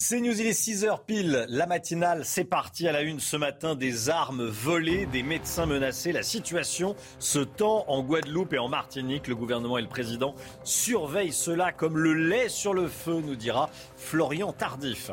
[0.00, 1.44] C'est News, il est 6h pile.
[1.48, 3.74] La matinale, c'est parti à la une ce matin.
[3.74, 6.12] Des armes volées, des médecins menacés.
[6.12, 9.26] La situation se tend en Guadeloupe et en Martinique.
[9.26, 13.70] Le gouvernement et le président surveillent cela comme le lait sur le feu, nous dira
[13.96, 15.10] Florian Tardif.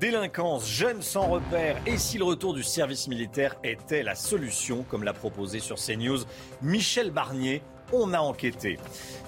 [0.00, 5.04] Délinquance, jeunes sans repère, et si le retour du service militaire était la solution, comme
[5.04, 6.24] l'a proposé sur CNews
[6.60, 8.78] Michel Barnier, on a enquêté.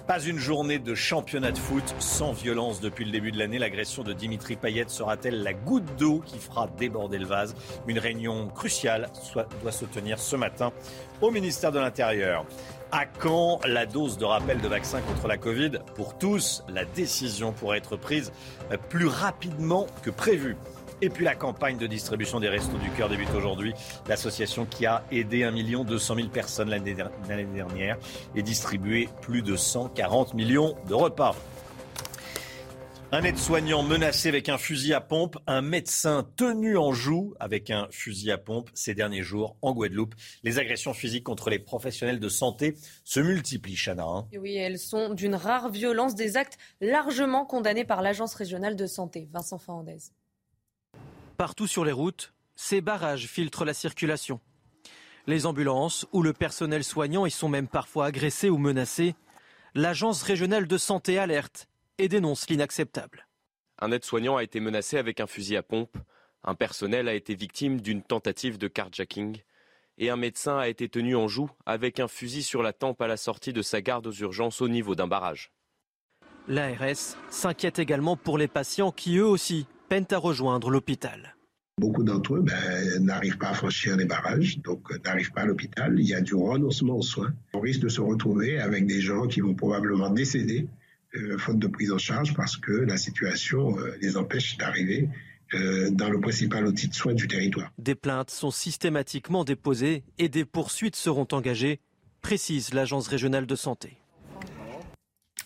[0.07, 3.59] Pas une journée de championnat de foot sans violence depuis le début de l'année.
[3.59, 7.55] L'agression de Dimitri Payet sera-t-elle la goutte d'eau qui fera déborder le vase?
[7.87, 9.09] Une réunion cruciale
[9.63, 10.73] doit se tenir ce matin
[11.21, 12.45] au ministère de l'Intérieur.
[12.91, 15.79] À quand la dose de rappel de vaccin contre la Covid?
[15.95, 18.33] Pour tous, la décision pourrait être prise
[18.89, 20.57] plus rapidement que prévu.
[21.03, 23.73] Et puis la campagne de distribution des Restos du Cœur débute aujourd'hui.
[24.07, 25.53] L'association qui a aidé 1
[25.85, 27.97] 200 000 personnes l'année dernière
[28.35, 31.35] et distribué plus de 140 millions de repas.
[33.13, 37.89] Un aide-soignant menacé avec un fusil à pompe, un médecin tenu en joue avec un
[37.91, 40.15] fusil à pompe ces derniers jours en Guadeloupe.
[40.45, 44.05] Les agressions physiques contre les professionnels de santé se multiplient, Chana.
[44.05, 44.27] Hein.
[44.39, 49.29] oui, elles sont d'une rare violence, des actes largement condamnés par l'Agence régionale de santé.
[49.33, 49.99] Vincent Fernandez.
[51.41, 54.41] Partout sur les routes, ces barrages filtrent la circulation.
[55.27, 59.15] Les ambulances ou le personnel soignant y sont même parfois agressés ou menacés.
[59.75, 61.67] L'Agence régionale de santé alerte
[61.97, 63.27] et dénonce l'inacceptable.
[63.79, 65.97] Un aide-soignant a été menacé avec un fusil à pompe,
[66.45, 69.41] un personnel a été victime d'une tentative de carjacking
[69.97, 73.07] et un médecin a été tenu en joue avec un fusil sur la tempe à
[73.07, 75.53] la sortie de sa garde aux urgences au niveau d'un barrage.
[76.49, 81.35] L'ARS s'inquiète également pour les patients qui eux aussi peinent à rejoindre l'hôpital.
[81.77, 85.47] Beaucoup d'entre eux ben, n'arrivent pas à franchir les barrages, donc euh, n'arrivent pas à
[85.47, 85.95] l'hôpital.
[85.99, 87.33] Il y a du renoncement aux soins.
[87.55, 90.69] On risque de se retrouver avec des gens qui vont probablement décéder
[91.17, 95.09] euh, faute de prise en charge parce que la situation euh, les empêche d'arriver
[95.55, 97.73] euh, dans le principal outil de soins du territoire.
[97.79, 101.81] Des plaintes sont systématiquement déposées et des poursuites seront engagées,
[102.23, 104.00] précise l'Agence régionale de santé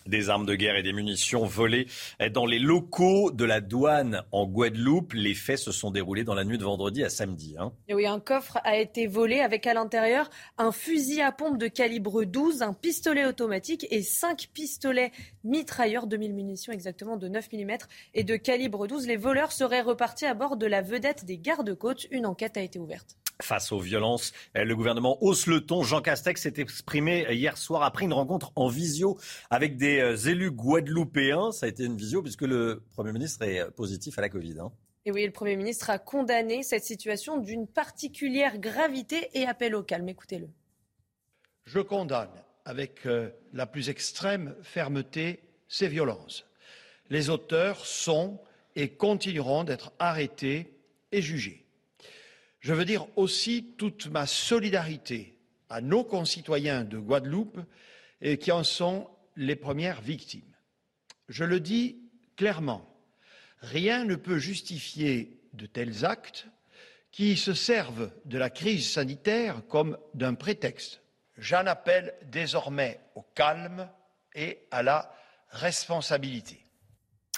[0.05, 1.87] des armes de guerre et des munitions volées
[2.33, 5.13] dans les locaux de la douane en Guadeloupe.
[5.13, 7.55] Les faits se sont déroulés dans la nuit de vendredi à samedi.
[7.59, 7.71] Hein.
[7.89, 12.23] Oui, un coffre a été volé avec à l'intérieur un fusil à pompe de calibre
[12.23, 15.11] 12, un pistolet automatique et cinq pistolets
[15.43, 17.77] mitrailleurs, 2000 munitions exactement de 9 mm
[18.13, 19.07] et de calibre 12.
[19.07, 22.07] Les voleurs seraient repartis à bord de la vedette des gardes-côtes.
[22.11, 24.33] Une enquête a été ouverte face aux violences.
[24.57, 25.83] Euh, le gouvernement hausse le ton.
[25.83, 29.17] Jean Castex s'est exprimé hier soir après une rencontre en visio
[29.49, 31.51] avec des euh, élus guadeloupéens.
[31.51, 34.59] Ça a été une visio puisque le Premier ministre est euh, positif à la Covid.
[34.59, 34.71] Hein.
[35.05, 39.83] Et oui, le Premier ministre a condamné cette situation d'une particulière gravité et appel au
[39.83, 40.09] calme.
[40.09, 40.49] Écoutez-le.
[41.65, 42.31] Je condamne
[42.65, 43.07] avec
[43.53, 46.47] la plus extrême fermeté ces violences.
[47.11, 48.39] Les auteurs sont
[48.75, 50.73] et continueront d'être arrêtés
[51.11, 51.64] et jugés.
[52.65, 55.37] Je veux dire aussi toute ma solidarité
[55.69, 57.59] à nos concitoyens de Guadeloupe
[58.41, 60.51] qui en sont les premières victimes.
[61.29, 62.91] Je le dis clairement,
[63.59, 66.47] rien ne peut justifier de tels actes
[67.11, 71.01] qui se servent de la crise sanitaire comme d'un prétexte.
[71.37, 73.87] J'en appelle désormais au calme
[74.33, 75.15] et à la
[75.49, 76.64] responsabilité.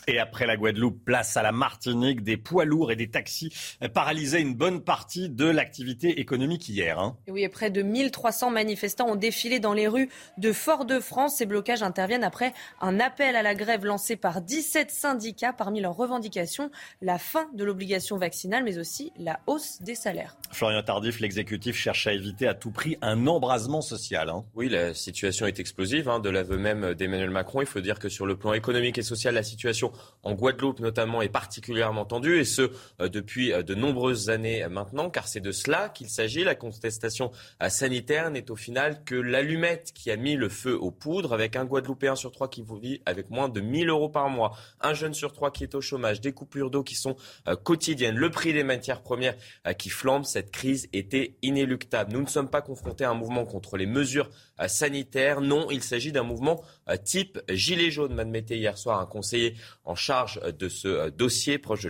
[0.07, 3.51] Et après la Guadeloupe, place à la Martinique, des poids lourds et des taxis
[3.93, 6.99] paralysaient une bonne partie de l'activité économique hier.
[6.99, 7.17] Hein.
[7.27, 11.37] Oui, et près de 1300 manifestants ont défilé dans les rues de Fort-de-France.
[11.37, 15.53] Ces blocages interviennent après un appel à la grève lancé par 17 syndicats.
[15.53, 16.71] Parmi leurs revendications,
[17.01, 20.37] la fin de l'obligation vaccinale, mais aussi la hausse des salaires.
[20.51, 24.29] Florian Tardif, l'exécutif cherche à éviter à tout prix un embrasement social.
[24.29, 24.45] Hein.
[24.55, 26.09] Oui, la situation est explosive.
[26.09, 29.03] Hein, de l'aveu même d'Emmanuel Macron, il faut dire que sur le plan économique et
[29.03, 29.86] social, la situation
[30.23, 35.09] en Guadeloupe notamment est particulièrement tendue et ce euh, depuis euh, de nombreuses années maintenant
[35.09, 36.43] car c'est de cela qu'il s'agit.
[36.43, 37.31] La contestation
[37.63, 41.55] euh, sanitaire n'est au final que l'allumette qui a mis le feu aux poudres avec
[41.55, 45.13] un Guadeloupéen sur trois qui vit avec moins de 1000 euros par mois, un jeune
[45.13, 47.15] sur trois qui est au chômage, des coupures d'eau qui sont
[47.63, 49.35] quotidiennes, le prix des matières premières
[49.77, 52.11] qui flambe, cette crise était inéluctable.
[52.11, 54.29] Nous ne sommes pas confrontés à un mouvement contre les mesures
[54.67, 56.61] sanitaires, non, il s'agit d'un mouvement
[56.95, 61.89] type gilet jaune, m'admettait hier soir un conseiller en charge de ce dossier proche de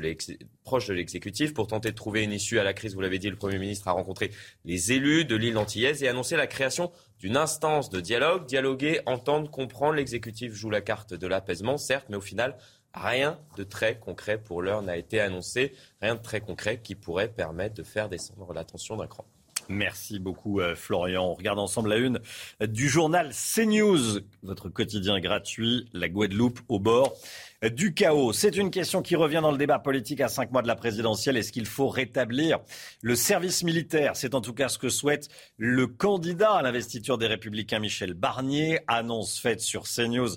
[0.93, 2.95] l'exécutif pour tenter de trouver une issue à la crise.
[2.95, 4.31] Vous l'avez dit, le Premier ministre a rencontré
[4.65, 8.45] les élus de l'île antillaise et annoncé la création d'une instance de dialogue.
[8.45, 9.95] Dialoguer, entendre, comprendre.
[9.95, 12.57] L'exécutif joue la carte de l'apaisement, certes, mais au final,
[12.93, 15.73] rien de très concret pour l'heure n'a été annoncé.
[16.01, 19.25] Rien de très concret qui pourrait permettre de faire descendre la d'un cran.
[19.69, 21.25] Merci beaucoup euh, Florian.
[21.25, 22.19] On regarde ensemble la une
[22.61, 27.13] du journal CNews, votre quotidien gratuit, la Guadeloupe au bord
[27.63, 28.33] du chaos.
[28.33, 31.37] C'est une question qui revient dans le débat politique à cinq mois de la présidentielle.
[31.37, 32.59] Est-ce qu'il faut rétablir
[33.01, 34.15] le service militaire?
[34.15, 35.27] C'est en tout cas ce que souhaite
[35.57, 38.79] le candidat à l'investiture des Républicains, Michel Barnier.
[38.87, 40.29] Annonce faite sur CNews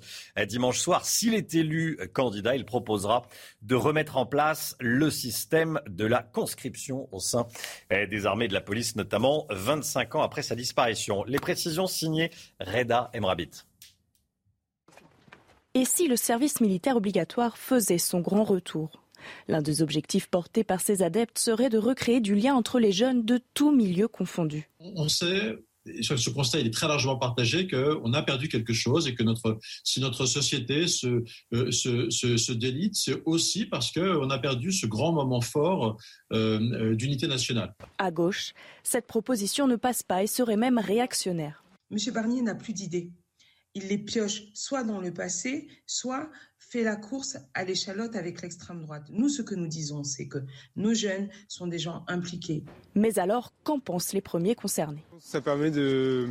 [0.46, 1.05] dimanche soir.
[1.05, 3.26] S'il est élu candidat, il proposera
[3.61, 7.46] de remettre en place le système de la conscription au sein
[7.90, 11.23] des armées de la police, notamment 25 ans après sa disparition.
[11.25, 12.31] Les précisions signées
[12.61, 13.66] Reda Emrabit.
[15.75, 19.05] Et si le service militaire obligatoire faisait son grand retour?
[19.46, 23.25] L'un des objectifs portés par ces adeptes serait de recréer du lien entre les jeunes
[23.25, 24.69] de tous milieux confondus.
[24.81, 25.58] On sait
[26.02, 29.58] ce constat il est très largement partagé qu'on a perdu quelque chose et que notre,
[29.84, 31.22] si notre société se,
[31.52, 35.96] euh, se, se, délite, c'est aussi parce qu'on a perdu ce grand moment fort
[36.32, 37.75] euh, euh, d'unité nationale.
[37.99, 41.64] À gauche, cette proposition ne passe pas et serait même réactionnaire.
[41.90, 43.11] Monsieur Barnier n'a plus d'idées
[43.75, 46.28] il les pioche soit dans le passé, soit
[46.58, 49.05] fait la course à l'échalote avec l'extrême droite.
[49.11, 50.38] Nous, ce que nous disons, c'est que
[50.76, 52.64] nos jeunes sont des gens impliqués.
[52.94, 55.05] Mais alors, qu'en pensent les premiers concernés?
[55.19, 56.28] Ça permet de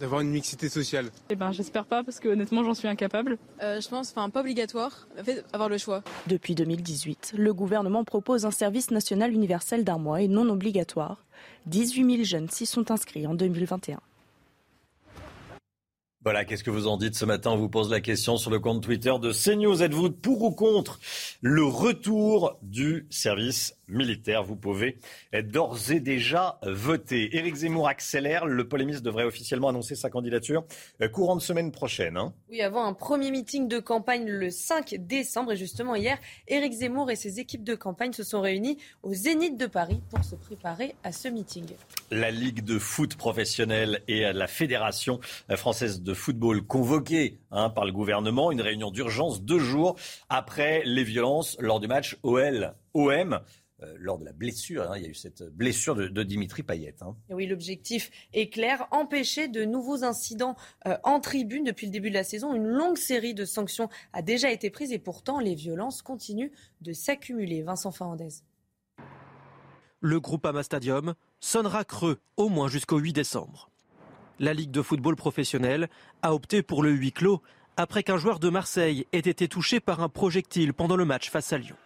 [0.00, 3.38] d'avoir une mixité sociale Eh ben, j'espère pas parce que honnêtement, j'en suis incapable.
[3.62, 6.02] Euh, je pense, enfin, pas obligatoire, fait, avoir le choix.
[6.26, 11.24] Depuis 2018, le gouvernement propose un service national universel d'un mois et non obligatoire.
[11.66, 14.00] 18 000 jeunes s'y sont inscrits en 2021.
[16.24, 17.50] Voilà, qu'est-ce que vous en dites ce matin?
[17.50, 19.82] On vous pose la question sur le compte Twitter de CNews.
[19.82, 21.00] Êtes-vous pour ou contre
[21.40, 24.42] le retour du service militaire.
[24.42, 24.98] Vous pouvez
[25.44, 27.36] d'ores et déjà voter.
[27.36, 28.46] Éric Zemmour accélère.
[28.46, 30.64] Le polémiste devrait officiellement annoncer sa candidature
[31.12, 32.16] courant de semaine prochaine.
[32.16, 32.32] Hein.
[32.50, 35.52] Oui, avant un premier meeting de campagne le 5 décembre.
[35.52, 36.18] Et justement, hier,
[36.48, 40.24] Éric Zemmour et ses équipes de campagne se sont réunis au Zénith de Paris pour
[40.24, 41.66] se préparer à ce meeting.
[42.10, 45.20] La Ligue de foot professionnelle et la Fédération
[45.56, 48.50] française de football convoquées hein, par le gouvernement.
[48.50, 49.96] Une réunion d'urgence deux jours
[50.28, 53.40] après les violences lors du match OL-OM.
[53.82, 54.90] Euh, lors de la blessure.
[54.90, 56.96] Hein, il y a eu cette blessure de, Dimitri Payet.
[57.00, 57.16] Hein.
[57.30, 60.56] Oui, l'objectif est clair empêcher de nouveaux incidents
[60.86, 62.54] euh, en tribune depuis le début de la saison.
[62.54, 66.50] Une longue série de sanctions a déjà été prise et pourtant les violences continuent
[66.80, 67.62] de s'accumuler.
[67.62, 68.28] Vincent Fernandez.
[70.00, 73.70] Le groupe Ama Stadium sonnera creux au moins jusqu'au 8 décembre.
[74.38, 75.88] La Ligue de football professionnel
[76.22, 77.42] a opté pour le huis clos
[77.76, 81.52] après qu'un joueur de Marseille ait été touché par un projectile pendant le match face
[81.52, 81.76] à Lyon.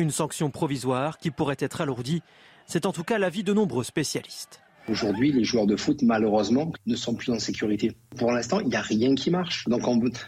[0.00, 2.22] Une sanction provisoire qui pourrait être alourdie.
[2.66, 4.62] C'est en tout cas l'avis de nombreux spécialistes.
[4.88, 7.92] Aujourd'hui, les joueurs de foot, malheureusement, ne sont plus en sécurité.
[8.16, 9.68] Pour l'instant, il n'y a rien qui marche.
[9.68, 9.82] Donc,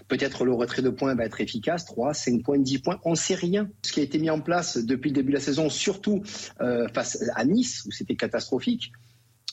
[0.09, 1.87] peut-être le retrait de points va être efficace.
[1.87, 3.71] 3, 5 points, 10 points, on ne sait rien.
[3.83, 6.23] Ce qui a été mis en place depuis le début de la saison, surtout
[6.61, 8.93] euh, face à Nice, où c'était catastrophique,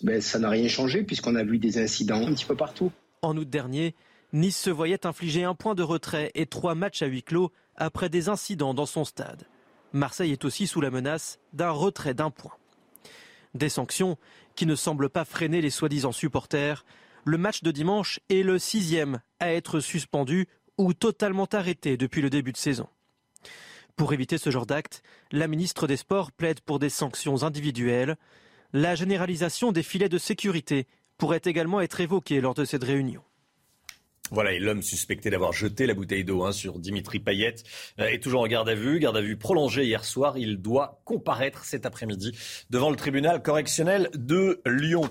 [0.03, 2.91] ben, ça n'a rien changé puisqu'on a vu des incidents un petit peu partout.
[3.21, 3.95] En août dernier,
[4.33, 8.09] Nice se voyait infliger un point de retrait et trois matchs à huis clos après
[8.09, 9.47] des incidents dans son stade.
[9.93, 12.53] Marseille est aussi sous la menace d'un retrait d'un point.
[13.55, 14.17] Des sanctions
[14.55, 16.85] qui ne semblent pas freiner les soi-disant supporters.
[17.25, 22.29] Le match de dimanche est le sixième à être suspendu ou totalement arrêté depuis le
[22.29, 22.87] début de saison.
[23.95, 28.15] Pour éviter ce genre d'acte, la ministre des Sports plaide pour des sanctions individuelles.
[28.71, 33.23] La généralisation des filets de sécurité pourrait également être évoquée lors de cette réunion.
[34.31, 37.55] Voilà, et l'homme suspecté d'avoir jeté la bouteille d'eau hein, sur Dimitri Payet
[37.99, 38.99] euh, est toujours en garde à vue.
[38.99, 40.37] Garde à vue prolongée hier soir.
[40.37, 42.37] Il doit comparaître cet après-midi
[42.69, 45.09] devant le tribunal correctionnel de Lyon.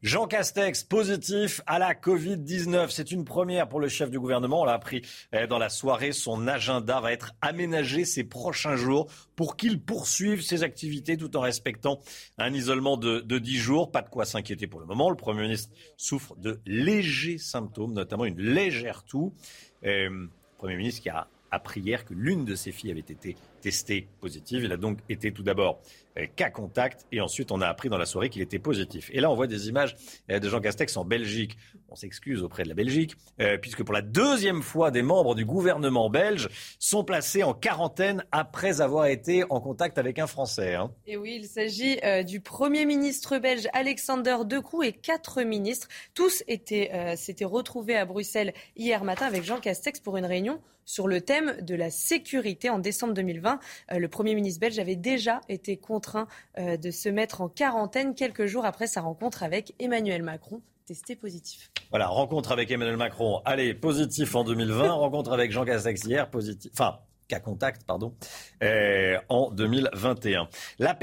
[0.00, 2.88] Jean Castex, positif à la Covid-19.
[2.88, 4.60] C'est une première pour le chef du gouvernement.
[4.60, 5.02] On l'a appris
[5.32, 6.12] eh, dans la soirée.
[6.12, 11.40] Son agenda va être aménagé ces prochains jours pour qu'il poursuive ses activités tout en
[11.40, 11.98] respectant
[12.38, 13.90] un isolement de, de 10 jours.
[13.90, 15.10] Pas de quoi s'inquiéter pour le moment.
[15.10, 19.34] Le Premier ministre souffre de légers symptômes, notamment une légère toux.
[19.82, 20.28] le
[20.58, 24.64] Premier ministre qui a appris hier que l'une de ses filles avait été testée positive.
[24.64, 25.80] Il a donc été tout d'abord
[26.18, 29.10] euh, cas contact et ensuite on a appris dans la soirée qu'il était positif.
[29.12, 29.96] Et là on voit des images
[30.30, 31.56] euh, de Jean Castex en Belgique.
[31.88, 35.44] On s'excuse auprès de la Belgique euh, puisque pour la deuxième fois des membres du
[35.44, 36.48] gouvernement belge
[36.78, 40.74] sont placés en quarantaine après avoir été en contact avec un Français.
[40.74, 40.90] Hein.
[41.06, 45.88] Et oui, il s'agit du Premier ministre belge Alexander Decoux et quatre ministres.
[46.14, 51.06] Tous étaient, s'étaient retrouvés à Bruxelles hier matin avec Jean Castex pour une réunion sur
[51.06, 52.70] le thème de la sécurité.
[52.70, 53.47] En décembre 2020,
[53.92, 56.28] euh, le Premier ministre belge avait déjà été contraint
[56.58, 61.16] euh, de se mettre en quarantaine quelques jours après sa rencontre avec Emmanuel Macron testé
[61.16, 61.70] positif.
[61.90, 66.70] Voilà, rencontre avec Emmanuel Macron, allez, positif en 2020, rencontre avec Jean Castex hier, positif,
[66.72, 68.14] enfin, cas contact, pardon,
[68.62, 70.48] euh, en 2021.
[70.78, 70.94] La,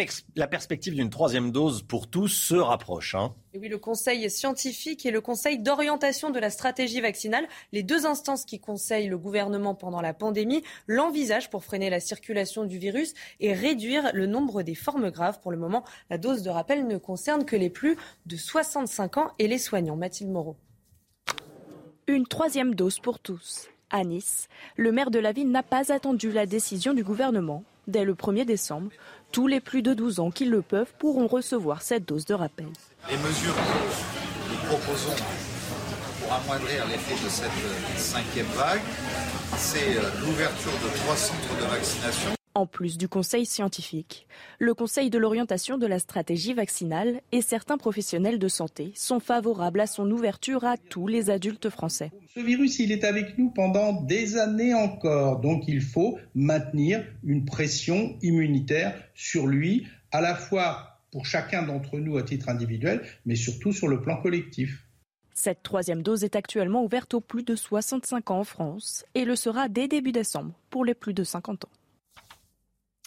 [0.48, 3.16] perspective d'une troisième dose pour tous se rapproche.
[3.16, 3.34] Hein.
[3.54, 8.06] Et oui, le Conseil scientifique et le Conseil d'orientation de la stratégie vaccinale, les deux
[8.06, 13.14] instances qui conseillent le gouvernement pendant la pandémie, l'envisagent pour freiner la circulation du virus
[13.40, 15.40] et réduire le nombre des formes graves.
[15.42, 19.32] Pour le moment, la dose de rappel ne concerne que les plus de 65 ans
[19.40, 19.96] et les soignants.
[19.96, 20.58] Mathilde Moreau.
[22.08, 23.70] Une troisième dose pour tous.
[23.96, 27.64] À Nice, le maire de la ville n'a pas attendu la décision du gouvernement.
[27.88, 28.90] Dès le 1er décembre,
[29.32, 32.68] tous les plus de 12 ans qui le peuvent pourront recevoir cette dose de rappel.
[33.10, 35.16] Les mesures que nous proposons
[36.22, 38.82] pour amoindrir l'effet de cette cinquième vague,
[39.56, 44.28] c'est euh, l'ouverture de trois centres de vaccination en plus du conseil scientifique.
[44.60, 49.82] Le conseil de l'orientation de la stratégie vaccinale et certains professionnels de santé sont favorables
[49.82, 52.12] à son ouverture à tous les adultes français.
[52.34, 57.46] Ce virus, il est avec nous pendant des années encore, donc il faut maintenir une
[57.46, 63.36] pression immunitaire sur lui, à la fois pour chacun d'entre nous à titre individuel, mais
[63.36, 64.86] surtout sur le plan collectif.
[65.34, 69.36] Cette troisième dose est actuellement ouverte aux plus de 65 ans en France et le
[69.36, 71.70] sera dès début décembre pour les plus de 50 ans.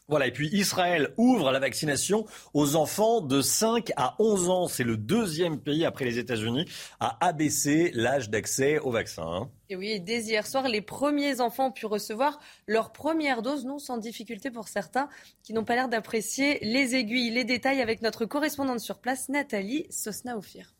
[0.09, 2.25] Voilà, et puis Israël ouvre la vaccination
[2.55, 4.67] aux enfants de 5 à 11 ans.
[4.67, 6.65] C'est le deuxième pays après les États-Unis
[6.99, 9.27] à abaisser l'âge d'accès au vaccin.
[9.27, 9.51] Hein.
[9.69, 13.79] Et oui, dès hier soir, les premiers enfants ont pu recevoir leur première dose, non
[13.79, 15.11] sans difficulté pour certains
[15.43, 17.31] qui n'ont pas l'air d'apprécier les aiguilles.
[17.31, 20.78] Les détails avec notre correspondante sur place, Nathalie Sosna-Ophir.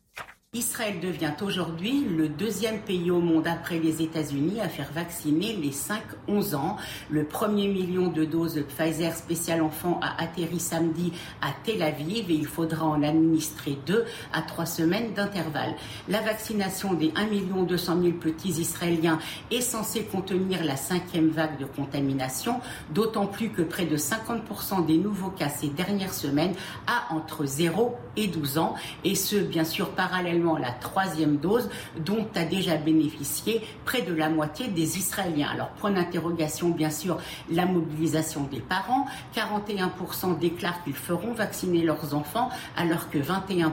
[0.55, 5.69] Israël devient aujourd'hui le deuxième pays au monde après les États-Unis à faire vacciner les
[5.69, 6.77] 5-11 ans.
[7.11, 11.13] Le premier million de doses de Pfizer spécial enfant a atterri samedi
[11.43, 15.75] à Tel Aviv et il faudra en administrer deux à trois semaines d'intervalle.
[16.07, 17.27] La vaccination des 1
[17.65, 19.19] 200 000 petits Israéliens
[19.51, 24.97] est censée contenir la cinquième vague de contamination, d'autant plus que près de 50% des
[24.97, 26.55] nouveaux cas ces dernières semaines
[26.87, 31.69] a entre 0 et 12 ans et ce, bien sûr, parallèlement la troisième dose
[32.05, 35.49] dont a déjà bénéficié près de la moitié des Israéliens.
[35.51, 37.17] Alors point d'interrogation bien sûr
[37.51, 39.05] la mobilisation des parents.
[39.35, 43.69] 41% déclarent qu'ils feront vacciner leurs enfants alors que 21%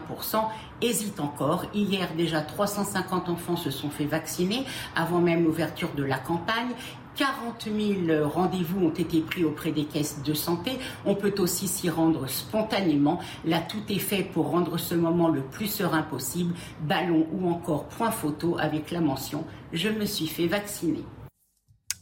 [0.83, 1.65] hésitent encore.
[1.75, 6.73] Hier déjà 350 enfants se sont fait vacciner avant même l'ouverture de la campagne.
[7.17, 7.69] 40
[8.07, 10.73] 000 rendez-vous ont été pris auprès des caisses de santé.
[11.07, 13.21] On peut aussi s'y rendre spontanément.
[13.45, 16.55] Là, tout est fait pour rendre ce moment le plus serein possible.
[16.83, 21.05] Ballon ou encore point photo avec la mention Je me suis fait vacciner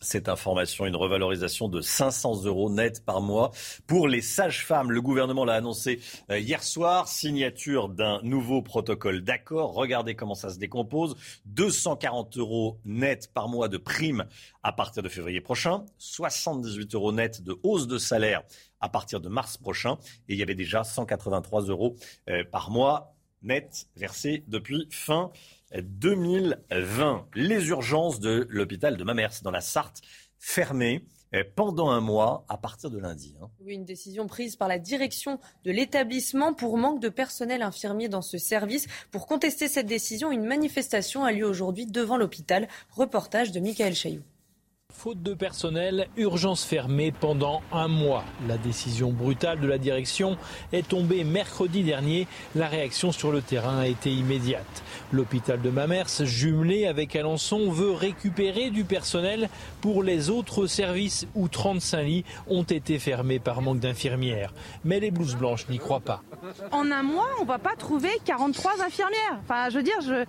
[0.05, 3.51] cette information, une revalorisation de 500 euros net par mois
[3.87, 4.93] pour les sages-femmes.
[4.93, 9.75] Le gouvernement l'a annoncé euh, hier soir, signature d'un nouveau protocole d'accord.
[9.75, 11.17] Regardez comment ça se décompose.
[11.47, 14.27] 240 euros net par mois de prime
[14.63, 18.43] à partir de février prochain, 78 euros net de hausse de salaire
[18.81, 19.97] à partir de mars prochain,
[20.29, 21.97] et il y avait déjà 183 euros
[22.29, 25.31] euh, par mois net versés depuis fin
[25.83, 27.29] 2020.
[27.35, 30.01] Les urgences de l'hôpital de Mamers dans la Sarthe
[30.39, 33.35] fermées eh, pendant un mois à partir de lundi.
[33.43, 33.51] Hein.
[33.61, 38.23] Oui, une décision prise par la direction de l'établissement pour manque de personnel infirmier dans
[38.23, 38.87] ce service.
[39.11, 42.69] Pour contester cette décision, une manifestation a lieu aujourd'hui devant l'hôpital.
[42.91, 44.23] Reportage de Michael Chailloux.
[44.97, 48.25] Faute de personnel, urgence fermée pendant un mois.
[48.49, 50.39] La décision brutale de la direction
[50.73, 52.27] est tombée mercredi dernier.
[52.55, 54.83] La réaction sur le terrain a été immédiate.
[55.13, 59.51] L'hôpital de Mamers, jumelé avec Alençon, veut récupérer du personnel
[59.83, 64.55] pour les autres services où 35 lits ont été fermés par manque d'infirmières.
[64.85, 66.23] Mais les blouses blanches n'y croient pas.
[66.71, 69.41] En un mois, on ne va pas trouver 43 infirmières.
[69.43, 70.25] Enfin, je veux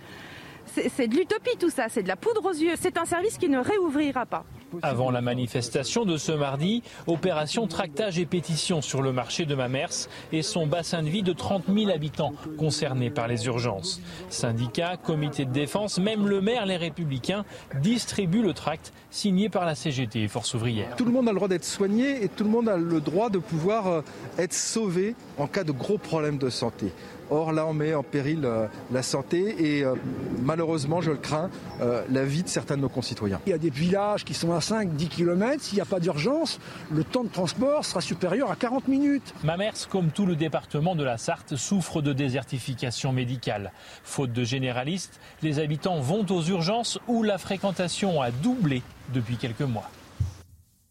[0.66, 2.74] c'est de l'utopie tout ça, c'est de la poudre aux yeux.
[2.78, 4.44] C'est un service qui ne réouvrira pas.
[4.82, 10.08] Avant la manifestation de ce mardi, opération tractage et pétition sur le marché de Mamers
[10.32, 14.00] et son bassin de vie de 30 000 habitants concernés par les urgences.
[14.28, 17.44] Syndicats, comités de défense, même le maire, les républicains,
[17.80, 20.96] distribuent le tract signé par la CGT et Force ouvrière.
[20.96, 23.30] Tout le monde a le droit d'être soigné et tout le monde a le droit
[23.30, 24.02] de pouvoir euh,
[24.38, 26.92] être sauvé en cas de gros problèmes de santé.
[27.30, 29.94] Or là, on met en péril euh, la santé et euh,
[30.42, 33.40] malheureusement, je le crains, euh, la vie de certains de nos concitoyens.
[33.46, 35.62] Il y a des villages qui sont à 5-10 km.
[35.62, 39.34] S'il n'y a pas d'urgence, le temps de transport sera supérieur à 40 minutes.
[39.42, 43.72] Mamers, comme tout le département de la Sarthe, souffre de désertification médicale.
[44.04, 49.62] Faute de généralistes, les habitants vont aux urgences où la fréquentation a doublé depuis quelques
[49.62, 49.90] mois.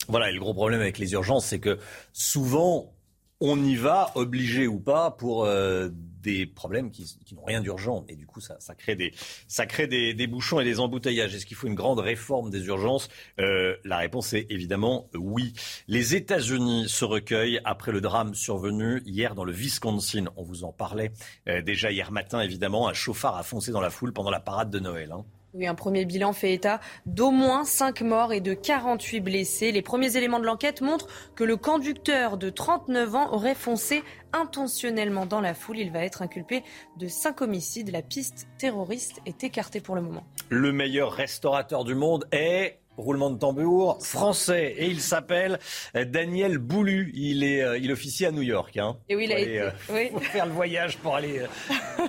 [0.08, 1.80] Voilà, et le gros problème avec les urgences, c'est que
[2.14, 2.94] souvent,
[3.42, 5.90] on y va, obligé ou pas, pour euh,
[6.26, 8.04] des problèmes qui, qui n'ont rien d'urgent.
[8.10, 9.14] Et du coup, ça, crée, des,
[9.48, 11.36] ça crée des, des bouchons et des embouteillages.
[11.36, 13.10] Est-ce qu'il faut une grande réforme des urgences?
[13.40, 15.54] Euh, La réponse est évidemment oui.
[15.88, 20.26] Les États-Unis se recueillent après le drame survenu hier dans le Wisconsin.
[20.36, 21.12] On vous en parlait
[21.48, 22.88] euh, déjà hier matin, évidemment.
[22.88, 25.12] Un chauffard a foncé dans la foule pendant la parade de Noël.
[25.12, 25.24] Hein.
[25.58, 29.72] Oui, un premier bilan fait état d'au moins 5 morts et de 48 blessés.
[29.72, 35.26] Les premiers éléments de l'enquête montrent que le conducteur de 39 ans aurait foncé intentionnellement
[35.26, 35.80] dans la foule.
[35.80, 36.62] Il va être inculpé
[36.98, 37.90] de 5 homicides.
[37.90, 40.26] La piste terroriste est écartée pour le moment.
[40.50, 44.74] Le meilleur restaurateur du monde est roulement de tambour, français.
[44.78, 45.60] Et il s'appelle
[45.96, 47.12] euh, Daniel Boulu.
[47.16, 48.78] Il, est, euh, il officie à New York.
[48.78, 48.98] Hein.
[49.10, 50.10] Et oui, il a été- oui.
[50.14, 51.42] faut faire le voyage pour aller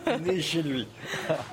[0.06, 0.86] euh, chez lui.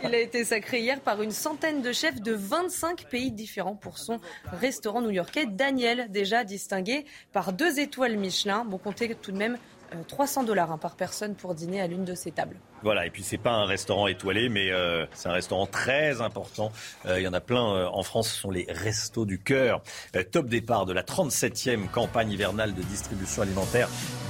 [0.03, 3.97] Il a été sacré hier par une centaine de chefs de 25 pays différents pour
[3.97, 4.19] son
[4.51, 5.45] restaurant new-yorkais.
[5.47, 8.65] Daniel, déjà distingué par deux étoiles Michelin.
[8.65, 9.57] Bon, comptez tout de même euh,
[10.07, 12.57] 300 dollars hein, par personne pour dîner à l'une de ces tables.
[12.81, 16.71] Voilà, et puis c'est pas un restaurant étoilé, mais euh, c'est un restaurant très important.
[17.05, 19.81] Euh, il y en a plein euh, en France, ce sont les Restos du Cœur.
[20.15, 23.87] Euh, top départ de la 37e campagne hivernale de distribution alimentaire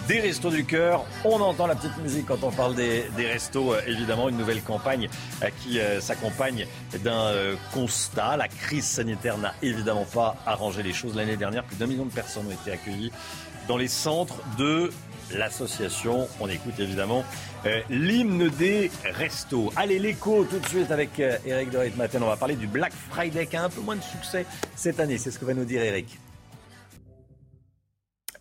[0.08, 1.06] des Restos du Cœur.
[1.24, 5.08] On entend la petite musique quand on parle des, restos, euh, évidemment, une nouvelle campagne
[5.42, 6.68] euh, qui euh, s'accompagne
[7.04, 8.36] d'un euh, constat.
[8.36, 11.16] La crise sanitaire n'a évidemment pas arrangé les choses.
[11.16, 13.12] L'année dernière, plus d'un million de personnes ont été accueillies
[13.68, 14.92] dans les centres de
[15.32, 16.28] l'association.
[16.40, 17.24] On écoute évidemment
[17.66, 19.72] euh, l'hymne des restos.
[19.76, 22.22] Allez, l'écho tout de suite avec euh, Eric de Ritmaten.
[22.24, 25.18] On va parler du Black Friday qui a un peu moins de succès cette année.
[25.18, 26.20] C'est ce que va nous dire Eric.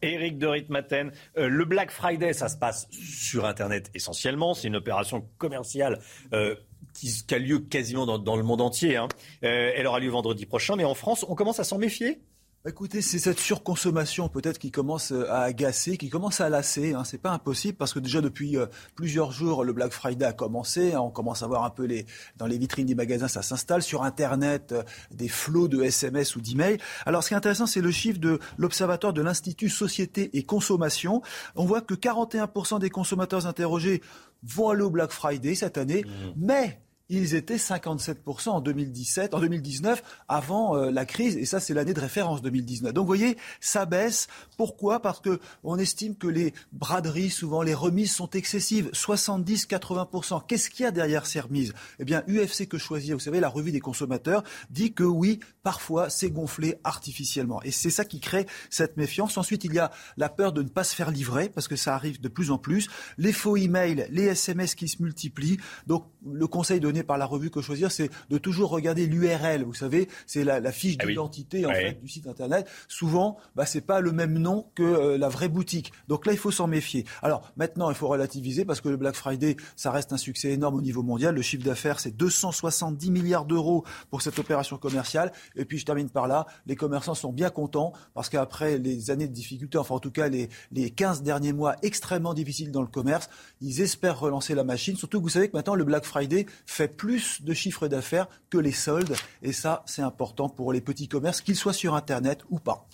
[0.03, 4.53] Eric de Ritmaten, Euh, le Black Friday, ça se passe sur Internet essentiellement.
[4.55, 6.01] C'est une opération commerciale
[6.33, 6.57] euh,
[6.93, 8.97] qui, a lieu quasiment dans, le monde entier.
[8.97, 9.09] hein.
[9.45, 12.21] Euh, elle aura lieu vendredi prochain, mais en France, on commence à s'en méfier.
[12.65, 16.95] Écoutez, c'est cette surconsommation peut-être qui commence euh, à agacer, qui commence à lasser.
[16.95, 17.03] Hein.
[17.03, 20.93] C'est pas impossible parce que déjà depuis euh, plusieurs jours, le Black Friday a commencé.
[20.93, 21.01] hein.
[21.01, 24.05] On commence à voir un peu les dans les vitrines des magasins, ça s'installe sur
[24.05, 26.79] Internet, euh, des flots de SMS ou d'emails.
[27.05, 31.21] Alors, ce qui est intéressant, c'est le chiffre de l'Observatoire de l'Institut Société et Consommation.
[31.57, 34.03] On voit que 41% des consommateurs interrogés
[34.45, 36.05] vont aller au Black Friday cette année,
[36.37, 41.75] mais ils étaient 57% en 2017, en 2019, avant euh, la crise, et ça c'est
[41.75, 42.93] l'année de référence 2019.
[42.93, 44.29] Donc vous voyez, ça baisse.
[44.57, 45.01] Pourquoi?
[45.01, 50.43] Parce que on estime que les braderies, souvent les remises sont excessives, 70-80%.
[50.47, 51.75] Qu'est-ce qu'il y a derrière ces remises?
[51.99, 56.11] Eh bien, UFC que choisir, vous savez, la revue des consommateurs dit que oui, parfois
[56.11, 59.37] c'est gonflé artificiellement, et c'est ça qui crée cette méfiance.
[59.37, 61.95] Ensuite, il y a la peur de ne pas se faire livrer, parce que ça
[61.95, 62.89] arrive de plus en plus,
[63.19, 65.59] les faux emails, les SMS qui se multiplient.
[65.87, 69.65] Donc le conseil donné par la revue que choisir, c'est de toujours regarder l'URL.
[69.65, 71.13] Vous savez, c'est la, la fiche Ah oui.
[71.13, 71.91] d'identité en Ouais.
[71.93, 72.69] fait du site internet.
[72.89, 75.93] Souvent, bah, c'est pas le même nom que euh, la vraie boutique.
[76.09, 77.05] Donc là, il faut s'en méfier.
[77.23, 80.75] Alors maintenant, il faut relativiser parce que le Black Friday, ça reste un succès énorme
[80.77, 81.35] au niveau mondial.
[81.35, 85.33] Le chiffre d'affaires, c'est 270 milliards d'euros pour cette opération commerciale.
[85.57, 89.29] Et puis je termine par là, les commerçants sont bien contents parce qu'après les années
[89.29, 92.87] de difficultés, enfin en tout cas les, les 15 derniers mois extrêmement difficiles dans le
[92.89, 94.97] commerce, ils espèrent relancer la machine.
[94.97, 98.59] Surtout que vous savez que maintenant le Black Friday fait plus de chiffre d'affaires que
[98.59, 99.17] les soldes.
[99.43, 102.87] Et ça, c'est important pour les petits commerces, qu'ils soient sur Internet ou pas.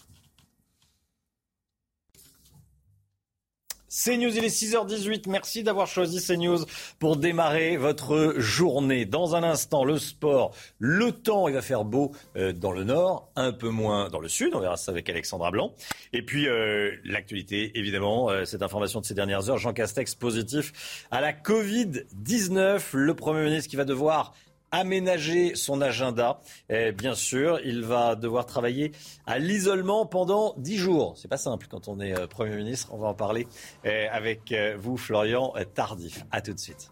[3.88, 5.30] CNews, il est 6h18.
[5.30, 6.58] Merci d'avoir choisi CNews
[6.98, 9.06] pour démarrer votre journée.
[9.06, 13.30] Dans un instant, le sport, le temps, il va faire beau euh, dans le nord,
[13.34, 14.54] un peu moins dans le sud.
[14.54, 15.74] On verra ça avec Alexandra Blanc.
[16.12, 19.58] Et puis, euh, l'actualité, évidemment, euh, cette information de ces dernières heures.
[19.58, 22.80] Jean Castex positif à la Covid-19.
[22.92, 24.34] Le Premier ministre qui va devoir
[24.70, 26.40] aménager son agenda.
[26.68, 28.92] Et bien sûr, il va devoir travailler
[29.26, 31.14] à l'isolement pendant 10 jours.
[31.16, 32.88] C'est pas simple quand on est euh, Premier ministre.
[32.92, 33.46] On va en parler
[33.86, 36.24] euh, avec euh, vous, Florian Tardif.
[36.30, 36.90] À tout de suite.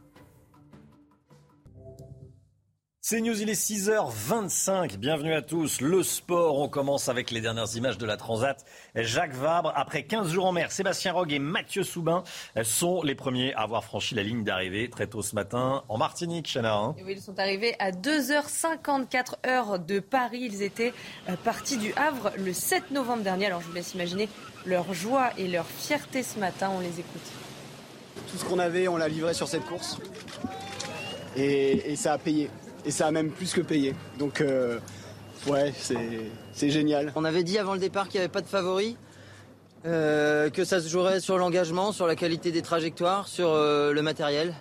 [3.09, 4.97] C'est News, il est 6h25.
[4.97, 5.81] Bienvenue à tous.
[5.81, 8.65] Le sport, on commence avec les dernières images de la Transat.
[8.97, 12.25] Jacques Vabre, après 15 jours en mer, Sébastien Rogue et Mathieu Soubin
[12.65, 16.51] sont les premiers à avoir franchi la ligne d'arrivée très tôt ce matin en Martinique,
[16.53, 16.75] Chana.
[16.75, 16.97] Hein.
[17.05, 20.41] oui, ils sont arrivés à 2h54 heures de Paris.
[20.43, 20.93] Ils étaient
[21.29, 23.47] euh, partis du Havre le 7 novembre dernier.
[23.47, 24.29] Alors je vous laisse imaginer
[24.65, 26.73] leur joie et leur fierté ce matin.
[26.75, 27.23] On les écoute.
[28.33, 29.97] Tout ce qu'on avait, on l'a livré sur cette course.
[31.37, 32.51] et ça a payé
[32.87, 33.95] et ça a même plus que payé.
[34.19, 34.79] Donc euh,
[35.49, 37.13] ouais, c'est génial.
[37.17, 38.97] On avait dit avant le départ qu'il n'y avait pas de favoris,
[39.85, 44.03] euh, que ça se jouerait sur l'engagement, sur la qualité des trajectoires, sur euh, le
[44.03, 44.55] matériel.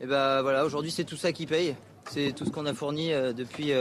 [0.00, 1.76] Et ben voilà, aujourd'hui c'est tout ça qui paye.
[2.10, 3.72] C'est tout ce qu'on a fourni depuis,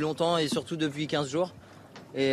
[0.00, 1.52] longtemps et surtout depuis 15 jours.
[2.14, 2.32] Et,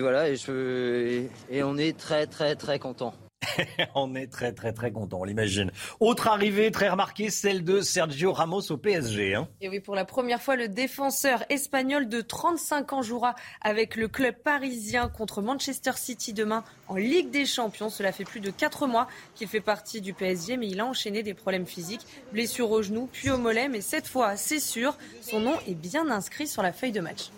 [0.00, 3.14] voilà, et, et on est très très très content.
[3.94, 5.70] on est très très très content, on l'imagine.
[6.00, 9.34] Autre arrivée très remarquée, celle de Sergio Ramos au PSG.
[9.34, 9.48] Hein.
[9.60, 14.08] Et oui, pour la première fois, le défenseur espagnol de 35 ans jouera avec le
[14.08, 17.90] club parisien contre Manchester City demain en Ligue des Champions.
[17.90, 21.22] Cela fait plus de 4 mois qu'il fait partie du PSG, mais il a enchaîné
[21.22, 23.68] des problèmes physiques, blessure au genou, puis au mollet.
[23.68, 27.30] Mais cette fois, c'est sûr, son nom est bien inscrit sur la feuille de match.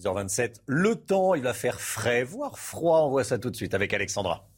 [0.00, 3.02] 6h27, le temps, il va faire frais, voire froid.
[3.02, 4.49] On voit ça tout de suite avec Alexandra.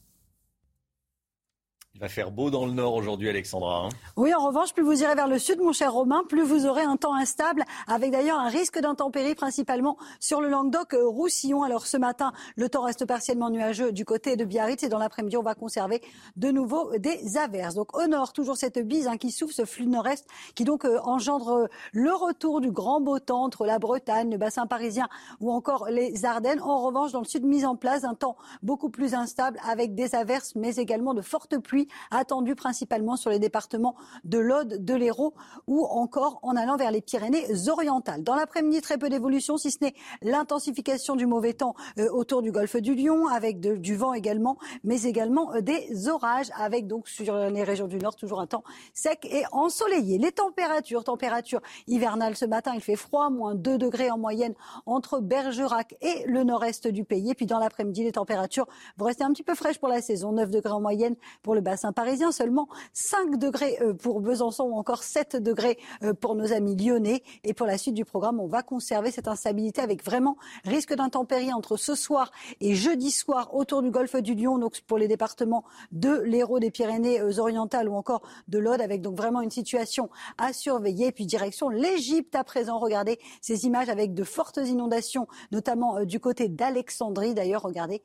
[2.03, 3.85] Va faire beau dans le nord aujourd'hui, Alexandra.
[3.85, 3.89] Hein.
[4.17, 6.81] oui, en revanche, plus vous irez vers le sud, mon cher Romain, plus vous aurez
[6.81, 11.63] un temps instable, avec d'ailleurs un risque d'intempéries, principalement sur le Languedoc-Roussillon.
[11.63, 15.37] Alors ce matin, le temps reste partiellement nuageux du côté de Biarritz et dans l'après-midi,
[15.37, 16.01] on va conserver
[16.35, 17.75] de nouveau des averses.
[17.75, 20.99] Donc au nord, toujours cette bise hein, qui souffle, ce flux nord-est, qui donc euh,
[21.05, 25.07] engendre le retour du grand beau temps entre la Bretagne, le bassin parisien
[25.39, 26.59] ou encore les Ardennes.
[26.59, 30.15] En revanche, dans le sud, mise en place un temps beaucoup plus instable avec des
[30.15, 35.33] averses, mais également de fortes pluies attendu principalement sur les départements de l'Aude, de l'Hérault
[35.67, 38.23] ou encore en allant vers les Pyrénées-Orientales.
[38.23, 42.51] Dans l'après-midi, très peu d'évolution, si ce n'est l'intensification du mauvais temps euh, autour du
[42.51, 47.35] golfe du Lion, avec du vent également, mais également euh, des orages, avec donc sur
[47.35, 50.17] les régions du Nord toujours un temps sec et ensoleillé.
[50.17, 54.53] Les températures, température hivernale ce matin, il fait froid, moins 2 degrés en moyenne
[54.85, 57.31] entre Bergerac et le nord-est du pays.
[57.31, 60.31] Et puis dans l'après-midi, les températures vont rester un petit peu fraîches pour la saison,
[60.31, 64.63] 9 degrés en moyenne pour le bas bassin parisien, seulement 5 degrés euh, pour Besançon
[64.65, 67.23] ou encore 7 degrés euh, pour nos amis lyonnais.
[67.43, 71.53] Et pour la suite du programme, on va conserver cette instabilité avec vraiment risque d'intempéries
[71.53, 75.63] entre ce soir et jeudi soir autour du golfe du Lion, donc pour les départements
[75.91, 81.11] de l'Hérault, des Pyrénées-Orientales ou encore de l'Aude, avec donc vraiment une situation à surveiller.
[81.11, 82.79] Puis direction l'Égypte à présent.
[82.79, 87.33] Regardez ces images avec de fortes inondations, notamment euh, du côté d'Alexandrie.
[87.33, 88.01] D'ailleurs, regardez,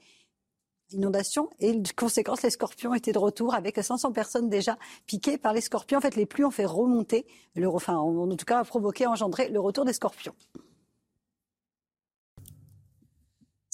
[0.93, 5.61] inondations et conséquence, les scorpions étaient de retour avec 500 personnes déjà piquées par les
[5.61, 5.99] scorpions.
[5.99, 9.61] En fait, les pluies ont fait remonter, le, enfin, en tout cas, provoqué, engendré le
[9.61, 10.35] retour des scorpions.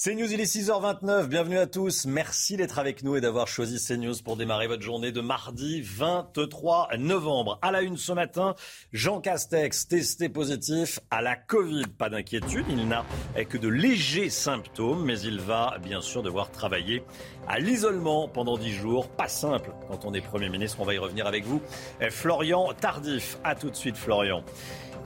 [0.05, 1.25] CNews, il est 6h29.
[1.25, 2.05] Bienvenue à tous.
[2.05, 6.89] Merci d'être avec nous et d'avoir choisi CNews pour démarrer votre journée de mardi 23
[6.99, 7.57] novembre.
[7.63, 8.53] À la une ce matin,
[8.93, 11.87] Jean Castex testé positif à la Covid.
[11.97, 13.03] Pas d'inquiétude, il n'a
[13.49, 17.01] que de légers symptômes, mais il va bien sûr devoir travailler
[17.47, 19.09] à l'isolement pendant 10 jours.
[19.09, 20.77] Pas simple quand on est Premier ministre.
[20.81, 21.63] On va y revenir avec vous.
[22.11, 23.39] Florian Tardif.
[23.43, 24.43] À tout de suite, Florian.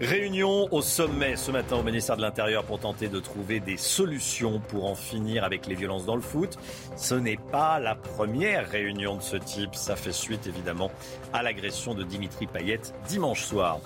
[0.02, 4.62] Réunion au sommet ce matin au ministère de l'Intérieur pour tenter de trouver des solutions
[4.70, 6.58] pour en finir avec les violences dans le foot.
[6.96, 9.76] Ce n'est pas la première réunion de ce type.
[9.76, 10.90] Ça fait suite évidemment
[11.34, 13.82] à l'agression de Dimitri Payet dimanche soir.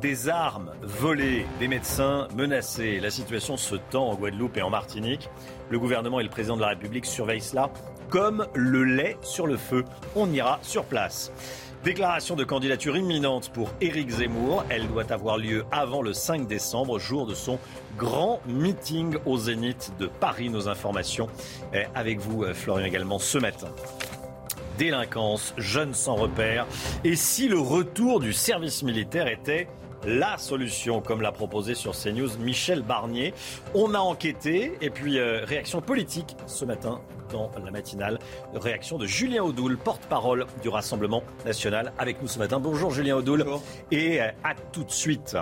[0.00, 2.98] Des armes volées, des médecins menacés.
[2.98, 5.28] La situation se tend en Guadeloupe et en Martinique.
[5.68, 7.68] Le gouvernement et le président de la République surveillent cela
[8.08, 9.84] comme le lait sur le feu.
[10.16, 11.30] On ira sur place.
[11.84, 14.64] Déclaration de candidature imminente pour Éric Zemmour.
[14.68, 17.58] Elle doit avoir lieu avant le 5 décembre, jour de son
[17.96, 20.50] grand meeting au Zénith de Paris.
[20.50, 21.28] Nos informations
[21.72, 23.68] eh, avec vous, euh, Florian, également ce matin
[24.76, 26.66] délinquance, jeunes sans repère.
[27.04, 29.68] Et si le retour du service militaire était
[30.06, 33.34] la solution, comme l'a proposé sur CNews Michel Barnier?
[33.74, 38.18] On a enquêté et puis euh, réaction politique ce matin dans la matinale.
[38.54, 42.60] Réaction de Julien Audoul, porte-parole du Rassemblement national, avec nous ce matin.
[42.60, 43.44] Bonjour Julien Audoul
[43.90, 45.36] et euh, à tout de suite.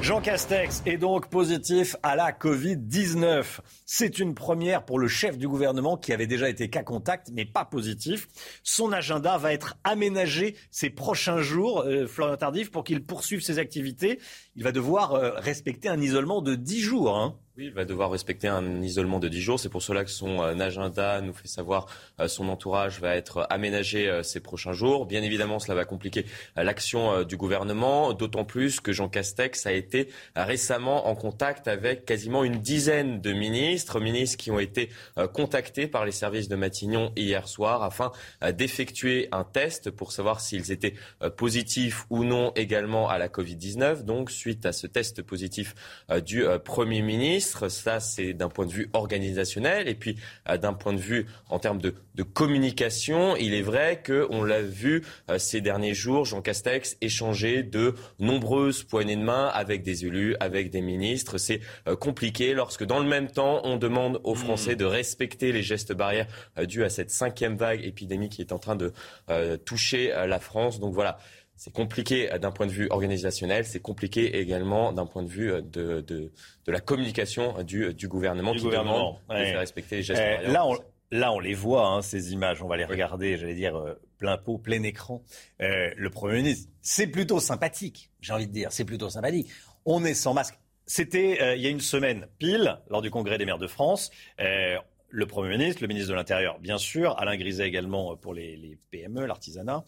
[0.00, 3.60] Jean Castex est donc positif à la Covid-19.
[3.92, 7.44] C'est une première pour le chef du gouvernement qui avait déjà été cas contact mais
[7.44, 8.28] pas positif.
[8.62, 13.58] Son agenda va être aménagé ces prochains jours, euh, Florian Tardif, pour qu'il poursuive ses
[13.58, 14.20] activités.
[14.54, 17.18] Il va devoir euh, respecter un isolement de 10 jours.
[17.18, 17.36] Hein.
[17.56, 19.58] Oui, il va devoir respecter un isolement de 10 jours.
[19.58, 21.86] C'est pour cela que son euh, agenda nous fait savoir
[22.28, 25.06] son entourage va être aménagé ces prochains jours.
[25.06, 30.08] Bien évidemment, cela va compliquer l'action du gouvernement, d'autant plus que Jean Castex a été
[30.36, 34.90] récemment en contact avec quasiment une dizaine de ministres, ministres qui ont été
[35.32, 38.12] contactés par les services de Matignon hier soir afin
[38.52, 40.94] d'effectuer un test pour savoir s'ils étaient
[41.36, 44.04] positifs ou non également à la Covid-19.
[44.04, 45.74] Donc, suite à ce test positif
[46.24, 49.88] du Premier ministre, ça, c'est d'un point de vue organisationnel.
[49.88, 50.16] Et puis,
[50.48, 51.94] euh, d'un point de vue en termes de,
[52.34, 57.94] communication, il est vrai qu'on l'a vu euh, ces derniers jours, Jean Castex échanger de
[58.18, 61.38] nombreuses poignées de main avec des élus, avec des ministres.
[61.38, 65.62] C'est euh, compliqué lorsque, dans le même temps, on demande aux Français de respecter les
[65.62, 66.26] gestes barrières
[66.66, 68.92] dus à cette cinquième vague épidémique qui est en train de
[69.64, 70.80] toucher la France.
[70.80, 71.18] Donc voilà.
[71.56, 76.00] C'est compliqué d'un point de vue organisationnel, c'est compliqué également d'un point de vue de,
[76.00, 76.32] de,
[76.64, 80.66] de, la communication du, du gouvernement qui demande de faire respecter les gestes eh, là,
[80.66, 80.78] on,
[81.10, 84.36] là, on les voit, hein, ces images, on va les regarder, j'allais dire, euh, plein
[84.38, 85.22] pot, plein écran.
[85.60, 89.48] Euh, le Premier ministre, c'est plutôt sympathique, j'ai envie de dire, c'est plutôt sympathique.
[89.84, 90.58] On est sans masque.
[90.90, 94.10] C'était euh, il y a une semaine pile, lors du Congrès des maires de France
[95.10, 99.26] le Premier ministre, le ministre de l'Intérieur, bien sûr, Alain Griset également pour les, PME,
[99.26, 99.84] l'artisanat.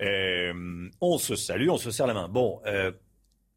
[0.00, 2.28] Euh, on se salue, on se serre la main.
[2.28, 2.90] Bon, euh,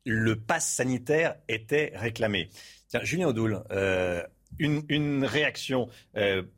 [0.05, 2.49] le pass sanitaire était réclamé.
[2.89, 3.63] Tiens, Julien Audoul,
[4.62, 5.88] euh, une, réaction,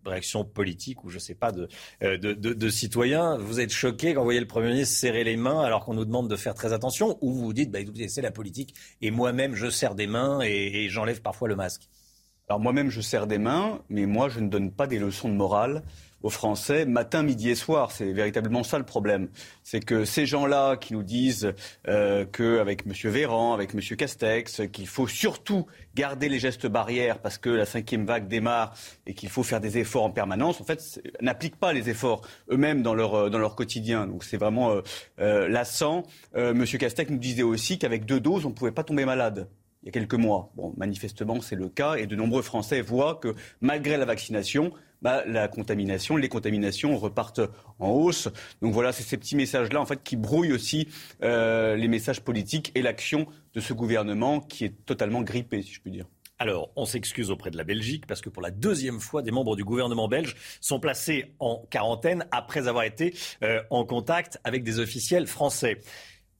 [0.06, 1.68] réaction politique ou je ne sais pas de,
[2.02, 3.38] de, citoyens.
[3.38, 6.06] Vous êtes choqué quand vous voyez le Premier ministre serrer les mains alors qu'on nous
[6.06, 9.56] demande de faire très attention ou vous vous dites, bah, c'est la politique et moi-même
[9.56, 11.90] je serre des mains et j'enlève parfois le masque
[12.50, 15.34] alors moi-même, je serre des mains, mais moi, je ne donne pas des leçons de
[15.34, 15.84] morale
[16.23, 17.91] aux Français matin, midi et soir.
[17.91, 19.30] C'est véritablement ça le problème.
[19.63, 21.53] C'est que ces gens-là qui nous disent
[21.88, 22.93] euh, qu'avec M.
[23.12, 23.82] Véran, avec M.
[23.82, 28.73] Castex, qu'il faut surtout garder les gestes barrières parce que la cinquième vague démarre
[29.06, 32.82] et qu'il faut faire des efforts en permanence, en fait, n'appliquent pas les efforts eux-mêmes
[32.82, 34.08] dans leur, euh, dans leur quotidien.
[34.08, 34.82] Donc c'est vraiment
[35.19, 36.03] euh, lassant.
[36.36, 36.65] M.
[36.65, 39.47] Castex nous disait aussi qu'avec deux doses, on ne pouvait pas tomber malade
[39.84, 40.51] il y a quelques mois.
[40.56, 44.71] Bon, manifestement, c'est le cas et de nombreux Français voient que malgré la vaccination,
[45.02, 47.42] bah, la contamination, les contaminations repartent
[47.80, 48.30] en hausse.
[48.62, 50.88] Donc voilà, c'est ces petits messages-là en fait qui brouillent aussi
[51.24, 55.82] euh, les messages politiques et l'action de ce gouvernement qui est totalement grippé, si je
[55.82, 56.06] puis dire.
[56.40, 59.56] Alors, on s'excuse auprès de la Belgique parce que pour la deuxième fois, des membres
[59.56, 64.80] du gouvernement belge sont placés en quarantaine après avoir été euh, en contact avec des
[64.80, 65.80] officiels français.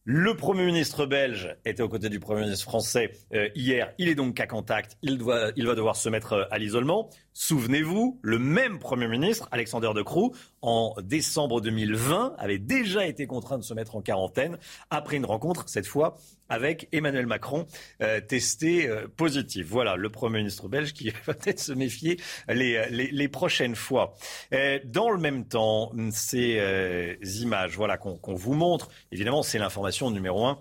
[0.10, 3.91] Le Premier ministre belge était aux côtés du Premier ministre français euh, hier.
[3.98, 4.98] Il est donc à contact.
[5.02, 7.10] Il, doit, il va devoir se mettre euh, à l'isolement.
[7.34, 13.58] Souvenez-vous, le même Premier ministre, Alexander De Croo, en décembre 2020, avait déjà été contraint
[13.58, 14.58] de se mettre en quarantaine
[14.89, 16.15] après une rencontre, cette fois,
[16.49, 17.65] avec Emmanuel Macron,
[18.01, 19.67] euh, testé euh, positif.
[19.67, 24.13] Voilà, le Premier ministre belge qui va peut-être se méfier les, les, prochaines fois.
[24.53, 30.45] Euh, dans le même temps, ces images voilà, qu'on vous montre, évidemment, c'est l'information numéro
[30.45, 30.60] un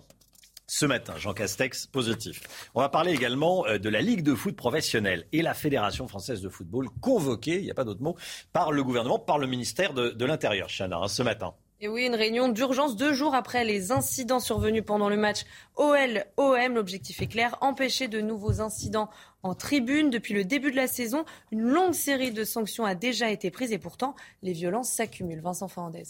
[0.66, 2.42] ce matin, Jean Castex positif.
[2.74, 6.40] On va parler également euh, de la Ligue de foot professionnelle et la Fédération française
[6.42, 8.16] de football convoquée, il n'y a pas d'autre mot,
[8.52, 11.54] par le gouvernement, par le ministère de, l'Intérieur, Chana, hein, ce matin.
[11.78, 16.74] Et oui, une réunion d'urgence deux jours après les incidents survenus pendant le match OL-OM.
[16.74, 19.10] L'objectif est clair, empêcher de nouveaux incidents
[19.42, 20.08] en tribune.
[20.08, 23.72] Depuis le début de la saison, une longue série de sanctions a déjà été prise
[23.72, 25.42] et pourtant, les violences s'accumulent.
[25.42, 26.04] Vincent Fernandez.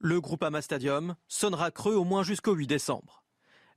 [0.00, 3.24] Le Groupama Stadium sonnera creux au moins jusqu'au 8 décembre.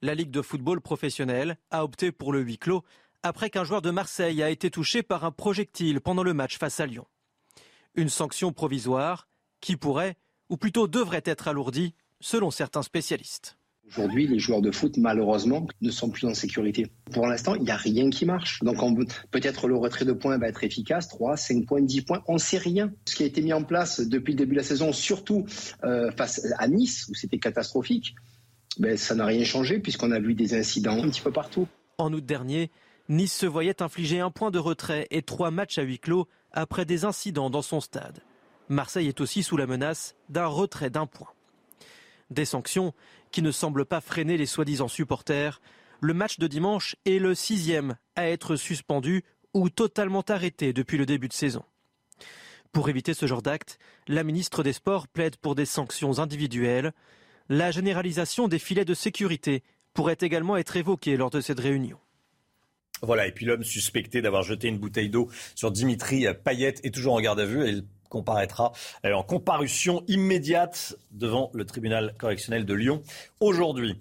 [0.02, 2.84] La Ligue de football professionnel a opté pour le huis clos
[3.24, 6.82] après qu'un joueur de Marseille a été touché par un projectile pendant le match face
[6.82, 7.08] à Lyon.
[7.96, 9.28] Une sanction provisoire
[9.62, 10.18] qui pourrait,
[10.50, 13.58] ou plutôt devrait être alourdie, selon certains spécialistes.
[13.88, 16.88] Aujourd'hui, les joueurs de foot, malheureusement, ne sont plus en sécurité.
[17.12, 18.64] Pour l'instant, il n'y a rien qui marche.
[18.64, 18.78] Donc
[19.32, 22.40] peut-être le retrait de points va être efficace, 3, 5 points, 10 points, on ne
[22.40, 22.94] sait rien.
[23.06, 25.46] Ce qui a été mis en place depuis le début de la saison, surtout
[25.84, 28.16] euh, face à Nice, où c'était catastrophique,
[28.78, 31.68] ben, ça n'a rien changé puisqu'on a vu des incidents un petit peu partout.
[31.98, 32.72] En août dernier,
[33.10, 36.86] Nice se voyait infliger un point de retrait et trois matchs à huis clos après
[36.86, 38.22] des incidents dans son stade.
[38.72, 41.28] Marseille est aussi sous la menace d'un retrait d'un point.
[42.30, 42.94] Des sanctions
[43.30, 45.60] qui ne semblent pas freiner les soi-disant supporters.
[46.00, 51.06] Le match de dimanche est le sixième à être suspendu ou totalement arrêté depuis le
[51.06, 51.66] début de saison.
[52.72, 56.94] Pour éviter ce genre d'acte, la ministre des Sports plaide pour des sanctions individuelles.
[57.50, 62.00] La généralisation des filets de sécurité pourrait également être évoquée lors de cette réunion.
[63.02, 67.16] Voilà, et puis l'homme suspecté d'avoir jeté une bouteille d'eau sur Dimitri Payet est toujours
[67.16, 68.74] en garde à vue comparaîtra
[69.06, 73.02] euh, en comparution immédiate devant le tribunal correctionnel de Lyon
[73.40, 73.98] aujourd'hui.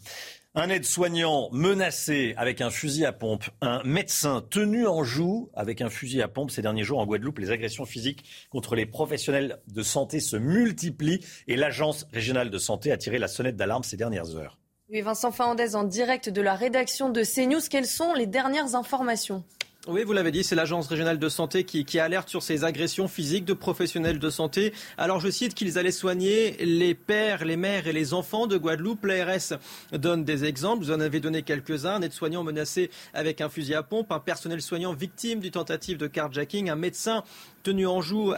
[0.57, 5.89] Un aide-soignant menacé avec un fusil à pompe, un médecin tenu en joue avec un
[5.89, 6.51] fusil à pompe.
[6.51, 11.25] Ces derniers jours en Guadeloupe, les agressions physiques contre les professionnels de santé se multiplient
[11.47, 14.59] et l'Agence régionale de santé a tiré la sonnette d'alarme ces dernières heures.
[14.89, 17.61] Oui, Vincent Fahandez en direct de la rédaction de CNews.
[17.71, 19.45] Quelles sont les dernières informations?
[19.89, 23.47] Oui, vous l'avez dit, c'est l'Agence régionale de santé qui, alerte sur ces agressions physiques
[23.47, 24.75] de professionnels de santé.
[24.99, 29.07] Alors je cite qu'ils allaient soigner les pères, les mères et les enfants de Guadeloupe.
[29.07, 29.59] L'ARS
[29.93, 31.95] donne des exemples, vous en avez donné quelques-uns.
[31.95, 36.07] Un aide-soignant menacé avec un fusil à pompe, un personnel soignant victime d'une tentative de
[36.07, 37.25] carjacking, un médecin
[37.63, 38.33] tenu en joue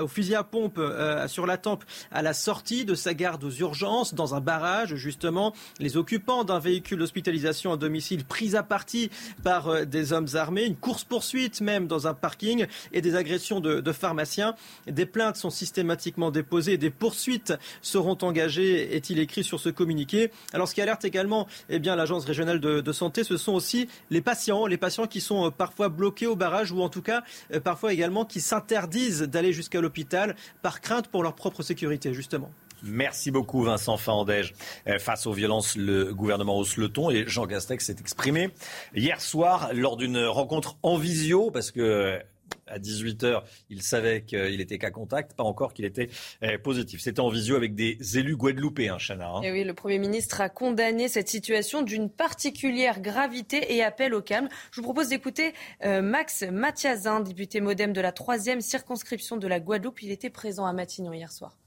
[0.00, 3.50] au fusil à pompe euh, sur la tempe à la sortie de sa garde aux
[3.50, 5.52] urgences dans un barrage justement.
[5.78, 9.10] Les occupants d'un véhicule d'hospitalisation à domicile pris à partie
[9.42, 10.64] par euh, des hommes armés.
[10.64, 14.54] Une course poursuite même dans un parking et des agressions de, pharmaciens.
[14.86, 16.78] Des plaintes sont systématiquement déposées.
[16.78, 20.30] Des poursuites seront engagées est-il écrit sur ce communiqué.
[20.52, 23.88] Alors ce qui alerte également eh bien l'agence régionale de, de, santé ce sont aussi
[24.10, 24.66] les patients.
[24.66, 27.22] Les patients qui sont euh, parfois bloqués au barrage ou en tout cas
[27.64, 32.50] parfois également qui s'intéressent interdisent d'aller jusqu'à l'hôpital par crainte pour leur propre sécurité, justement.
[32.84, 34.54] Merci beaucoup Vincent Fandège.
[34.88, 38.50] Euh, face aux violences, le gouvernement hausse le ton et Jean Castex s'est exprimé
[38.94, 42.20] hier soir lors d'une rencontre en visio parce que
[42.66, 46.08] à 18h, il savait qu'il était cas contact, pas encore qu'il était
[46.42, 47.00] euh, positif.
[47.00, 49.28] C'était en visio avec des élus guadeloupéens, Chana.
[49.28, 49.42] Hein.
[49.42, 54.22] Et oui, le Premier ministre a condamné cette situation d'une particulière gravité et appel au
[54.22, 54.48] calme.
[54.70, 55.52] Je vous propose d'écouter
[55.84, 60.02] euh, Max Mathiazin, député modem de la troisième circonscription de la Guadeloupe.
[60.02, 61.58] Il était présent à Matignon hier soir.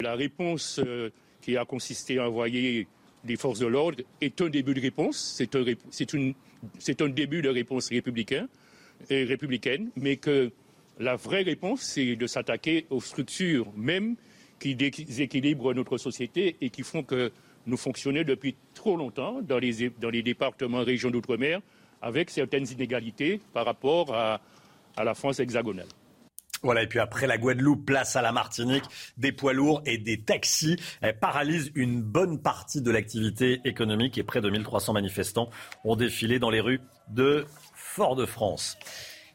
[0.00, 2.86] La réponse euh, qui a consisté à envoyer
[3.24, 5.34] des forces de l'ordre est un début de réponse.
[5.36, 5.64] C'est un,
[6.12, 6.34] une
[6.78, 8.02] c'est un début de réponse et
[9.24, 10.50] républicaine, mais que
[10.98, 14.16] la vraie réponse, c'est de s'attaquer aux structures mêmes
[14.60, 17.32] qui déséquilibrent notre société et qui font que
[17.66, 21.60] nous fonctionnons depuis trop longtemps dans les, dans les départements, régions d'outre-mer,
[22.02, 24.40] avec certaines inégalités par rapport à
[24.96, 25.88] la France hexagonale.
[26.64, 28.84] Voilà, et puis après la Guadeloupe, place à la Martinique,
[29.18, 30.76] des poids lourds et des taxis
[31.20, 35.50] paralysent une bonne partie de l'activité économique et près de 1300 manifestants
[35.84, 38.78] ont défilé dans les rues de Fort-de-France.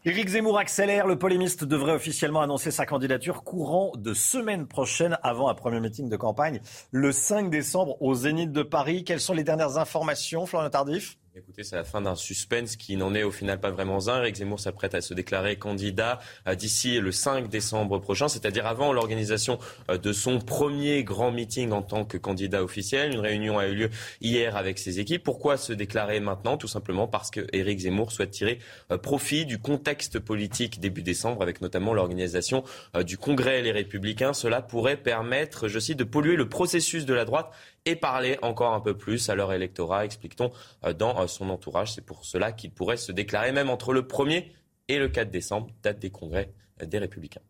[0.05, 1.05] Éric Zemmour accélère.
[1.05, 6.09] Le polémiste devrait officiellement annoncer sa candidature courant de semaine prochaine avant un premier meeting
[6.09, 9.03] de campagne le 5 décembre au Zénith de Paris.
[9.03, 11.18] Quelles sont les dernières informations, Florian Tardif?
[11.35, 14.21] Écoutez, c'est la fin d'un suspense qui n'en est au final pas vraiment un.
[14.21, 18.93] Eric Zemmour s'apprête à se déclarer candidat euh, d'ici le 5 décembre prochain, c'est-à-dire avant
[18.93, 19.59] l'organisation
[19.91, 23.13] euh, de son premier grand meeting en tant que candidat officiel.
[23.13, 23.89] Une réunion a eu lieu
[24.21, 25.23] hier avec ses équipes.
[25.23, 26.57] Pourquoi se déclarer maintenant?
[26.57, 28.57] Tout simplement parce que Éric Zemmour souhaite tirer
[28.91, 32.63] euh, profit du contexte politique début décembre, avec notamment l'organisation
[33.05, 34.33] du Congrès Les Républicains.
[34.33, 37.51] Cela pourrait permettre, je cite, de polluer le processus de la droite
[37.85, 40.51] et parler encore un peu plus à leur électorat, explique-t-on
[40.85, 41.93] euh, dans euh, son entourage.
[41.93, 44.45] C'est pour cela qu'il pourrait se déclarer même entre le 1er
[44.87, 47.41] et le 4 décembre, date des congrès euh, des Républicains.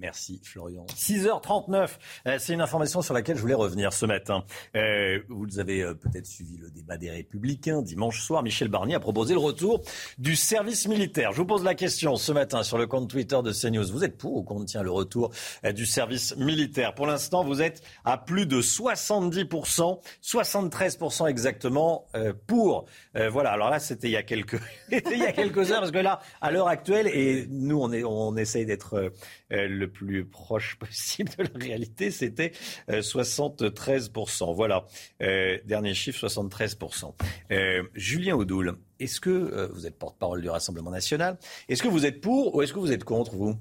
[0.00, 0.86] Merci Florian.
[0.86, 4.44] 6h39, euh, c'est une information sur laquelle je voulais revenir ce matin.
[4.74, 8.42] Euh, vous avez euh, peut-être suivi le débat des Républicains dimanche soir.
[8.42, 9.82] Michel Barnier a proposé le retour
[10.18, 11.32] du service militaire.
[11.32, 13.86] Je vous pose la question ce matin sur le compte Twitter de CNews.
[13.92, 15.30] Vous êtes pour ou contre tient le retour
[15.74, 16.94] du service militaire?
[16.94, 22.06] Pour l'instant, vous êtes à plus de 70%, 73% exactement
[22.46, 22.86] pour.
[23.14, 25.98] voilà, alors là, c'était il y a quelques, il y a quelques heures parce que
[25.98, 29.12] là, à l'heure actuelle, et nous, on, est, on essaye d'être
[29.54, 32.52] le plus proche possible de la réalité, c'était
[32.88, 34.50] 73%.
[34.50, 34.86] Euh, voilà,
[35.22, 37.14] euh, dernier chiffre, 73%.
[37.50, 41.38] Euh, Julien Audoul, est-ce que vous êtes porte-parole du Rassemblement national?
[41.68, 43.56] Est-ce que vous êtes pour ou est-ce que vous êtes contre, vous?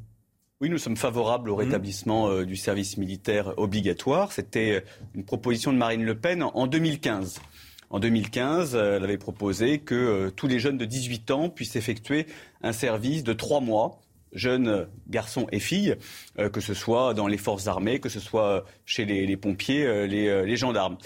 [0.62, 1.60] Oui, nous sommes favorables au mmh.
[1.60, 4.32] rétablissement du service militaire obligatoire.
[4.32, 7.42] C'était une proposition de Marine Le Pen en 2015.
[7.90, 12.28] En 2015, elle avait proposé que tous les jeunes de 18 ans puissent effectuer
[12.62, 14.03] un service de trois mois
[14.34, 15.96] jeunes garçons et filles,
[16.39, 20.08] euh, que ce soit dans les forces armées, que ce soit chez les, pompiers, euh,
[20.08, 20.98] euh, les, gendarmes.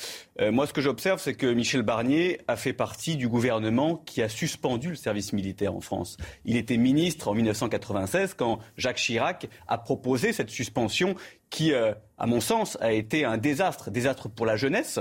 [0.52, 4.30] moi, ce que j'observe, c'est que Michel Barnier a fait partie du gouvernement qui a
[4.30, 6.18] suspendu le service militaire en France.
[6.46, 11.16] Il était ministre en 1996 quand Jacques Chirac a proposé cette suspension
[11.50, 11.74] qui,
[12.18, 15.00] à mon sens, a été un désastre, désastre pour la jeunesse,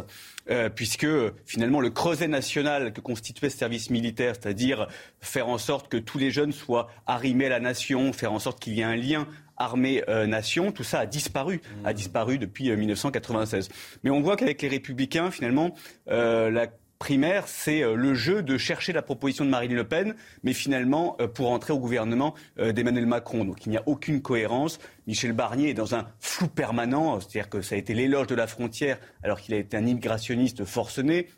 [0.50, 1.06] euh, puisque
[1.46, 4.86] finalement le creuset national que constituait ce service militaire, c'est-à-dire
[5.20, 8.60] faire en sorte que tous les jeunes soient arrimés à la nation, faire en sorte
[8.60, 13.68] qu'il y ait un lien armée-nation, tout ça a disparu, a disparu depuis 1996.
[13.68, 15.74] Euh, Mais on voit qu'avec les républicains, finalement,
[16.10, 16.66] euh, la
[16.98, 21.16] primaire, c'est euh, le jeu de chercher la proposition de Marine Le Pen, mais finalement
[21.20, 23.44] euh, pour entrer au gouvernement euh, d'Emmanuel Macron.
[23.44, 24.78] Donc il n'y a aucune cohérence.
[25.06, 28.46] Michel Barnier est dans un flou permanent, c'est-à-dire que ça a été l'éloge de la
[28.46, 31.28] frontière alors qu'il a été un immigrationniste forcené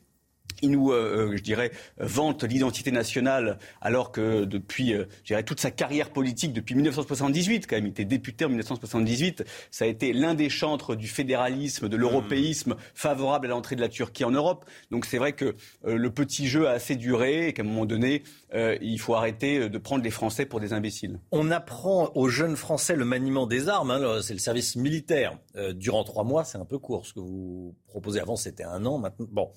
[0.63, 5.43] il nous, euh, euh, je dirais, vante l'identité nationale, alors que depuis, euh, je dirais,
[5.43, 9.89] toute sa carrière politique, depuis 1978, quand même, il était député en 1978, ça a
[9.89, 14.31] été l'un des chantres du fédéralisme, de l'européisme, favorable à l'entrée de la Turquie en
[14.31, 14.65] Europe.
[14.91, 15.55] Donc c'est vrai que
[15.85, 18.23] le petit jeu a assez duré et qu'à un moment donné,
[18.55, 21.21] il faut arrêter de prendre les Français pour des imbéciles.
[21.33, 25.39] On apprend aux jeunes Français le maniement des armes, hein, c'est le service militaire.
[25.75, 28.21] durant trois mois, c'est un peu court ce que vous proposez.
[28.21, 29.27] Avant, c'était un an, maintenant.
[29.31, 29.51] Bon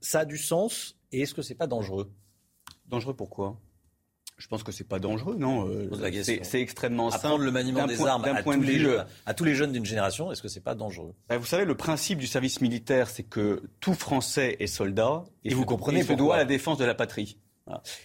[0.00, 2.10] ça a du sens et est-ce que c'est pas dangereux?
[2.86, 3.58] Dangereux pourquoi?
[4.36, 5.68] Je pense que c'est pas dangereux, non.
[5.68, 5.90] Euh,
[6.22, 7.26] c'est extrêmement simple.
[7.26, 10.30] Apprendre le maniement des armes à, tous les jeunes, à tous les jeunes d'une génération,
[10.30, 11.12] est-ce que c'est pas dangereux?
[11.28, 15.54] Bah, Vous savez, le principe du service militaire, c'est que tout Français est soldat et,
[15.54, 17.36] vous comprenez se doit à la défense de la patrie.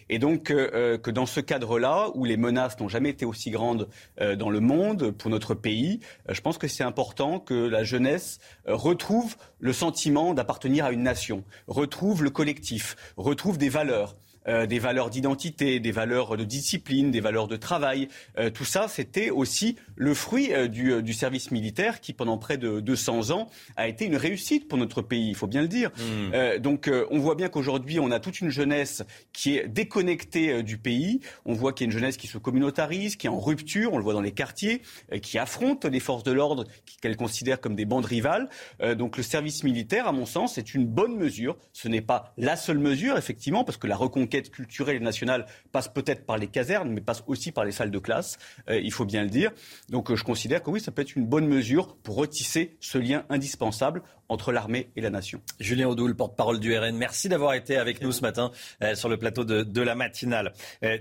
[0.10, 3.52] Et donc euh, euh, que dans ce cadre-là, où les menaces n'ont jamais été aussi
[3.52, 3.90] grandes
[4.22, 6.00] euh, dans le monde pour notre pays,
[6.30, 11.44] je pense que c'est important que la jeunesse retrouve le sentiment d'appartenir à une nation,
[11.68, 14.16] retrouve le collectif, retrouve des valeurs.
[14.48, 18.10] Euh, des valeurs d'identité, des valeurs de discipline, des valeurs de travail.
[18.38, 22.58] Euh, tout ça, c'était aussi le fruit euh, du, du, service militaire qui, pendant près
[22.58, 25.92] de 200 ans, a été une réussite pour notre pays, il faut bien le dire.
[25.98, 26.58] Mmh.
[26.60, 31.22] donc on voit bien qu'aujourd'hui, on a toute une jeunesse qui est déconnectée du pays.
[31.46, 33.98] On voit qu'il y a une jeunesse qui se communautarise, qui est en rupture, on
[33.98, 34.82] le voit dans les quartiers,
[35.22, 36.66] qui affronte les forces de l'ordre
[37.02, 38.50] qu'elle considère comme des bandes rivales.
[38.98, 41.58] donc le service militaire, à mon sens, est une bonne mesure.
[41.74, 45.88] Ce n'est pas la seule mesure, effectivement, parce que la reconquête culturelle et nationale passe
[45.88, 48.38] peut-être par les casernes, mais passe aussi par les salles de classe,
[48.70, 49.52] euh, il faut bien le dire.
[49.90, 52.98] Donc euh, je considère que oui, ça peut être une bonne mesure pour retisser ce
[52.98, 55.42] lien indispensable entre l'armée et la nation.
[55.60, 59.18] Julien Audoul, porte-parole du RN, merci d'avoir été avec nous ce matin euh, sur le
[59.18, 60.54] plateau de, la matinale.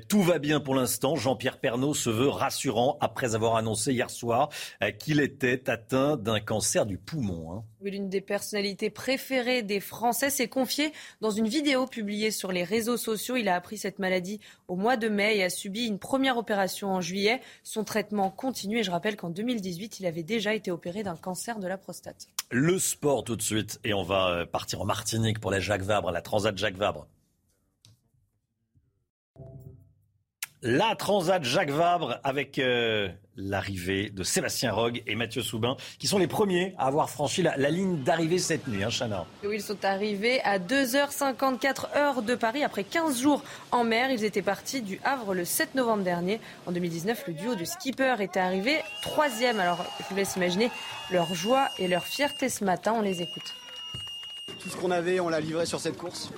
[0.09, 1.15] tout va bien pour l'instant.
[1.15, 4.49] Jean-Pierre Pernaud se veut rassurant après avoir annoncé hier soir
[4.99, 7.53] qu'il était atteint d'un cancer du poumon.
[7.53, 7.65] Hein.
[7.85, 12.97] L'une des personnalités préférées des Français s'est confiée dans une vidéo publiée sur les réseaux
[12.97, 13.37] sociaux.
[13.37, 16.93] Il a appris cette maladie au mois de mai et a subi une première opération
[16.93, 17.41] en juillet.
[17.65, 21.59] Son traitement continue et je rappelle qu'en 2018, il avait déjà été opéré d'un cancer
[21.59, 22.29] de la prostate.
[22.51, 25.83] Le sport tout de suite et on va euh, partir en Martinique pour la Jacques
[25.83, 27.09] Vabre, la Transat Jacques Vabre.
[30.65, 36.19] La Transat Jacques Vabre avec euh, l'arrivée de Sébastien Rogue et Mathieu Soubin, qui sont
[36.19, 39.27] les premiers à avoir franchi la, ligne d'arrivée cette nuit, hein, Chana.
[39.43, 43.43] Oui, ils sont arrivés à 2h54 heures de Paris après 15 jours
[43.73, 44.13] en mer.
[44.13, 46.39] Ils étaient partis du Havre le 7 novembre dernier.
[46.67, 49.59] En 2019, le duo de skipper était arrivé troisième.
[49.59, 50.71] Alors, je vous laisse imaginer
[51.11, 52.95] leur joie et leur fierté ce matin.
[52.97, 53.57] On les écoute.
[54.61, 56.31] Tout ce qu'on avait, on l'a livré sur cette course.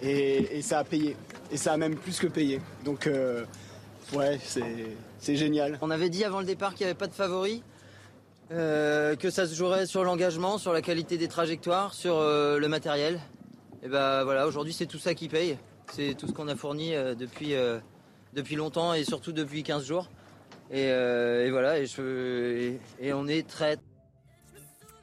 [0.00, 1.14] et ça a payé
[1.50, 2.60] et ça a même plus que payé.
[2.84, 3.44] Donc euh,
[4.14, 4.38] ouais,
[5.18, 5.78] c'est génial.
[5.80, 7.62] On avait dit avant le départ qu'il n'y avait pas de favoris,
[8.52, 12.68] euh, que ça se jouerait sur l'engagement, sur la qualité des trajectoires, sur euh, le
[12.68, 13.20] matériel.
[13.82, 15.58] Et ben voilà, aujourd'hui c'est tout ça qui paye.
[15.92, 17.54] C'est tout ce qu'on a fourni depuis,
[18.34, 20.08] depuis longtemps et surtout depuis 15 jours.
[20.72, 20.90] Et,
[21.50, 23.78] voilà, et on est très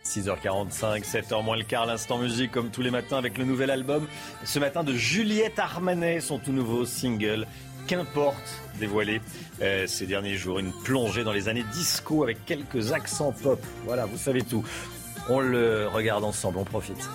[0.06, 4.06] 6h45, 7h moins le quart, l'instant musique comme tous les matins avec le nouvel album.
[4.44, 7.48] Ce matin de Juliette Armanet, son tout nouveau single.
[7.88, 9.22] Qu'importe, dévoilé
[9.62, 10.60] euh, ces derniers jours.
[10.60, 13.62] Une plongée dans les années disco avec quelques accents pop.
[13.86, 14.64] Voilà, vous savez tout.
[15.30, 17.10] On le regarde ensemble, on profite.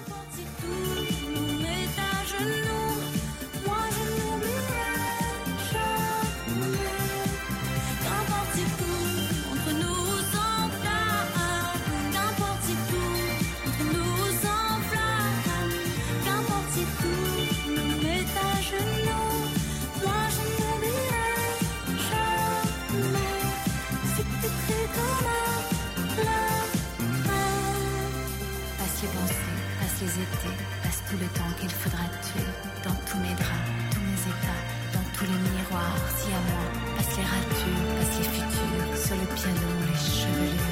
[31.58, 32.46] qu'il faudra tuer
[32.84, 34.62] dans tous mes draps, tous mes états,
[34.94, 35.98] dans tous les miroirs.
[36.16, 36.64] Si à moi
[36.96, 40.62] passent les ratures, passent les futurs, sur le piano, les chevelures.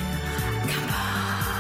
[0.66, 1.55] Qu'importe.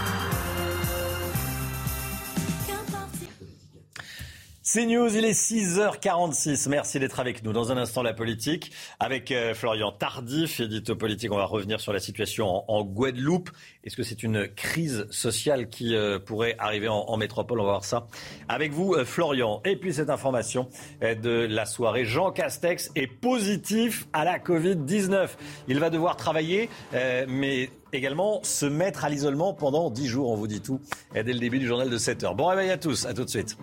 [4.76, 6.68] C'est News, il est 6h46.
[6.68, 7.54] Merci d'être avec nous.
[7.54, 11.32] Dans un instant, la politique avec euh, Florian Tardif, édito politique.
[11.32, 13.48] On va revenir sur la situation en, Guadeloupe.
[13.84, 17.58] Est-ce que c'est une crise sociale qui euh, pourrait arriver en, métropole?
[17.60, 18.06] On va voir ça
[18.50, 19.62] avec vous, euh, Florian.
[19.64, 20.68] Et puis cette information
[21.00, 22.04] de la soirée.
[22.04, 25.30] Jean Castex est positif à la Covid-19.
[25.68, 30.30] Il va devoir travailler, mais également se mettre à l'isolement pendant 10 jours.
[30.30, 30.82] On vous dit tout
[31.14, 32.36] dès le début du journal de 7h.
[32.36, 33.06] Bon réveil à tous.
[33.06, 33.56] À tout de suite.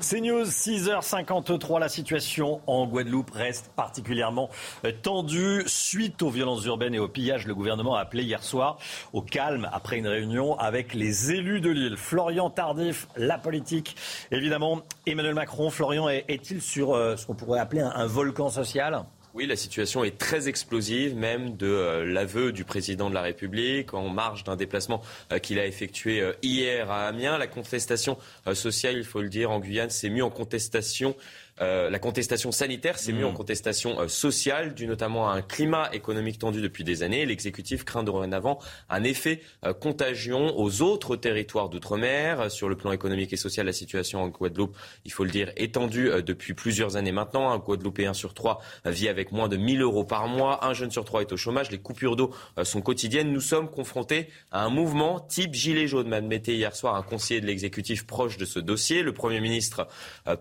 [0.00, 1.80] C'est News, 6h53.
[1.80, 4.50] La situation en Guadeloupe reste particulièrement
[4.84, 5.62] euh, tendue.
[5.66, 8.78] Suite aux violences urbaines et au pillage, le gouvernement a appelé hier soir
[9.12, 11.96] au calme après une réunion avec les élus de l'île.
[11.96, 13.96] Florian Tardif, la politique.
[14.30, 15.70] Évidemment, Emmanuel Macron.
[15.70, 19.04] Florian est-il sur euh, ce qu'on pourrait appeler un volcan social?
[19.34, 23.94] Oui, la situation est très explosive, même de euh, l'aveu du président de la République
[23.94, 25.00] en marge d'un déplacement
[25.32, 27.38] euh, qu'il a effectué euh, hier à Amiens.
[27.38, 28.18] La contestation
[28.52, 31.16] sociale, il faut le dire, en Guyane s'est mise en contestation
[31.62, 33.34] euh, la contestation sanitaire s'est mise en mm.
[33.34, 37.24] contestation euh, sociale, due notamment à un climat économique tendu depuis des années.
[37.24, 38.58] L'exécutif craint dorénavant
[38.88, 42.50] un effet euh, contagion aux autres territoires d'outre-mer.
[42.50, 45.74] Sur le plan économique et social, la situation en Guadeloupe, il faut le dire, est
[45.74, 47.50] tendue depuis plusieurs années maintenant.
[47.50, 50.64] Un Guadeloupéen sur trois vit avec moins de 1000 euros par mois.
[50.66, 51.70] Un jeune sur trois est au chômage.
[51.70, 52.34] Les coupures d'eau
[52.64, 53.32] sont quotidiennes.
[53.32, 57.46] Nous sommes confrontés à un mouvement type gilet jaune, m'admettait hier soir un conseiller de
[57.46, 59.02] l'exécutif proche de ce dossier.
[59.02, 59.86] Le Premier ministre,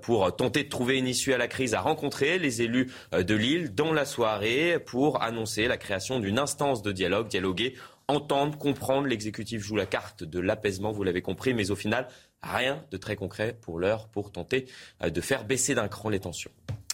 [0.02, 3.36] pour tenter de trouver une issue à la crise, a rencontré les élus euh, de
[3.36, 7.76] Lille dans la soirée pour annoncer la création d'une instance de dialogue, dialoguer,
[8.08, 9.08] entendre, comprendre.
[9.08, 12.08] L'exécutif joue la carte de l'apaisement, vous l'avez compris, mais au final,
[12.42, 14.66] rien de très concret pour l'heure pour tenter
[15.04, 16.52] euh, de faire baisser d'un cran les tensions.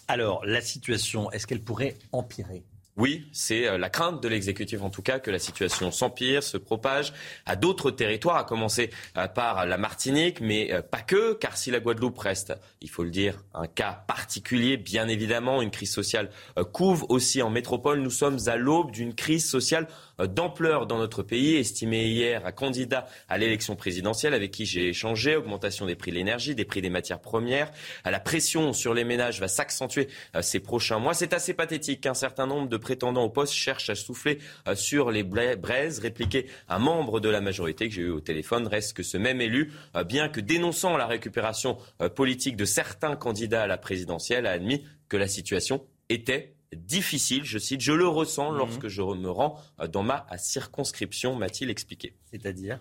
[0.08, 2.64] Alors, la situation, est-ce qu'elle pourrait empirer?
[2.98, 6.58] Oui, c'est euh, la crainte de l'exécutif en tout cas que la situation s'empire, se
[6.58, 7.14] propage
[7.46, 11.70] à d'autres territoires, à commencer euh, par la Martinique, mais euh, pas que, car si
[11.70, 16.32] la Guadeloupe reste, il faut le dire, un cas particulier, bien évidemment, une crise sociale
[16.74, 18.00] couvre aussi en métropole.
[18.00, 19.88] Nous sommes à l'aube d'une crise sociale
[20.20, 25.36] d'ampleur dans notre pays, estimé hier un candidat à l'élection présidentielle avec qui j'ai échangé,
[25.36, 27.72] augmentation des prix de l'énergie, des prix des matières premières.
[28.06, 30.08] La pression sur les ménages va s'accentuer
[30.42, 31.14] ces prochains mois.
[31.14, 35.12] C'est assez pathétique qu'un certain nombre de prétendants au poste cherchent à souffler euh, sur
[35.12, 38.68] les braises, répliquer un membre de la majorité que j'ai eu au téléphone.
[38.68, 43.16] Reste que ce même élu, euh, bien que dénonçant la récupération euh, politique de certains
[43.16, 48.08] candidats à la présidentielle, a admis que la situation était difficile, je cite, je le
[48.08, 48.58] ressens mmh.
[48.58, 49.60] lorsque je me rends
[49.90, 52.16] dans ma circonscription, m'a-t-il expliqué.
[52.32, 52.80] C'est-à-dire?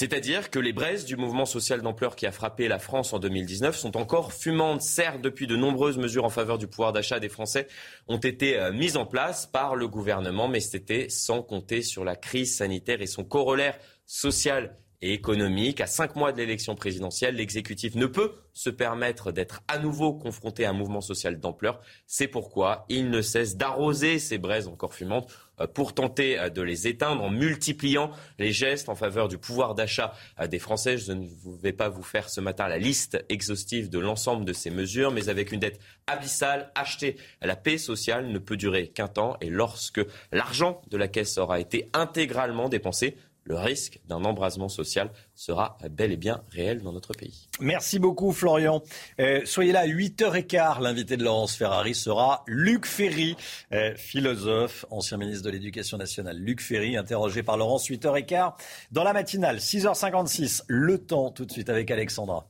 [0.00, 3.76] C'est-à-dire que les braises du mouvement social d'ampleur qui a frappé la France en 2019
[3.76, 4.80] sont encore fumantes.
[4.80, 7.68] Certes, depuis de nombreuses mesures en faveur du pouvoir d'achat des Français
[8.08, 12.16] ont été euh, mises en place par le gouvernement, mais c'était sans compter sur la
[12.16, 15.80] crise sanitaire et son corollaire social et économique.
[15.80, 20.64] À cinq mois de l'élection présidentielle, l'exécutif ne peut se permettre d'être à nouveau confronté
[20.64, 21.80] à un mouvement social d'ampleur.
[22.06, 25.30] C'est pourquoi il ne cesse d'arroser ces braises encore fumantes
[25.60, 29.74] euh, pour tenter euh, de les éteindre en multipliant les gestes en faveur du pouvoir
[29.74, 30.98] d'achat euh, des Français.
[30.98, 31.26] Je ne
[31.62, 35.28] vais pas vous faire ce matin la liste exhaustive de l'ensemble de ces mesures, mais
[35.28, 40.00] avec une dette abyssale, acheter la paix sociale ne peut durer qu'un temps et lorsque
[40.32, 43.16] l'argent de la caisse aura été intégralement dépensé,
[43.50, 47.48] le risque d'un embrasement social sera bel et bien réel dans notre pays.
[47.58, 48.80] Merci beaucoup Florian.
[49.18, 50.80] Euh, soyez là à 8h15.
[50.80, 53.36] L'invité de Laurence Ferrari sera Luc Ferry,
[53.72, 56.38] euh, philosophe, ancien ministre de l'Éducation nationale.
[56.38, 58.52] Luc Ferry, interrogé par Laurence, 8h15
[58.92, 60.62] dans la matinale, 6h56.
[60.68, 62.46] Le temps tout de suite avec Alexandra.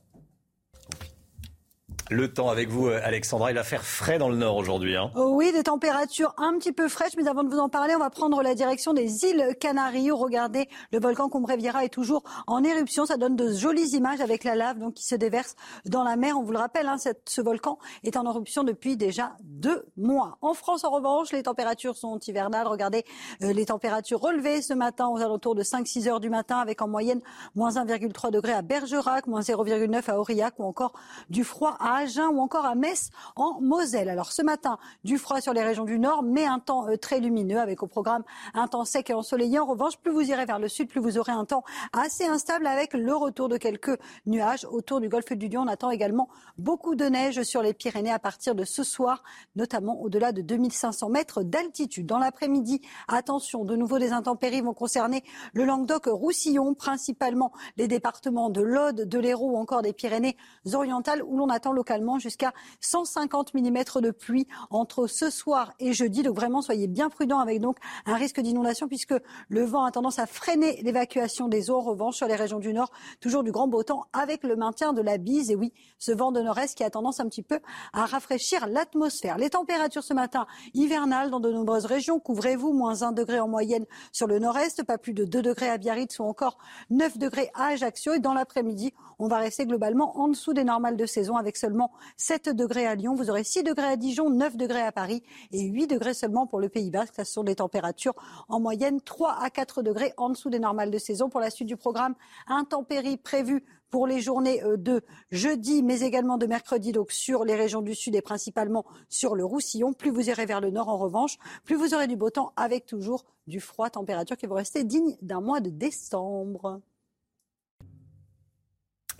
[2.11, 3.51] Le temps avec vous, euh, Alexandra.
[3.51, 4.97] Il va faire frais dans le nord aujourd'hui.
[4.97, 5.11] Hein.
[5.15, 7.13] Oh oui, des températures un petit peu fraîches.
[7.15, 10.11] Mais avant de vous en parler, on va prendre la direction des îles Canaries.
[10.11, 13.05] regardez, le volcan Combrevieja est toujours en éruption.
[13.05, 15.55] Ça donne de jolies images avec la lave donc, qui se déverse
[15.85, 16.37] dans la mer.
[16.37, 20.37] On vous le rappelle, hein, ce volcan est en éruption depuis déjà deux mois.
[20.41, 22.67] En France, en revanche, les températures sont hivernales.
[22.67, 23.05] Regardez
[23.41, 26.89] euh, les températures relevées ce matin aux alentours de 5-6 heures du matin avec en
[26.89, 27.21] moyenne
[27.55, 30.91] moins 1,3 degré à Bergerac, moins 0,9 à Aurillac ou encore
[31.29, 34.09] du froid à Ou encore à Metz en Moselle.
[34.09, 37.19] Alors ce matin, du froid sur les régions du nord, mais un temps euh, très
[37.19, 38.23] lumineux avec au programme
[38.55, 39.59] un temps sec et ensoleillé.
[39.59, 42.65] En revanche, plus vous irez vers le sud, plus vous aurez un temps assez instable
[42.65, 45.61] avec le retour de quelques nuages autour du golfe du Lion.
[45.61, 46.27] On attend également
[46.57, 49.21] beaucoup de neige sur les Pyrénées à partir de ce soir,
[49.55, 52.07] notamment au-delà de 2500 mètres d'altitude.
[52.07, 55.23] Dans l'après-midi, attention, de nouveau des intempéries vont concerner
[55.53, 60.35] le Languedoc-Roussillon, principalement les départements de l'Aude, de l'Hérault ou encore des Pyrénées
[60.73, 66.23] orientales où l'on attend localement jusqu'à 150 mm de pluie entre ce soir et jeudi.
[66.23, 69.13] Donc vraiment, soyez bien prudents avec donc un risque d'inondation puisque
[69.49, 71.77] le vent a tendance à freiner l'évacuation des eaux.
[71.77, 74.93] En revanche, sur les régions du nord, toujours du grand beau temps avec le maintien
[74.93, 75.51] de la bise.
[75.51, 77.59] Et oui, ce vent de nord-est qui a tendance un petit peu
[77.93, 79.37] à rafraîchir l'atmosphère.
[79.37, 82.19] Les températures ce matin hivernales dans de nombreuses régions.
[82.19, 85.77] Couvrez-vous, moins 1 degré en moyenne sur le nord-est, pas plus de 2 degrés à
[85.77, 86.57] Biarritz ou encore
[86.89, 88.13] 9 degrés à Ajaccio.
[88.13, 91.70] Et dans l'après-midi, on va rester globalement en dessous des normales de saison avec seulement
[92.17, 93.15] 7 degrés à Lyon.
[93.15, 96.59] Vous aurez 6 degrés à Dijon, 9 degrés à Paris et 8 degrés seulement pour
[96.59, 97.15] le Pays Basque.
[97.17, 98.15] Ce sont des températures
[98.49, 101.29] en moyenne 3 à 4 degrés en dessous des normales de saison.
[101.29, 102.15] Pour la suite du programme,
[102.47, 107.55] intempéries prévues pour les journées euh, de jeudi, mais également de mercredi, donc sur les
[107.55, 109.93] régions du sud et principalement sur le Roussillon.
[109.93, 112.85] Plus vous irez vers le nord, en revanche, plus vous aurez du beau temps avec
[112.85, 116.81] toujours du froid, température qui vont rester digne d'un mois de décembre.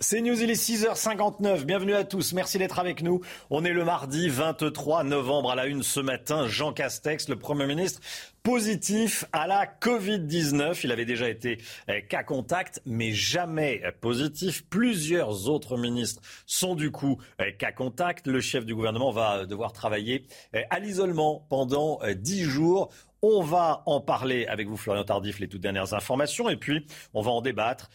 [0.02, 1.64] C'est News, il est 6h59.
[1.64, 2.32] Bienvenue à tous.
[2.32, 3.20] Merci d'être avec nous.
[3.50, 6.48] On est le mardi 23 novembre à la une ce matin.
[6.48, 8.00] Jean Castex, le Premier ministre,
[8.42, 10.80] positif à la Covid-19.
[10.82, 14.68] Il avait déjà été eh, cas contact, mais jamais positif.
[14.68, 18.26] Plusieurs autres ministres sont du coup eh, cas contact.
[18.26, 22.90] Le chef du gouvernement va devoir travailler eh, à l'isolement pendant 10 jours.
[23.22, 27.22] On va en parler avec vous, Florian Tardif, les toutes dernières informations, et puis on
[27.22, 27.88] va en débattre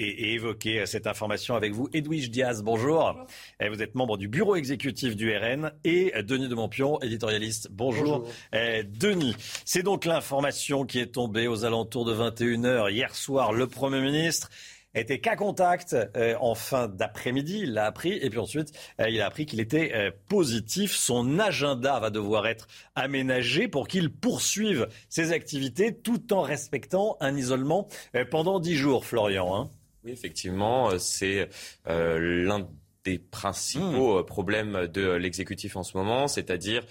[0.00, 1.88] et, évoquer cette information avec vous.
[1.92, 3.26] Edwige Diaz, bonjour.
[3.60, 7.68] Eh, vous êtes membre du bureau exécutif du RN et Denis de Montpion, éditorialiste.
[7.70, 8.26] Bonjour.
[8.52, 13.52] Eh, Denis, c'est donc l'information qui est tombée aux alentours de 21h hier soir.
[13.52, 14.50] Le Premier ministre
[14.94, 19.20] était qu'à contact euh, en fin d'après-midi, il l'a appris, et puis ensuite euh, il
[19.20, 20.94] a appris qu'il était euh, positif.
[20.94, 27.36] Son agenda va devoir être aménagé pour qu'il poursuive ses activités tout en respectant un
[27.36, 27.88] isolement
[28.30, 29.54] pendant dix jours, Florian.
[29.54, 29.70] Hein.
[30.04, 31.48] Oui, effectivement, euh, c'est
[31.86, 32.66] euh, l'un
[33.04, 34.18] des principaux hmm.
[34.18, 36.84] euh, problèmes de l'exécutif en ce moment, c'est-à-dire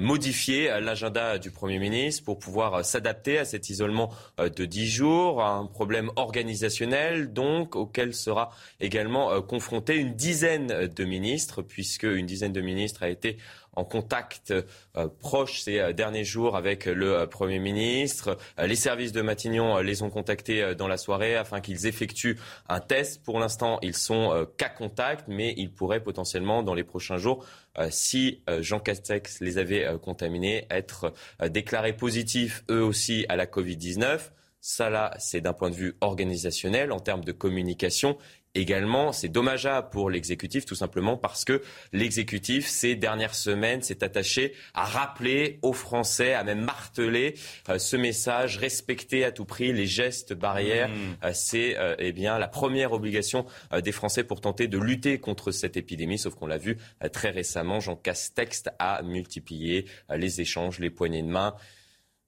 [0.00, 5.64] modifier l'agenda du Premier ministre pour pouvoir s'adapter à cet isolement de dix jours, un
[5.66, 8.50] problème organisationnel donc auquel sera
[8.80, 13.36] également confronté une dizaine de ministres, puisque une dizaine de ministres a été
[13.76, 14.52] en contact
[14.96, 18.38] euh, proche ces euh, derniers jours avec le euh, Premier ministre.
[18.58, 23.22] les services de Matignon les ont contactés dans la soirée afin qu'ils effectuent un test.
[23.22, 27.44] Pour l'instant, ils sont cas contact, mais ils pourraient potentiellement, dans les prochains jours,
[27.90, 31.12] si Jean Castex les avait contaminés, être
[31.48, 34.30] déclarés positifs eux aussi à la Covid-19.
[34.60, 38.16] Ça, là, c'est d'un point de vue organisationnel, en termes de communication
[38.56, 44.54] également, c'est dommageable pour l'exécutif, tout simplement parce que l'exécutif, ces dernières semaines, s'est attaché
[44.74, 47.34] à rappeler aux Français, à même marteler
[47.68, 50.88] euh, ce message, respecter à tout prix les gestes barrières.
[50.88, 50.94] Mmh.
[51.24, 53.46] Euh, c'est euh, eh bien la première obligation
[53.82, 56.18] des Français pour tenter de lutter contre cette épidémie.
[56.18, 56.78] Sauf qu'on l'a vu
[57.12, 61.54] très récemment, Jean Castex a multiplié les échanges, les poignées de main.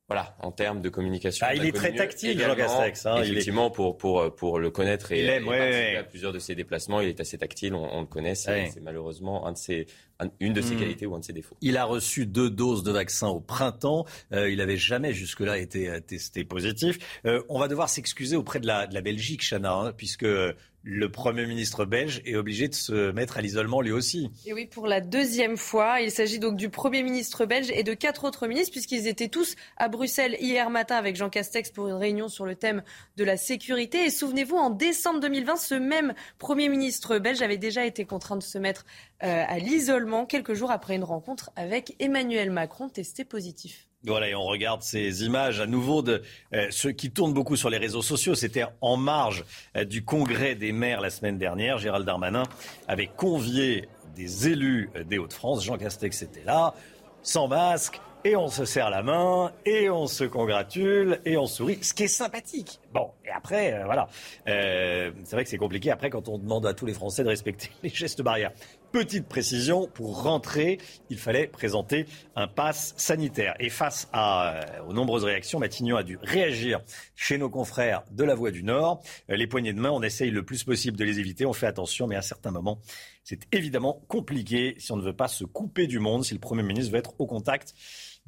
[0.08, 1.46] Voilà, en termes de communication.
[1.48, 3.04] Ah, il est très tactile, Jean Castex.
[3.04, 7.08] Hein, effectivement, pour, pour, pour le connaître et, il à plusieurs de ses déplacements, il
[7.08, 8.34] est assez tactile, on, le connaît.
[8.34, 9.86] C'est malheureusement un de ses,
[10.40, 10.78] une de ses hmm.
[10.78, 11.56] qualités ou un de ses défauts.
[11.60, 14.06] Il a reçu deux doses de vaccin au printemps.
[14.32, 17.20] Euh, il n'avait jamais jusque-là été euh, testé positif.
[17.26, 20.26] Euh, on va devoir s'excuser auprès de la, de la Belgique, Chana, hein, puisque
[20.84, 24.30] le Premier ministre belge est obligé de se mettre à l'isolement lui aussi.
[24.46, 26.00] Et oui, pour la deuxième fois.
[26.00, 29.56] Il s'agit donc du Premier ministre belge et de quatre autres ministres, puisqu'ils étaient tous
[29.76, 32.82] à Bruxelles hier matin avec Jean Castex pour une réunion sur le thème
[33.16, 34.04] de la sécurité.
[34.04, 38.42] Et souvenez-vous, en décembre 2020, ce même Premier ministre belge avait déjà été contraint de
[38.42, 38.86] se mettre
[39.24, 43.87] euh, à l'isolement quelques jours après une rencontre avec Emmanuel Macron testé positif.
[44.04, 46.22] Voilà, et on regarde ces images à nouveau de
[46.54, 48.36] euh, ceux qui tournent beaucoup sur les réseaux sociaux.
[48.36, 49.44] C'était en marge
[49.76, 51.78] euh, du congrès des maires la semaine dernière.
[51.78, 52.44] Gérald Darmanin
[52.86, 55.64] avait convié des élus euh, des Hauts-de-France.
[55.64, 56.74] Jean Castex était là,
[57.22, 61.80] sans masque, et on se serre la main, et on se congratule, et on sourit,
[61.82, 62.78] ce qui est sympathique.
[62.92, 64.08] Bon, et après, voilà.
[64.44, 67.70] c'est vrai que c'est compliqué après quand on demande à tous les Français de respecter
[67.82, 68.52] les gestes barrières.
[68.90, 70.78] Petite précision, pour rentrer,
[71.10, 73.54] il fallait présenter un pass sanitaire.
[73.60, 76.80] Et face à, euh, aux nombreuses réactions, Matignon a dû réagir
[77.14, 79.02] chez nos confrères de la Voix du Nord.
[79.30, 81.66] Euh, les poignées de main, on essaye le plus possible de les éviter, on fait
[81.66, 82.80] attention, mais à certains moments,
[83.24, 86.62] c'est évidemment compliqué si on ne veut pas se couper du monde, si le Premier
[86.62, 87.74] ministre veut être au contact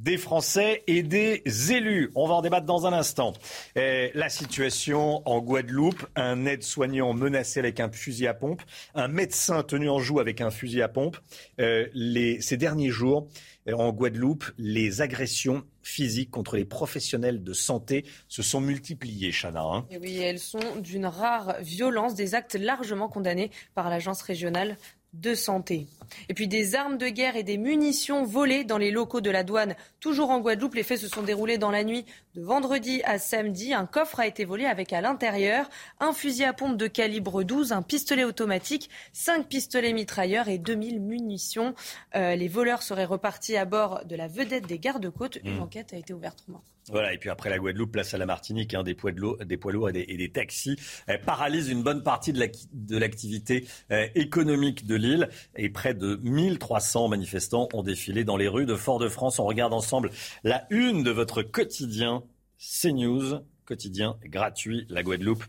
[0.01, 1.43] des Français et des
[1.73, 2.11] élus.
[2.15, 3.35] On va en débattre dans un instant.
[3.77, 8.63] la situation en Guadeloupe, un aide-soignant menacé avec un fusil à pompe,
[8.95, 11.17] un médecin tenu en joue avec un fusil à pompe.
[11.61, 11.87] Euh,
[12.41, 13.29] ces derniers jours,
[13.69, 19.63] euh, en Guadeloupe, les agressions physiques contre les professionnels de santé se sont multipliées, Chana.
[19.63, 19.87] Hein.
[20.01, 24.77] oui, elles sont d'une rare violence, des actes largement condamnés par l'agence régionale
[25.13, 25.87] de santé.
[26.29, 29.43] Et puis des armes de guerre et des munitions volées dans les locaux de la
[29.45, 29.75] douane.
[30.01, 32.05] Toujours en Guadeloupe, les faits se sont déroulés dans la nuit
[32.35, 33.75] de vendredi à samedi.
[33.75, 37.73] Un coffre a été volé avec à l'intérieur un fusil à pompe de calibre 12,
[37.73, 41.75] un pistolet automatique, cinq pistolets mitrailleurs et 2000 munitions.
[42.15, 45.39] Euh, les voleurs seraient repartis à bord de la vedette des gardes-côtes.
[45.45, 45.63] Une Mmh.
[45.63, 46.41] enquête a été ouverte.
[46.47, 46.63] Romain.
[46.91, 49.37] Voilà, et puis après la Guadeloupe, place à la Martinique, hein, des, poids de l'eau-
[49.45, 50.77] des poids lourds et des, et des taxis
[51.09, 55.29] euh, paralysent une bonne partie de l'acti- de l'activité euh, économique de l'île.
[55.57, 59.39] Et près de 1300 manifestants ont défilé dans les rues de Fort-de-France.
[59.39, 60.11] On regarde ensemble
[60.45, 62.23] la une de votre quotidien
[62.59, 65.45] CNews, quotidien gratuit, la Guadeloupe.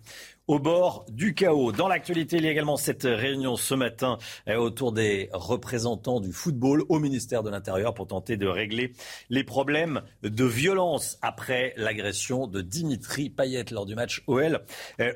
[0.47, 1.71] Au bord du chaos.
[1.71, 4.17] Dans l'actualité, il y a également cette réunion ce matin
[4.49, 8.93] euh, autour des représentants du football au ministère de l'Intérieur pour tenter de régler
[9.29, 14.61] les problèmes de violence après l'agression de Dimitri Payet lors du match OL
[14.99, 15.13] euh.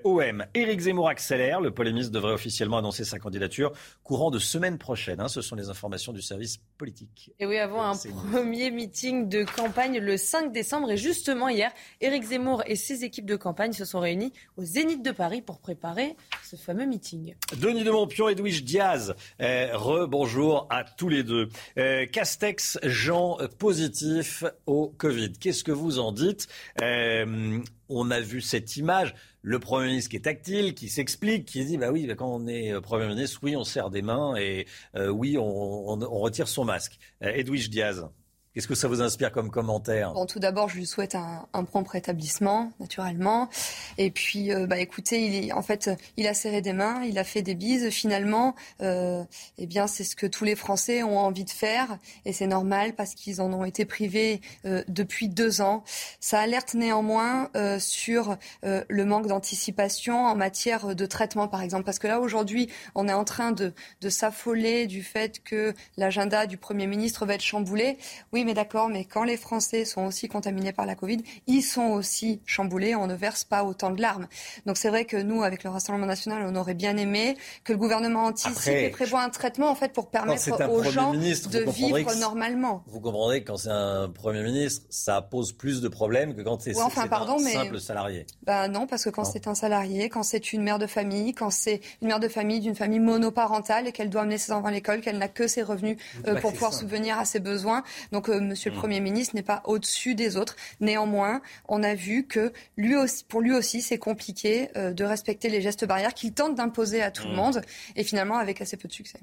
[0.54, 1.60] Éric Zemmour accélère.
[1.60, 3.74] Le polémiste devrait officiellement annoncer sa candidature
[4.04, 5.20] courant de semaine prochaine.
[5.20, 5.28] hein.
[5.28, 7.32] Ce sont les informations du service politique.
[7.40, 10.92] Et oui, avant un C'est une- premier meeting de campagne le 5 décembre.
[10.92, 15.02] Et justement, hier, Éric Zemmour et ses équipes de campagne se sont réunis au Zénith
[15.04, 17.36] de Paris pour préparer ce fameux meeting.
[17.60, 21.50] Denis de Montpion, Edwige Diaz, euh, re-bonjour à tous les deux.
[21.78, 25.34] Euh, Castex, Jean positif au Covid.
[25.34, 26.48] Qu'est-ce que vous en dites?
[26.82, 27.60] Euh,
[27.90, 31.78] On a vu cette image, le Premier ministre qui est tactile, qui s'explique, qui dit,
[31.78, 34.66] bah oui, bah quand on est euh, Premier ministre, oui, on serre des mains et
[34.96, 36.98] euh, oui, on, retire son masque.
[37.24, 38.08] Euh, Edwige Diaz,
[38.56, 40.14] qu'est-ce que ça vous inspire comme commentaire?
[40.30, 43.50] Tout d'abord, je lui souhaite un, un prompt rétablissement, naturellement.
[43.98, 47.26] Et puis, euh, bah, écoutez, il en fait, il a serré des mains, il a
[47.26, 47.90] fait des bises.
[47.90, 49.24] Finalement, euh,
[49.58, 52.94] eh bien, c'est ce que tous les Français ont envie de faire, et c'est normal
[52.96, 55.84] parce qu'ils en ont été privés euh, depuis deux ans.
[56.22, 57.50] Ça alerte néanmoins
[57.80, 63.08] sur le manque d'anticipation en matière de traitement, par exemple, parce que là aujourd'hui, on
[63.08, 67.44] est en train de, de s'affoler du fait que l'agenda du Premier ministre va être
[67.44, 67.98] chamboulé.
[68.32, 71.18] Oui, mais d'accord, mais quand les Français sont aussi contaminés par la Covid,
[71.48, 74.28] ils sont aussi chamboulés, on ne verse pas autant de larmes.
[74.66, 77.78] Donc c'est vrai que nous, avec le Rassemblement national, on aurait bien aimé que le
[77.78, 81.50] gouvernement anticipe Après, et prévoit un traitement en fait pour permettre aux Premier gens ministre,
[81.50, 82.84] de vivre que- normalement.
[82.88, 86.62] Vous comprendrez que quand c'est un Premier ministre, ça pose plus de problèmes que quand
[86.62, 88.26] c'est Ouais, enfin, un mais- simple salarié.
[88.44, 91.50] Bah non, parce que quand c'est un salarié, quand c'est une mère de famille, quand
[91.50, 94.72] c'est une mère de famille d'une famille monoparentale et qu'elle doit amener ses enfants à
[94.72, 97.84] l'école, qu'elle n'a que ses revenus euh, pour pouvoir subvenir à ses besoins.
[98.12, 98.80] Donc Monsieur le Mm.
[98.80, 100.56] Premier ministre n'est pas au-dessus des autres.
[100.80, 105.50] Néanmoins, on a vu que lui aussi, pour lui aussi, c'est compliqué euh, de respecter
[105.50, 107.36] les gestes barrières qu'il tente d'imposer à tout le Mm.
[107.38, 107.62] monde
[107.96, 109.20] et finalement avec assez peu de succès.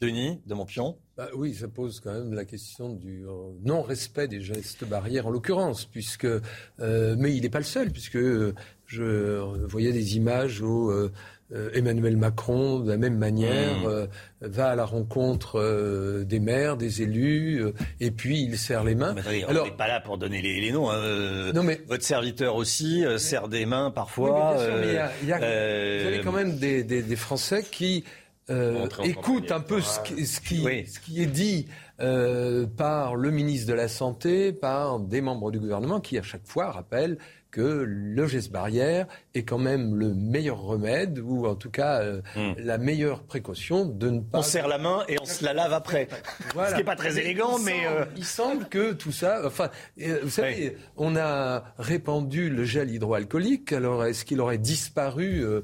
[0.00, 4.40] Denis de Montpion Bah oui, ça pose quand même la question du euh, non-respect des
[4.40, 8.52] gestes barrières en l'occurrence, puisque euh, mais il n'est pas le seul, puisque euh,
[8.86, 10.90] je voyais des images où
[11.74, 13.86] Emmanuel Macron, de la même manière, Mmh.
[13.86, 14.06] euh,
[14.40, 18.94] va à la rencontre euh, des maires, des élus, euh, et puis il serre les
[18.94, 19.14] mains.
[19.16, 20.90] Attendez, Alors, on n'est pas là pour donner les, les noms.
[20.90, 20.96] hein.
[20.96, 24.54] Euh, Non, mais- Votre serviteur aussi euh, serre des mains parfois.
[24.56, 26.32] Oui, mais bien sûr, mais il y a- il y a- euh, Vous avez quand
[26.32, 28.04] même des, des- des Français qui
[28.50, 30.86] euh, campagne un peu ce qui, ce qui- Oui.
[30.86, 31.66] ce qui est dit
[32.00, 36.44] euh, par le ministre de la Santé, par des membres du gouvernement qui à chaque
[36.46, 37.16] fois rappellent
[37.54, 42.20] que le geste barrière est quand même le meilleur remède ou en tout cas euh,
[42.58, 44.40] la meilleure précaution de ne pas Hmm.
[44.40, 46.08] On serre la main et on se la lave après.
[46.52, 46.70] voilà.
[46.70, 47.84] Ce qui n'est pas très élégant, il mais.
[47.84, 49.42] semble- euh, Il semble que tout ça.
[49.46, 49.70] Enfin,
[50.02, 53.72] euh, vous savez, on a répandu le gel hydroalcoolique.
[53.72, 55.62] Alors, est-ce qu'il aurait disparu euh,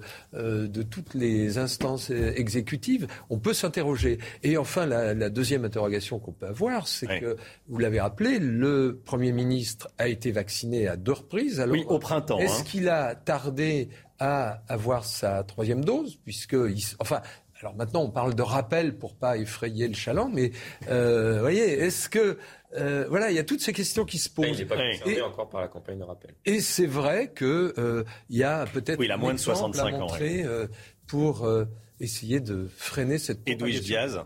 [0.69, 3.09] de toutes les instances exécutives?
[3.31, 4.19] On peut s'interroger.
[4.45, 7.37] Et enfin, la, la deuxième interrogation qu'on peut avoir, c'est que,
[7.69, 11.61] vous l'avez rappelé, le Premier ministre a été vacciné à deux reprises.
[11.61, 12.65] Alors, Oui, au printemps, Est-ce hein.
[12.65, 17.21] qu'il a tardé à avoir sa troisième dose Puisque, il enfin.
[17.63, 20.51] Alors maintenant, on parle de rappel pour pas effrayer le chaland, mais
[20.89, 22.39] euh, vous voyez, est-ce que
[22.75, 24.47] euh, voilà, il y a toutes ces questions qui se posent.
[24.49, 26.31] Il n'est pas concerné Et- encore par la campagne de rappel.
[26.47, 29.57] et c'est vrai que euh, il y a peut-être Oui, il a moins de exemple
[29.59, 30.69] 65 à ans, euh,
[31.07, 31.67] pour euh,
[31.99, 34.07] essayer de freiner cette Edwige propagation.
[34.07, 34.25] Diaz.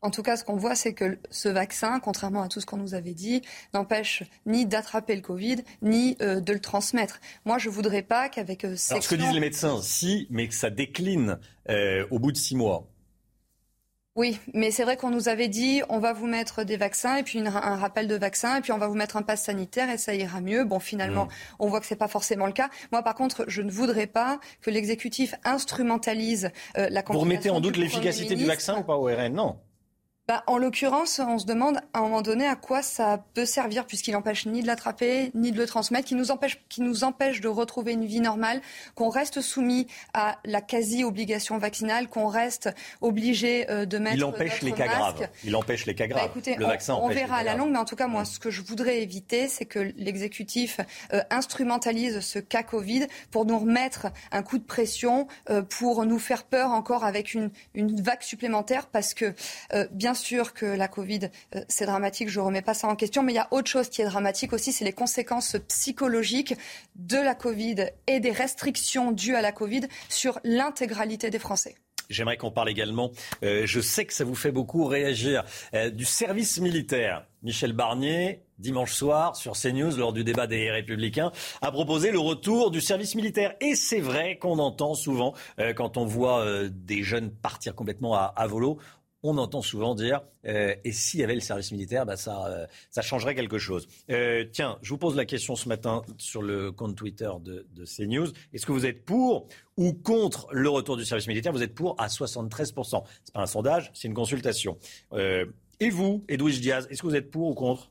[0.00, 2.76] En tout cas, ce qu'on voit, c'est que ce vaccin, contrairement à tout ce qu'on
[2.76, 3.42] nous avait dit,
[3.74, 7.18] n'empêche ni d'attraper le Covid, ni euh, de le transmettre.
[7.44, 10.54] Moi, je voudrais pas qu'avec euh, Alors, ce que disent les médecins, si, mais que
[10.54, 11.38] ça décline
[11.68, 12.86] euh, au bout de six mois.
[14.14, 17.22] Oui, mais c'est vrai qu'on nous avait dit on va vous mettre des vaccins et
[17.22, 19.88] puis une- un rappel de vaccins et puis on va vous mettre un pass sanitaire
[19.90, 20.64] et ça ira mieux.
[20.64, 21.30] Bon, finalement, Mm.
[21.60, 22.68] on voit que c'est pas forcément le cas.
[22.90, 27.60] Moi, par contre, je ne voudrais pas que l'exécutif instrumentalise euh, la Vous remettez en
[27.60, 29.58] doute l'efficacité du vaccin ou pas au RN Non.
[30.28, 33.86] Bah, en l'occurrence, on se demande à un moment donné à quoi ça peut servir,
[33.86, 37.40] puisqu'il n'empêche ni de l'attraper, ni de le transmettre, qui nous empêche, qui nous empêche
[37.40, 38.60] de retrouver une vie normale,
[38.94, 42.68] qu'on reste soumis à la quasi-obligation vaccinale, qu'on reste
[43.00, 44.16] obligé euh, de mettre.
[44.16, 45.28] Il empêche les cas graves.
[45.44, 46.26] Il empêche les cas Bah, graves.
[46.26, 48.50] écoutez, le on, vaccin verra à la longue, mais en tout cas, moi, ce que
[48.50, 50.78] je voudrais éviter, c'est que l'exécutif
[51.14, 56.18] euh, instrumentalise ce cas Covid pour nous remettre un coup de pression, euh, pour nous
[56.18, 59.32] faire peur encore avec une, une vague supplémentaire, parce que
[59.90, 63.22] bien sûr que la Covid, euh, c'est dramatique, je ne remets pas ça en question,
[63.22, 66.54] mais il y a autre chose qui est dramatique aussi, c'est les conséquences psychologiques
[66.96, 71.76] de la Covid et des restrictions dues à la Covid sur l'intégralité des Français.
[72.10, 73.10] J'aimerais qu'on parle également,
[73.44, 75.44] euh, je sais que ça vous fait beaucoup réagir,
[75.74, 77.26] euh, du service militaire.
[77.42, 82.70] Michel Barnier, dimanche soir, sur CNews, lors du débat des Républicains, a proposé le retour
[82.70, 83.54] du service militaire.
[83.60, 85.34] Et c'est vrai qu'on entend souvent,
[85.76, 88.78] quand on voit des jeunes partir complètement à, à volo,
[89.22, 92.66] on entend souvent dire euh, et s'il y avait le service militaire, bah, ça, euh,
[92.90, 93.88] ça changerait quelque chose.
[94.10, 97.84] Euh, tiens, je vous pose la question ce matin sur le compte Twitter de, de
[97.84, 98.28] CNews.
[98.52, 101.52] Est-ce que vous êtes pour ou contre le retour du service militaire?
[101.52, 103.02] Vous êtes pour à 73%.
[103.24, 104.78] C'est pas un sondage, c'est une consultation.
[105.80, 107.90] Et vous, Edwige Diaz, est-ce que vous êtes pour ou contre?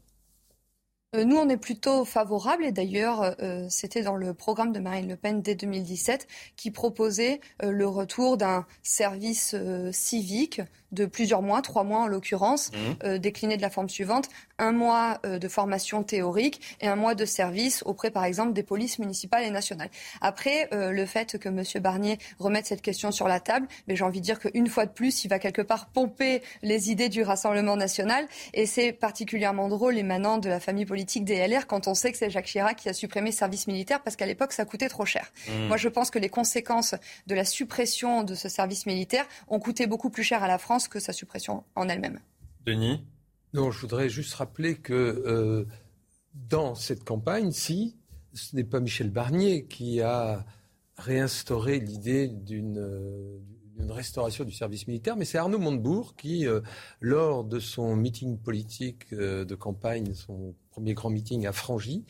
[1.14, 3.34] Nous, on est plutôt favorable et d'ailleurs,
[3.70, 8.66] c'était dans le programme de Marine Le Pen dès 2017 qui proposait le retour d'un
[8.84, 9.56] service
[9.92, 10.62] civique
[10.92, 12.78] de plusieurs mois, trois mois en l'occurrence, Mmh.
[13.04, 14.30] euh, décliné de la forme suivante,
[14.60, 18.64] un mois euh, de formation théorique et un mois de service auprès, par exemple, des
[18.64, 19.90] polices municipales et nationales.
[20.22, 21.64] Après, euh, le fait que M.
[21.82, 24.92] Barnier remette cette question sur la table, mais j'ai envie de dire qu'une fois de
[24.92, 29.98] plus, il va quelque part pomper les idées du Rassemblement national et c'est particulièrement drôle
[29.98, 32.90] émanant de la famille politique des LR quand on sait que c'est Jacques Chirac qui
[32.90, 35.32] a supprimé le service militaire parce qu'à l'époque, ça coûtait trop cher.
[35.48, 35.68] Mmh.
[35.68, 36.96] Moi, je pense que les conséquences
[37.28, 40.77] de la suppression de ce service militaire ont coûté beaucoup plus cher à la France
[40.88, 42.20] que sa suppression en elle-même.
[42.66, 43.04] Denis?
[43.54, 45.66] Non, je voudrais juste rappeler que euh,
[46.34, 47.96] dans cette campagne, si
[48.34, 50.46] ce n'est pas Michel Barnier qui a
[50.98, 53.40] réinstauré l'idée d'une euh,
[53.90, 56.62] restauration du service militaire, mais c'est Arnaud Montebourg qui, euh,
[57.00, 62.06] lors de son meeting politique euh, de campagne, son premier grand meeting à Frangy,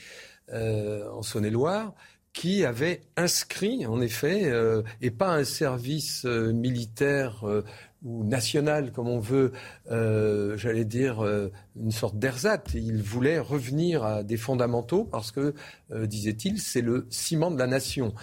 [0.50, 1.94] euh, en Saône-et-Loire,
[2.34, 7.64] qui avait inscrit, en effet, euh, et pas un service euh, militaire euh,
[8.04, 9.52] ou national, comme on veut,
[9.92, 12.74] euh, j'allais dire, euh, une sorte d'ersatz.
[12.74, 15.54] Il voulait revenir à des fondamentaux parce que,
[15.92, 18.14] euh, disait-il, c'est le ciment de la nation.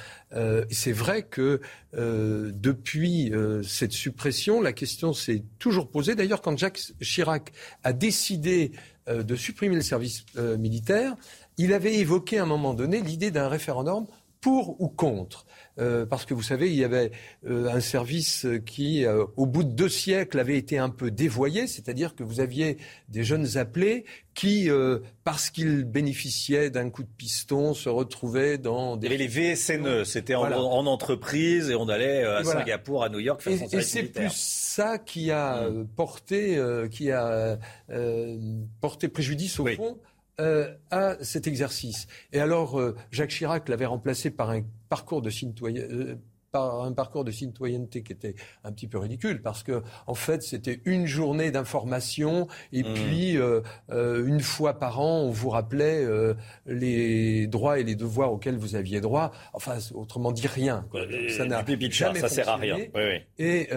[0.68, 1.60] C'est vrai que
[1.92, 6.16] depuis cette suppression, la question s'est toujours posée.
[6.16, 7.52] D'ailleurs, quand Jacques Chirac
[7.84, 8.72] a décidé
[9.06, 10.26] de supprimer le service
[10.58, 11.14] militaire,
[11.56, 14.06] il avait évoqué à un moment donné l'idée d'un référendum
[14.40, 15.46] pour ou contre.
[15.78, 17.10] Euh, parce que vous savez, il y avait
[17.46, 21.66] euh, un service qui, euh, au bout de deux siècles, avait été un peu dévoyé,
[21.66, 24.04] c'est-à-dire que vous aviez des jeunes appelés
[24.34, 29.06] qui, euh, parce qu'ils bénéficiaient d'un coup de piston, se retrouvaient dans des...
[29.06, 30.60] Il y avait les VSNE, c'était en, Voilà.
[30.60, 32.60] en entreprise et on allait euh, à voilà.
[32.60, 36.56] Singapour, à New York faire Et, son et c'est plus ça qui a euh, porté,
[36.56, 37.58] euh, qui a
[37.90, 38.38] euh,
[38.80, 39.98] porté préjudice au fond
[40.40, 42.06] euh, à cet exercice.
[42.32, 45.82] Et alors, euh, Jacques Chirac l'avait remplacé par un parcours de citoyen.
[45.82, 46.16] euh,
[46.50, 50.40] par un parcours de citoyenneté qui était un petit peu ridicule parce que en fait
[50.44, 52.94] c'était une journée d'information et Mmh.
[52.94, 53.60] puis euh,
[53.90, 56.34] euh, une fois par an on vous rappelait euh,
[56.66, 61.00] les droits et les devoirs auxquels vous aviez droit enfin autrement dit rien quoi.
[61.00, 62.76] Euh, n'a jamais ça sert à rien.
[62.76, 62.92] fonctionné.
[62.94, 63.44] Oui, oui.
[63.44, 63.68] Et,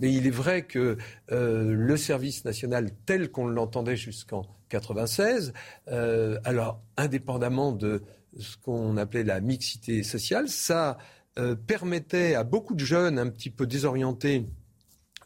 [0.00, 0.96] mais il est vrai que
[1.28, 5.52] le service national tel qu'on l'entendait jusqu'en 96,
[5.88, 8.02] euh, alors indépendamment de
[8.38, 10.96] ce qu'on appelait la mixité sociale, ça
[11.38, 14.46] euh, permettait à beaucoup de jeunes un petit peu désorientés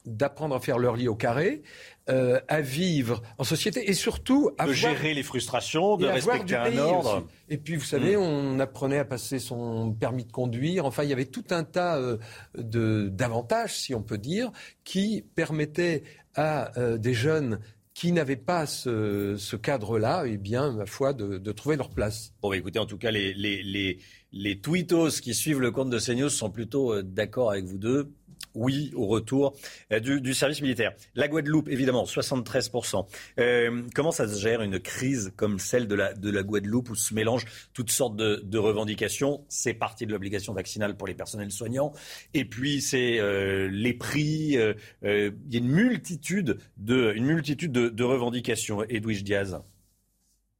[0.05, 1.63] d'apprendre à faire leur lit au carré,
[2.09, 6.79] euh, à vivre en société et surtout à De gérer les frustrations, de respecter un
[6.79, 7.17] ordre.
[7.17, 7.27] aussi.
[7.49, 8.21] Et puis, vous savez, Mm.
[8.21, 10.85] on apprenait à passer son permis de conduire.
[10.87, 12.19] Enfin, il y avait tout un tas euh,
[12.57, 14.53] de d'avantages, si on peut dire,
[14.85, 16.05] qui permettaient
[16.37, 17.59] à euh, des jeunes
[17.97, 22.35] qui n'avaient pas ce, ce cadre-là, eh bien, ma foi, de, de trouver leur place.
[22.43, 24.01] Bon, bah, écoutez, en tout cas, les, les, les,
[24.33, 28.13] les tweetos qui suivent le compte de CNews sont plutôt euh, d'accord avec vous deux.
[28.57, 29.55] Oui, au retour
[29.93, 30.95] euh, du, service militaire.
[31.14, 33.07] La Guadeloupe, évidemment, 73%.
[33.39, 36.95] Euh, comment ça se gère une crise comme celle de la, de la Guadeloupe où
[36.95, 39.45] se mélangent toutes sortes de, revendications?
[39.49, 41.93] C'est parti de l'obligation vaccinale pour les personnels soignants.
[42.32, 44.57] Et puis, c'est euh, les prix.
[44.57, 48.82] Il y a une multitude de, une multitude de, de revendications.
[48.84, 49.59] Edwige Diaz.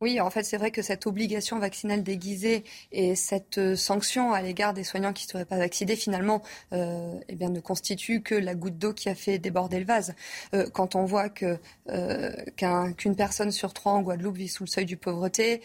[0.03, 4.43] Oui, en fait, c'est vrai que cette obligation vaccinale déguisée et cette euh, sanction à
[4.43, 6.43] l'égard des soignants qui ne seraient pas vaccinés, finalement,
[6.75, 10.15] euh, eh bien, ne constituent que la goutte d'eau qui a fait déborder le vase.
[10.53, 11.57] Euh, quand on voit que
[11.89, 12.31] euh,
[12.99, 15.63] qu'une personne sur trois en Guadeloupe vit sous le seuil du pauvreté,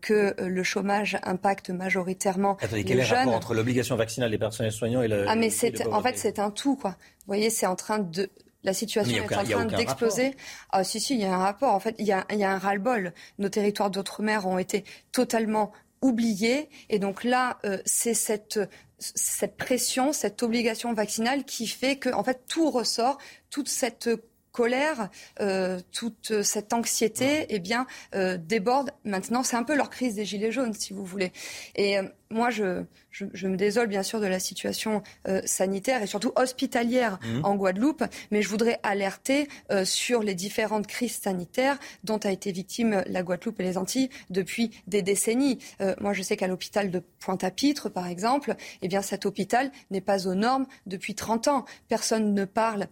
[0.00, 4.38] que le chômage impacte majoritairement Attendez, les quel est le rapport entre l'obligation vaccinale des
[4.38, 5.28] personnels soignants et le.
[5.28, 6.90] Ah, mais c'est, en fait, c'est un tout, quoi.
[6.90, 8.30] Vous voyez, c'est en train de,
[8.66, 10.34] la situation est en train d'exploser.
[10.70, 11.72] Ah, si, si, il y a un rapport.
[11.72, 13.14] En fait, il y a, il y a un ras-le-bol.
[13.38, 16.68] Nos territoires d'outre-mer ont été totalement oubliés.
[16.90, 18.58] Et donc là, euh, c'est cette,
[18.98, 23.18] cette pression, cette obligation vaccinale qui fait que, en fait, tout ressort,
[23.50, 24.10] toute cette
[24.56, 28.90] colère, euh, toute cette anxiété, eh bien, euh, déborde.
[29.04, 31.30] Maintenant, c'est un peu leur crise des gilets jaunes, si vous voulez.
[31.74, 36.02] Et euh, moi, je, je, je me désole bien sûr de la situation euh, sanitaire
[36.02, 37.44] et surtout hospitalière Mhm.
[37.44, 42.50] en Guadeloupe, mais je voudrais alerter euh, sur les différentes crises sanitaires dont a été
[42.52, 45.58] victime la Guadeloupe et les Antilles depuis des décennies.
[45.80, 50.00] Euh, moi, je sais qu'à l'hôpital de Pointe-à-Pitre, par exemple, eh bien, cet hôpital n'est
[50.00, 51.64] pas aux normes depuis 30 ans.
[51.88, 52.86] Personne ne parle euh,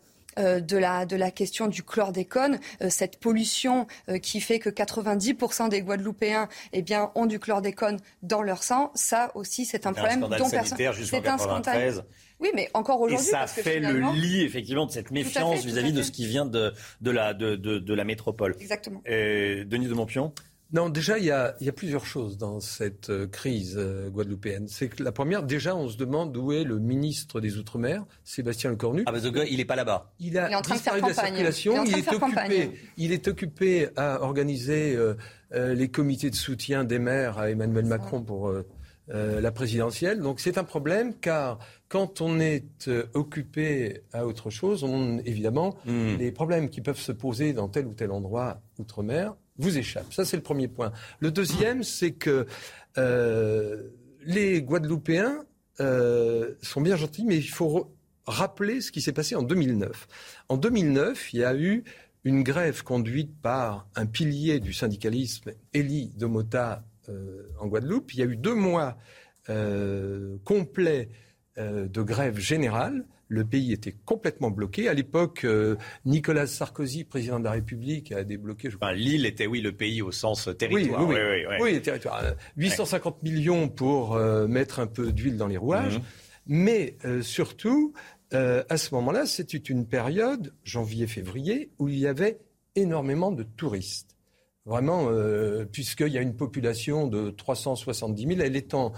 [0.61, 5.69] de, la, de la question du chlordécone, euh, cette pollution euh, qui fait que 90%
[5.69, 10.21] des Guadeloupéens eh bien, ont du chlordécone dans leur sang, ça aussi c'est un problème
[10.21, 10.77] dont personne.
[10.77, 11.39] C'est un 93.
[11.39, 12.05] scandale.
[12.41, 13.27] Oui, mais encore Et aujourd'hui.
[13.29, 16.03] ça parce que fait le lit, effectivement, de cette méfiance vis-à-vis de fait.
[16.05, 18.57] ce qui vient de, de, la, de, de, de la métropole.
[18.61, 19.03] Exactement.
[19.09, 20.33] Euh, Denis de Montpion
[20.73, 24.09] Non, déjà, il y a, il y a plusieurs choses dans cette euh, crise euh,
[24.11, 24.67] guadeloupéenne.
[24.67, 28.71] C'est que la première, déjà, on se demande où est le ministre des Outre-mer, Sébastien
[28.71, 29.05] Lecornu.
[29.07, 30.13] Ah, bah, ce gars, il n'est pas là-bas.
[30.19, 31.15] Il a Il est en train de faire campagne.
[31.15, 31.73] circulation.
[31.73, 32.71] Il est en train de est faire occupé, campagne.
[32.97, 35.15] il est occupé à organiser euh,
[35.53, 38.67] euh, les comités de soutien des maires à Emmanuel Macron pour euh,
[39.11, 40.21] euh, la présidentielle.
[40.21, 41.59] Donc c'est un problème car
[41.89, 46.17] quand on est euh, occupé à autre chose, on, évidemment, Hmm.
[46.19, 50.13] les problèmes qui peuvent se poser dans tel ou tel endroit outre-mer vous échappent.
[50.13, 50.93] Ça, c'est le premier point.
[51.21, 52.47] Le deuxième, c'est que
[52.99, 53.83] euh,
[54.25, 55.45] les Guadeloupéens
[55.81, 57.95] euh, sont bien gentils, mais il faut
[58.27, 60.09] rappeler ce qui s'est passé en 2009.
[60.49, 61.85] En 2009, il y a eu
[62.25, 68.15] une grève conduite par un pilier du syndicalisme, Elie Domota, euh, en Guadeloupe.
[68.15, 68.97] Il y a eu deux mois
[70.45, 71.11] complets
[71.59, 73.05] de grève générale.
[73.35, 74.89] Le pays était complètement bloqué.
[74.89, 75.75] À l'époque, euh,
[76.05, 78.71] Nicolas Sarkozy, président de la République, a débloqué.
[78.71, 81.03] Je Enfin, L'île était, oui, le pays au sens oui, territoire.
[81.09, 81.21] oui, oui.
[81.21, 81.57] oui, oui.
[81.61, 82.23] Oui, les territoires.
[82.23, 85.99] Euh, 850 millions pour euh, mettre un peu d'huile dans les rouages.
[85.99, 86.05] Mhm.
[86.47, 87.93] Mais euh, surtout,
[88.35, 92.39] euh, à ce moment-là, c'était une période, janvier-février, où il y avait
[92.77, 94.14] énormément de touristes.
[94.67, 98.93] Vraiment, euh, puisqu'il y a une population de 370 000, elle est en,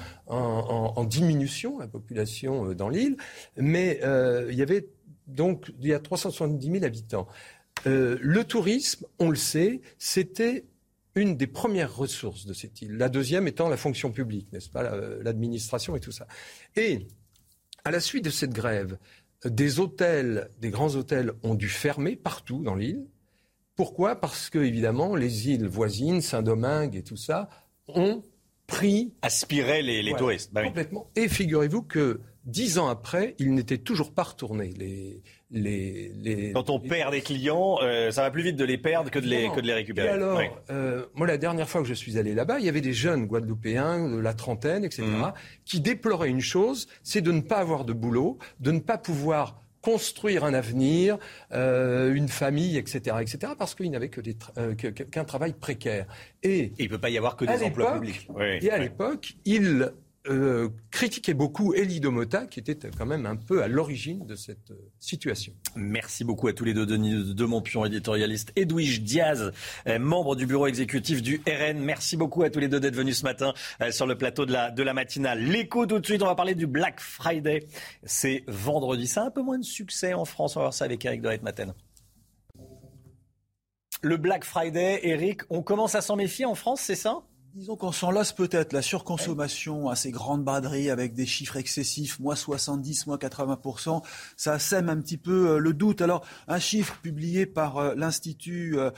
[1.05, 3.17] diminution, la population euh, dans l'île,
[3.57, 4.89] mais euh, il y avait
[5.27, 7.27] donc il y a 370 000 habitants.
[7.85, 10.67] Le tourisme, on le sait, c'était
[11.17, 12.97] une des premières ressources de cette île.
[12.97, 16.27] La deuxième étant la fonction publique, n'est-ce pas, la- l'administration et tout ça.
[16.77, 17.07] Et
[17.85, 18.99] à la suite de cette grève,
[19.45, 23.05] des hôtels, des grands hôtels ont dû fermer partout dans l'île.
[23.77, 24.17] Pourquoi?
[24.21, 27.49] Parce que, évidemment, les îles voisines, Saint-Domingue et tout ça,
[27.89, 28.23] ont
[28.67, 29.15] pris.
[29.23, 30.53] Aspirer les, les Voilà, touristes.
[30.53, 30.69] Bah oui.
[30.69, 31.11] Complètement.
[31.15, 34.73] Et figurez-vous que dix ans après, ils n'étaient toujours pas retournés.
[34.79, 38.79] Les, les, les, Quand on perd des clients, euh, ça va plus vite de les
[38.79, 40.09] perdre que de les, que de les récupérer.
[40.09, 42.81] et alors, euh, moi, la dernière fois que je suis allé là-bas, il y avait
[42.81, 45.33] des jeunes Guadeloupéens de la trentaine, etc., Mhm.
[45.65, 49.61] qui déploraient une chose, c'est de ne pas avoir de boulot, de ne pas pouvoir
[49.87, 51.17] construire un avenir,
[51.53, 56.07] euh, une famille, etc., etc., parce que des tra- euh, qu'un travail précaire.
[56.43, 58.27] Et, il ne peut pas y avoir que des emplois publics.
[58.35, 58.81] Oui, Et à oui.
[58.81, 59.93] l'époque, ils
[60.29, 60.69] euh,
[61.35, 65.53] beaucoup Elie Domota, qui était quand même un peu à l'origine de cette euh, situation.
[65.75, 69.53] Merci beaucoup à tous les deux, Denis de Montpion, éditorialiste, Edwige Diaz,
[70.01, 71.79] membre du bureau exécutif du RN.
[71.79, 74.53] Merci beaucoup à tous les deux d'être venus ce matin euh, sur le plateau de
[74.53, 75.41] la, matinale.
[75.43, 77.67] L'écho tout de suite, on va parler du Black Friday.
[78.05, 80.57] C'est vendredi, c'est un peu moins de succès en France.
[80.57, 81.75] On va voir ça avec Eric de Maten.
[84.03, 87.23] Le Black Friday, Eric, on commence à s'en méfier en France, c'est ça?
[87.57, 88.75] Disons qu'on s'en lasse peut-être.
[88.75, 94.03] La surconsommation, à ces grandes braderies avec des chiffres excessifs, moins 70, moins 80%,
[94.37, 96.03] ça sème un petit peu euh, le doute.
[96.03, 98.91] Alors, un chiffre publié par euh, l'Institut euh,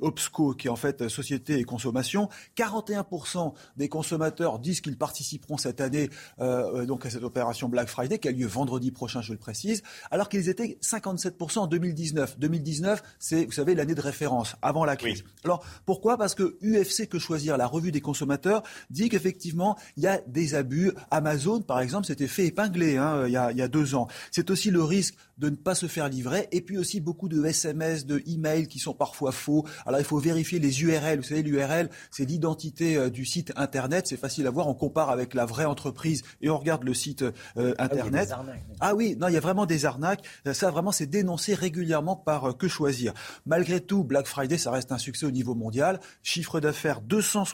[0.00, 5.82] OBSCO, qui est en fait Société et Consommation, 41% des consommateurs disent qu'ils participeront cette
[5.82, 6.08] année
[6.40, 9.82] euh, donc à cette opération Black Friday, qui a lieu vendredi prochain, je le précise,
[10.10, 12.38] alors qu'ils étaient 57% en 2019.
[12.38, 15.24] 2019, c'est, vous savez, l'année de référence, avant la crise.
[15.44, 16.16] Alors, pourquoi?
[16.16, 20.20] Parce que UFC, que choisir la la revue des consommateurs, dit qu'effectivement, il y a
[20.28, 20.92] des abus.
[21.10, 24.06] Amazon, par exemple, s'était fait épingler hein, il, y a, il y a deux ans.
[24.30, 27.44] C'est aussi le risque de ne pas se faire livrer et puis aussi beaucoup de
[27.44, 29.66] SMS, de emails qui sont parfois faux.
[29.84, 31.18] Alors il faut vérifier les URL.
[31.18, 34.06] Vous savez, l'URL, c'est l'identité euh, du site Internet.
[34.06, 34.68] C'est facile à voir.
[34.68, 37.22] On compare avec la vraie entreprise et on regarde le site
[37.56, 38.30] euh, Internet.
[38.32, 40.24] Ah oui, ah oui, non, il y a vraiment des arnaques.
[40.46, 43.12] Euh, ça, vraiment, c'est dénoncé régulièrement par Que Choisir.
[43.44, 46.00] Malgré tout, Black Friday, ça reste un succès au niveau mondial.
[46.22, 47.00] Chiffre d'affaires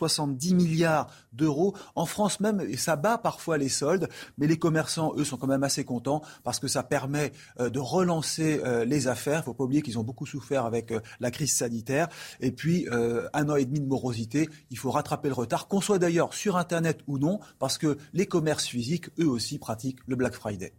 [0.03, 1.75] 270 milliards d'euros.
[1.95, 5.63] En France même, ça bat parfois les soldes, mais les commerçants, eux, sont quand même
[5.63, 9.39] assez contents parce que ça permet de relancer les affaires.
[9.39, 12.09] Il ne faut pas oublier qu'ils ont beaucoup souffert avec la crise sanitaire.
[12.41, 15.99] Et puis, un an et demi de morosité, il faut rattraper le retard, qu'on soit
[15.99, 20.35] d'ailleurs sur Internet ou non, parce que les commerces physiques, eux aussi, pratiquent le Black
[20.35, 20.73] Friday.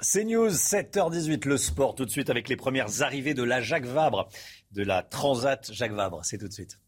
[0.00, 3.86] C'est News, 7h18, le sport tout de suite avec les premières arrivées de la Jacques
[3.86, 4.28] Vabre,
[4.74, 6.20] de la Transat Jacques Vabre.
[6.24, 6.78] C'est tout de suite.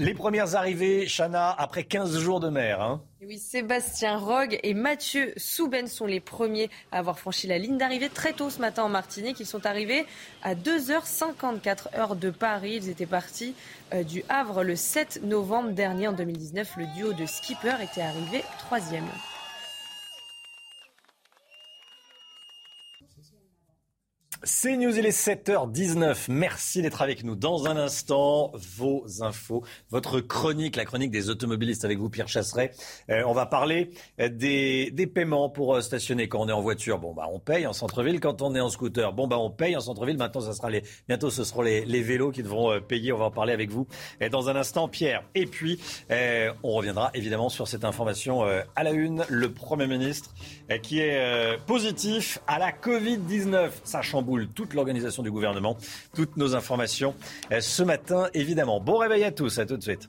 [0.00, 2.80] Les premières arrivées, Chana, après 15 jours de mer.
[2.80, 3.02] Hein.
[3.20, 8.08] Oui, Sébastien Rogue et Mathieu Souben sont les premiers à avoir franchi la ligne d'arrivée
[8.08, 9.40] très tôt ce matin en Martinique.
[9.40, 10.06] Ils sont arrivés
[10.44, 12.74] à 2h54 heure de Paris.
[12.76, 13.56] Ils étaient partis
[13.92, 16.76] euh, du Havre le 7 novembre dernier en 2019.
[16.76, 19.08] Le duo de skipper était arrivé troisième.
[24.44, 26.26] C'est News, il est 7h19.
[26.28, 27.34] Merci d'être avec nous.
[27.34, 32.70] Dans un instant, vos infos, votre chronique, la chronique des automobilistes avec vous, Pierre Chasseret.
[33.10, 37.00] Euh, on va parler euh, des, paiements pour euh, stationner quand on est en voiture.
[37.00, 38.20] Bon, bah, on paye en centre-ville.
[38.20, 40.16] Quand on est en scooter, bon, bah, on paye en centre-ville.
[40.16, 43.12] Maintenant, ça sera les, bientôt, ce seront les, vélos qui devront payer.
[43.12, 43.88] On va en parler avec vous
[44.30, 45.24] dans un instant, Pierre.
[45.34, 45.80] Et puis,
[46.10, 48.42] on reviendra évidemment sur cette information
[48.76, 49.24] à la une.
[49.28, 50.32] Le Premier ministre
[50.82, 53.70] qui est positif à la Covid-19.
[53.82, 54.00] Ça
[54.54, 55.76] toute l'organisation du gouvernement,
[56.14, 57.14] toutes nos informations
[57.52, 58.80] euh, ce matin, évidemment.
[58.80, 60.08] Bon réveil à tous, à tout de suite.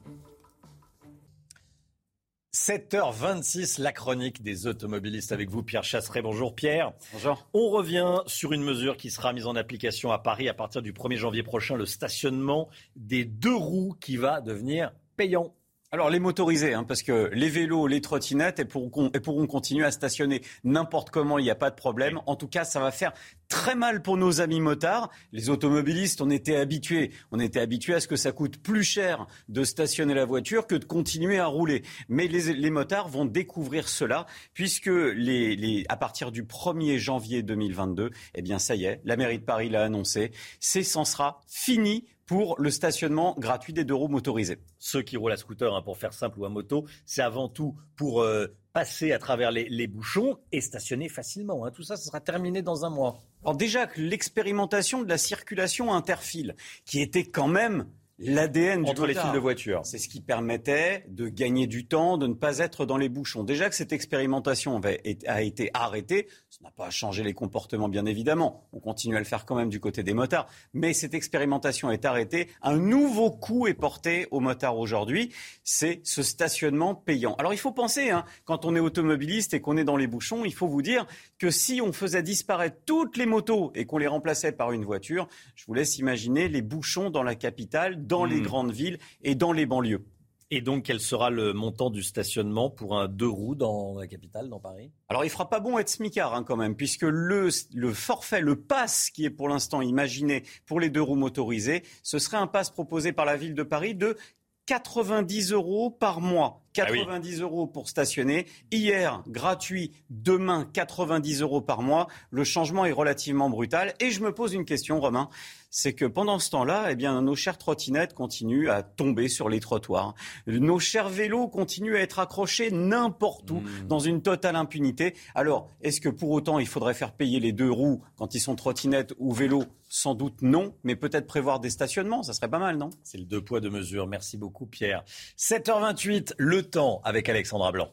[2.55, 6.23] 7h26, la chronique des automobilistes avec vous, Pierre Chasseret.
[6.23, 6.93] Bonjour Pierre.
[7.13, 7.47] Bonjour.
[7.53, 10.91] On revient sur une mesure qui sera mise en application à Paris à partir du
[10.91, 15.53] 1er janvier prochain, le stationnement des deux roues qui va devenir payant.
[15.91, 19.89] Alors les motorisés, hein, parce que les vélos, les trottinettes, elles pourront, pourront continuer à
[19.89, 22.19] stationner n'importe comment, il n'y a pas de problème.
[22.27, 23.11] En tout cas, ça va faire
[23.47, 25.09] très mal pour nos amis motards.
[25.31, 29.25] Les automobilistes, on était habitués, on était habitués à ce que ça coûte plus cher
[29.47, 31.81] de stationner la voiture que de continuer à rouler.
[32.07, 38.41] Mais les, motards vont découvrir cela, puisque les, à partir du 1er janvier 2022, eh
[38.43, 40.29] bien ça y est, la mairie de Paris l'a annoncé,
[40.59, 44.59] c'est, ça sera fini pour le stationnement gratuit des deux roues motorisés.
[44.77, 47.75] Ceux qui roulent à scooter, hein, pour faire simple, ou à moto, c'est avant tout
[47.95, 51.65] pour euh, passer à travers les, bouchons et stationner facilement.
[51.65, 51.71] Hein.
[51.71, 53.17] Tout ça, ce sera terminé dans un mois.
[53.43, 56.55] Alors déjà l'expérimentation de la circulation interfile,
[56.85, 57.87] qui était quand même
[58.19, 59.81] l'ADN entre les fils de voiture.
[59.85, 63.43] C'est ce qui permettait de gagner du temps, de ne pas être dans les bouchons.
[63.43, 64.79] Déjà que cette expérimentation
[65.27, 68.67] a été arrêtée, ça n'a pas changé les comportements bien évidemment.
[68.73, 72.05] On continue à le faire quand même du côté des motards, mais cette expérimentation est
[72.05, 72.49] arrêtée.
[72.61, 77.35] Un nouveau coup est porté aux motards aujourd'hui, c'est ce stationnement payant.
[77.35, 80.43] Alors il faut penser, hein, quand on est automobiliste et qu'on est dans les bouchons,
[80.43, 81.07] il faut vous dire
[81.37, 85.27] que si on faisait disparaître toutes les motos et qu'on les remplaçait par une voiture,
[85.55, 88.43] je vous laisse imaginer les bouchons dans la capitale dans les hmm.
[88.43, 90.03] grandes villes et dans les banlieues.
[90.51, 94.49] Et donc, quel sera le montant du stationnement pour un deux roues dans la capitale,
[94.49, 94.91] dans Paris?
[95.07, 98.55] Alors, il fera pas bon être smicard hein, quand même, puisque le, le forfait, le
[98.55, 102.71] pass qui est pour l'instant imaginé pour les deux roues motorisées, ce serait un pass
[102.71, 104.17] proposé par la ville de Paris de
[104.65, 106.63] 90 euros par mois.
[106.73, 108.47] 90 ah euros pour stationner.
[108.71, 109.91] Hier, gratuit.
[110.09, 112.07] Demain, 90 euros par mois.
[112.31, 113.93] Le changement est relativement brutal.
[113.99, 115.29] Et je me pose une question, Romain
[115.69, 119.59] c'est que pendant ce temps-là, eh bien, nos chères trottinettes continuent à tomber sur les
[119.59, 120.15] trottoirs.
[120.47, 123.87] Nos chers vélos continuent à être accrochés n'importe où, mmh.
[123.87, 125.15] dans une totale impunité.
[125.35, 128.55] Alors, est-ce que pour autant, il faudrait faire payer les deux roues quand ils sont
[128.55, 129.65] trottinettes ou vélos?
[129.91, 132.91] Sans doute non, mais peut-être prévoir des stationnements, ça serait pas mal, non?
[133.01, 134.05] C'est le deux poids, deux mesures.
[134.05, 135.03] Merci beaucoup, Pierre.
[135.37, 137.89] 7h28, le temps avec Alexandra Blanc.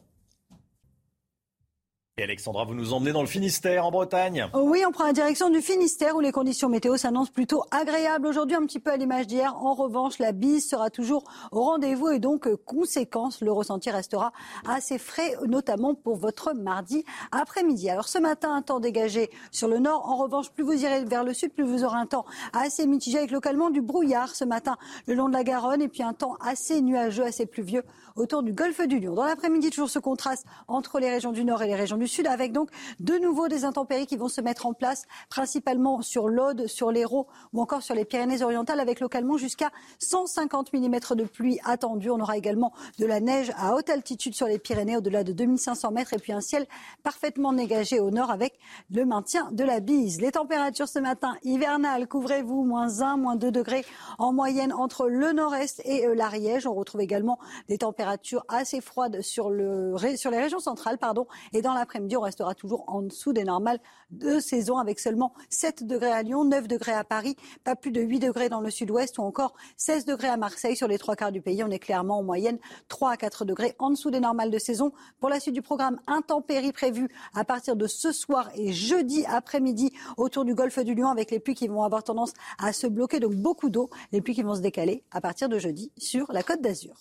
[2.19, 4.47] Et Alexandra, vous nous emmenez dans le Finistère, en Bretagne.
[4.55, 8.55] Oui, on prend la direction du Finistère où les conditions météo s'annoncent plutôt agréables aujourd'hui,
[8.55, 9.55] un petit peu à l'image d'hier.
[9.55, 14.33] En revanche, la bise sera toujours au rendez-vous et donc, euh, conséquence, le ressenti restera
[14.67, 17.87] assez frais, notamment pour votre mardi après-midi.
[17.87, 20.09] Alors ce matin, un temps dégagé sur le nord.
[20.09, 23.19] En revanche, plus vous irez vers le sud, plus vous aurez un temps assez mitigé
[23.19, 26.35] avec localement du brouillard ce matin le long de la Garonne et puis un temps
[26.41, 27.83] assez nuageux, assez pluvieux
[28.15, 29.13] autour du golfe du Lion.
[29.13, 32.27] Dans l'après-midi, toujours ce contraste entre les régions du nord et les régions du Sud,
[32.27, 36.67] avec donc de nouveau des intempéries qui vont se mettre en place, principalement sur l'Aude,
[36.67, 42.09] sur l'Hérault ou encore sur les Pyrénées-Orientales, avec localement jusqu'à 150 mm de pluie attendue.
[42.09, 45.91] On aura également de la neige à haute altitude sur les Pyrénées, au-delà de 2500
[45.91, 46.65] mètres, et puis un ciel
[47.03, 48.59] parfaitement dégagé au nord avec
[48.91, 50.21] le maintien de la bise.
[50.21, 53.85] Les températures ce matin hivernales, couvrez-vous, moins 1, moins 2 degrés
[54.17, 56.67] en moyenne entre le nord-est et euh, l'Ariège.
[56.67, 57.39] On retrouve également
[57.69, 60.97] des températures assez froides sur, le, sur les régions centrales.
[60.97, 63.79] Pardon, et dans l'après-midi, on restera toujours en dessous des normales
[64.11, 68.01] de saison avec seulement 7 degrés à Lyon, 9 degrés à Paris, pas plus de
[68.01, 70.75] 8 degrés dans le sud-ouest ou encore 16 degrés à Marseille.
[70.75, 73.75] Sur les trois quarts du pays, on est clairement en moyenne 3 à 4 degrés
[73.79, 74.91] en dessous des normales de saison.
[75.19, 79.93] Pour la suite du programme, intempéries prévues à partir de ce soir et jeudi après-midi
[80.17, 83.19] autour du golfe du Lion avec les pluies qui vont avoir tendance à se bloquer,
[83.19, 86.43] donc beaucoup d'eau, les pluies qui vont se décaler à partir de jeudi sur la
[86.43, 86.97] côte d'Azur.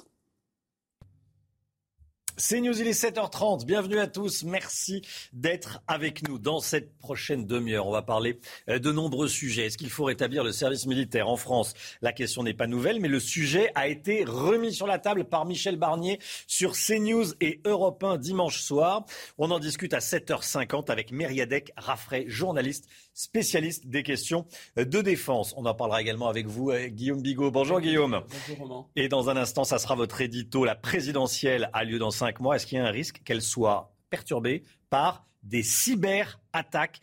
[2.38, 3.64] C'est News, il est 7h30.
[3.64, 4.44] Bienvenue à tous.
[4.44, 5.00] Merci
[5.32, 6.38] d'être avec nous.
[6.38, 9.64] Dans cette prochaine demi-heure, on va parler euh, de nombreux sujets.
[9.64, 11.72] Est-ce qu'il faut rétablir le service militaire en France?
[12.02, 15.46] La question n'est pas nouvelle, mais le sujet a été remis sur la table par
[15.46, 19.06] Michel Barnier sur CNews et Europe 1 dimanche soir.
[19.38, 22.86] On en discute à 7h50 avec Mériadec Raffray, journaliste
[23.16, 24.44] spécialiste des questions
[24.76, 25.54] de défense.
[25.56, 27.50] On en parlera également avec vous, euh, Guillaume Bigot.
[27.50, 28.22] Bonjour Guillaume.
[28.28, 28.86] Bonjour Romain.
[28.94, 30.66] Et dans un instant, ça sera votre édito.
[30.66, 32.56] La présidentielle a lieu dans cinq mois.
[32.56, 37.00] Est-ce qu'il y a un risque qu'elle soit perturbée par des cyberattaques?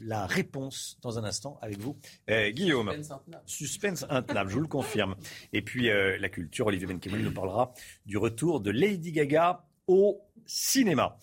[0.00, 1.96] La réponse dans un instant avec vous.
[2.28, 2.92] Euh, Guillaume.
[3.46, 4.50] Suspense intenable.
[4.50, 5.14] je vous le confirme.
[5.52, 7.72] Et puis euh, la culture, Olivier Benkemoun nous parlera
[8.04, 11.16] du retour de Lady Gaga au cinéma.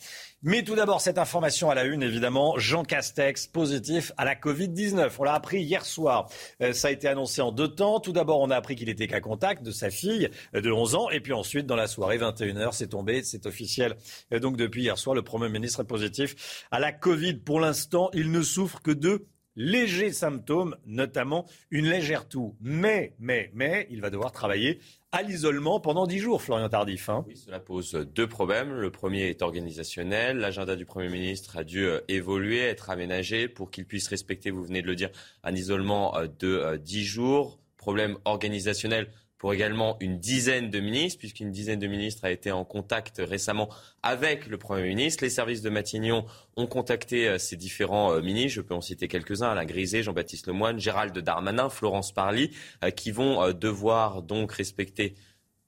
[0.43, 5.11] Mais tout d'abord, cette information à la une, évidemment, Jean Castex positif à la Covid-19.
[5.19, 6.29] On l'a appris hier soir.
[6.61, 7.99] Euh, ça a été annoncé en deux temps.
[7.99, 11.09] Tout d'abord, on a appris qu'il était qu'à contact de sa fille de 11 ans.
[11.11, 13.95] Et puis ensuite, dans la soirée, 21h, c'est tombé, c'est officiel.
[14.33, 17.35] Euh, donc depuis hier soir, le Premier ministre est positif à la Covid.
[17.35, 19.27] Pour l'instant, il ne souffre que de
[19.61, 22.55] légers symptômes, notamment une légère toux.
[22.61, 24.79] Mais, mais, mais, il va devoir travailler
[25.11, 27.09] à l'isolement pendant dix jours, Florian Tardif.
[27.09, 27.23] Hein.
[27.27, 28.73] Oui, cela pose deux problèmes.
[28.73, 30.37] Le premier est organisationnel.
[30.37, 34.63] L'agenda du Premier ministre a dû euh, évoluer, être aménagé pour qu'il puisse respecter, vous
[34.63, 35.09] venez de le dire,
[35.43, 37.59] un isolement euh, de euh, dix jours.
[37.77, 39.09] Problème organisationnel
[39.41, 43.69] pour également une dizaine de ministres, puisqu'une dizaine de ministres a été en contact récemment
[44.03, 45.23] avec le Premier ministre.
[45.23, 46.27] Les services de Matignon
[46.57, 48.57] ont contacté euh, ces différents euh, ministres.
[48.57, 52.51] Je peux en citer quelques-uns, Alain Griset, Jean-Baptiste Lemoyne, Gérald Darmanin, Florence Parly,
[52.83, 55.15] euh, qui vont devoir donc respecter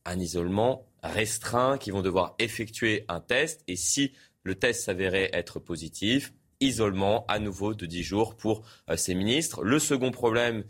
[0.05, 3.63] un isolement restreint, qui vont devoir effectuer un test.
[3.67, 4.13] Et si
[4.43, 8.61] le test s'avérait être positif, isolement à nouveau de 10 jours pour
[8.95, 9.63] ces ministres.
[9.63, 10.63] Le second problème,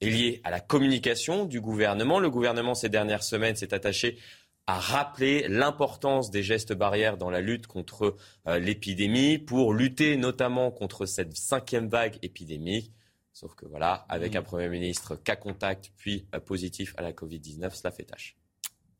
[0.00, 2.18] est lié à la communication du gouvernement.
[2.20, 4.18] Le gouvernement, ces dernières semaines, s'est attaché
[4.66, 8.16] à rappeler l'importance des gestes barrières dans la lutte contre
[8.46, 12.92] euh, l'épidémie, pour lutter notamment contre cette cinquième vague épidémique.
[13.32, 14.36] Sauf que voilà, avec mmh.
[14.36, 18.37] un Premier ministre cas contact puis euh, positif à la Covid-19, cela fait tâche.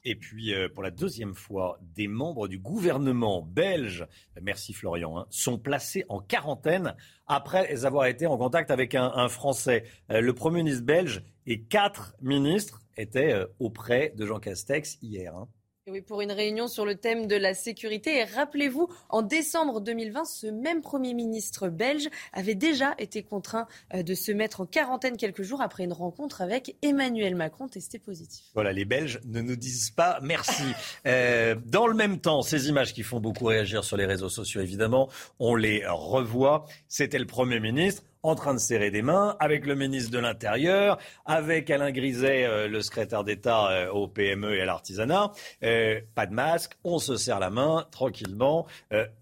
[0.09, 4.07] Et puis, euh, pour la deuxième fois, des membres du gouvernement belge,
[4.41, 6.95] merci Florian, hein, sont placés en quarantaine
[7.27, 9.85] après avoir été en contact avec un, Français.
[10.11, 15.37] Euh, le Premier ministre belge et quatre ministres étaient euh, auprès de Jean Castex hier.
[15.37, 15.47] Hein
[15.91, 18.19] oui, pour une réunion sur le thème de la sécurité.
[18.19, 24.03] Et rappelez-vous, en décembre 2020, ce même Premier ministre belge avait déjà été contraint euh,
[24.03, 28.47] de se mettre en quarantaine quelques jours après une rencontre avec Emmanuel Macron testé positif.
[28.55, 30.63] Voilà, les Belges ne nous disent pas merci.
[31.07, 34.61] euh, dans le même temps, ces images qui font beaucoup réagir sur les réseaux sociaux,
[34.61, 35.09] évidemment,
[35.39, 36.67] on les revoit.
[36.89, 40.99] C'était le Premier ministre en train de serrer des mains avec le ministre de l'Intérieur,
[41.25, 45.33] avec Alain Griset, euh, le secrétaire d'État euh, au PME et à l'artisanat.
[45.63, 48.67] Euh, pas de masque, on se serre la main tranquillement.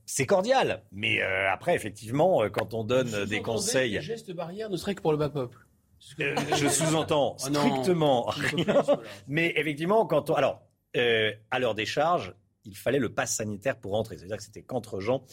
[0.04, 3.92] c'est cordial, mais après, effectivement, quand on donne des conseils...
[3.92, 5.58] Les gestes barrières ne seraient que pour le bas peuple.
[6.18, 8.82] je sous-entends ah strictement rien.
[9.28, 10.34] Mais effectivement, quand on...
[10.34, 10.62] Alors,
[10.94, 12.34] à l'heure des charges,
[12.66, 14.18] il fallait le pass sanitaire pour rentrer.
[14.18, 15.24] C'est-à-dire que c'était qu'entre gens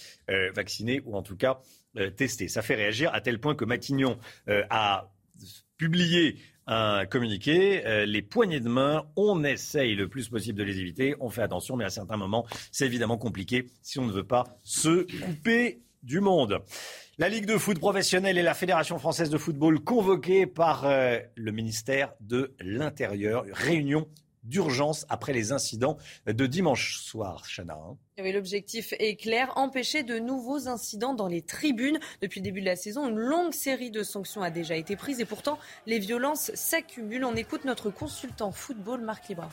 [0.53, 1.59] vaccinés ou en tout cas
[1.99, 2.47] euh, testé.
[2.47, 4.17] Ça fait réagir à tel point que Matignon
[4.49, 5.11] euh, a
[5.77, 10.79] publié un communiqué, euh, les poignées de main, on essaye le plus possible de les
[10.79, 14.23] éviter, on fait attention, mais à certains moments, c'est évidemment compliqué si on ne veut
[14.23, 16.63] pas se couper du monde.
[17.19, 22.13] La Ligue de foot professionnelle et la Fédération française de football convoquées par le ministère
[22.21, 23.45] de l'Intérieur.
[23.51, 24.07] Réunion
[24.43, 27.75] d'urgence après les incidents de dimanche soir, Chana.
[27.75, 27.97] Hein.
[28.17, 31.99] L'objectif est clair, empêcher de nouveaux incidents dans les tribunes.
[32.21, 35.19] Depuis le début de la saison, une longue série de sanctions a déjà été prise
[35.19, 37.25] et pourtant les violences s'accumulent.
[37.25, 39.49] On écoute notre consultant football, Marc Libra.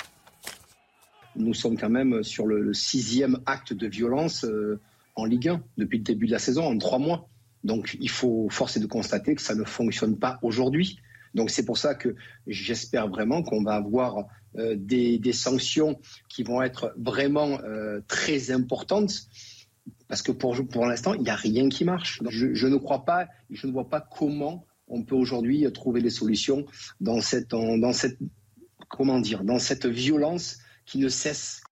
[1.37, 4.45] Nous sommes quand même sur le, sixième acte de violence.
[4.45, 4.81] Euh,
[5.21, 7.29] en Ligue 1 depuis le début de la saison, en trois mois.
[7.65, 10.99] Donc il faut forcer de constater que ça ne fonctionne pas aujourd'hui.
[11.35, 16.63] Donc c'est pour ça que j'espère vraiment qu'on va avoir euh, des, sanctions qui vont
[16.63, 19.13] être vraiment euh, très importantes.
[20.09, 22.21] Parce que pour, pour l'instant, il n'y a rien qui marche.
[22.29, 26.11] Je, je, ne crois pas, je ne vois pas comment on peut aujourd'hui trouver les
[26.11, 26.67] solutions
[27.01, 28.19] dans cette, dans cette,
[28.89, 31.63] comment dire, dans cette violence qui ne cesse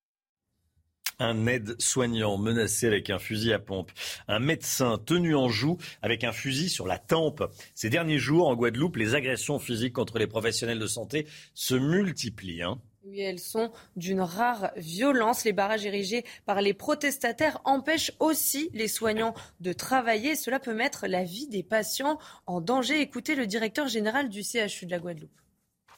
[1.19, 3.91] un aide-soignant menacé avec un fusil à pompe,
[4.29, 7.45] un médecin tenu en joue avec un fusil sur la tempe.
[7.75, 12.63] Ces derniers jours, en Guadeloupe, les agressions physiques contre les professionnels de santé se multiplient.
[12.63, 12.81] Hein.
[13.05, 15.45] Oui, elles sont d'une rare violence.
[15.45, 20.37] Les barrages érigés par les protestataires empêchent aussi les soignants de travailler.
[20.37, 23.01] Cela peut mettre la vie des patients en danger.
[23.01, 25.31] Écoutez le directeur général du CHU de la Guadeloupe.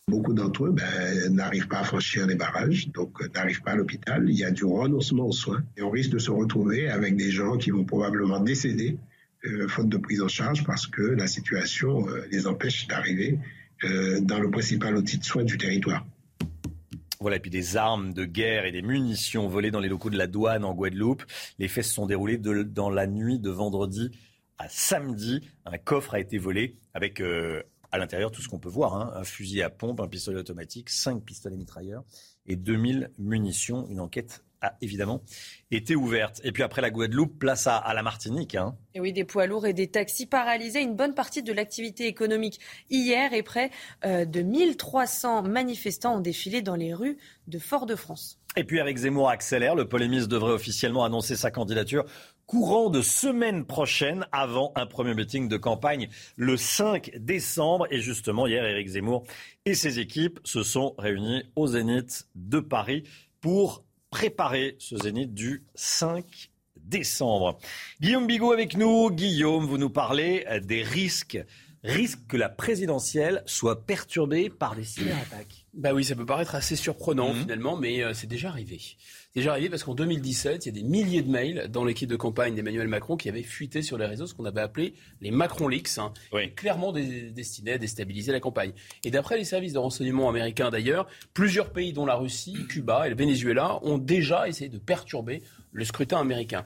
[0.09, 3.77] Beaucoup d'entre eux ben, n'arrivent pas à franchir les barrages, donc euh, n'arrivent pas à
[3.77, 4.29] l'hôpital.
[4.29, 7.31] Il y a du renoncement aux soins et on risque de se retrouver avec des
[7.31, 8.99] gens qui vont probablement décéder
[9.45, 13.39] euh, faute de prise en charge parce que la situation euh, les empêche d'arriver
[14.21, 16.05] dans le principal outil de soins du territoire.
[17.19, 20.19] Voilà, et puis des armes de guerre et des munitions volées dans les locaux de
[20.19, 21.25] la douane en Guadeloupe.
[21.59, 24.11] Les faits se sont déroulés dans la nuit de vendredi
[24.59, 25.41] à samedi.
[25.65, 27.23] Un coffre a été volé avec
[27.93, 29.13] à l'intérieur, tout ce qu'on peut voir, hein.
[29.15, 32.05] un fusil à pompe, un pistolet automatique, cinq pistolets mitrailleurs
[32.47, 33.87] et 2000 munitions.
[33.89, 35.23] Une enquête a évidemment
[35.71, 36.41] été ouverte.
[36.45, 38.55] Et puis après la Guadeloupe, place à, la Martinique.
[38.55, 38.77] Hein.
[38.95, 40.83] Et oui, des poids lourds et des taxis paralysés.
[40.83, 42.61] Une bonne partie de l'activité économique
[42.91, 43.71] hier et près
[44.05, 48.39] euh, de 1300 manifestants ont défilé dans les rues de Fort-de-France.
[48.57, 49.77] Et puis Eric Zemmour accélère.
[49.77, 52.05] Le polémiste devrait officiellement annoncer sa candidature
[52.51, 57.87] courant de semaine prochaine avant un premier meeting de campagne le 5 décembre.
[57.93, 59.23] Et justement, hier, Éric Zemmour
[59.67, 63.05] et ses équipes se sont réunis au Zénith de Paris
[63.41, 67.57] pour préparer ce Zénith du 5 décembre.
[68.01, 69.13] Guillaume Bigot avec nous.
[69.13, 71.39] Guillaume, vous nous parlez des risques
[71.85, 75.60] risque que la présidentielle soit perturbée par des cyberattaques.
[75.73, 77.43] Bah oui, ça peut paraître assez surprenant mhm.
[77.43, 78.81] finalement, mais euh, c'est déjà arrivé.
[78.81, 82.09] C'est déjà arrivé parce qu'en 2017, il y a des milliers de mails dans l'équipe
[82.09, 85.31] de campagne d'Emmanuel Macron qui avaient fuité sur les réseaux, ce qu'on avait appelé les
[85.31, 86.13] Macron Leaks, hein,
[86.57, 88.73] clairement destinés à déstabiliser la campagne.
[89.05, 93.11] Et d'après les services de renseignement américains d'ailleurs, plusieurs pays dont la Russie, Cuba et
[93.11, 95.43] le Venezuela ont déjà essayé de perturber
[95.73, 96.65] le scrutin américain.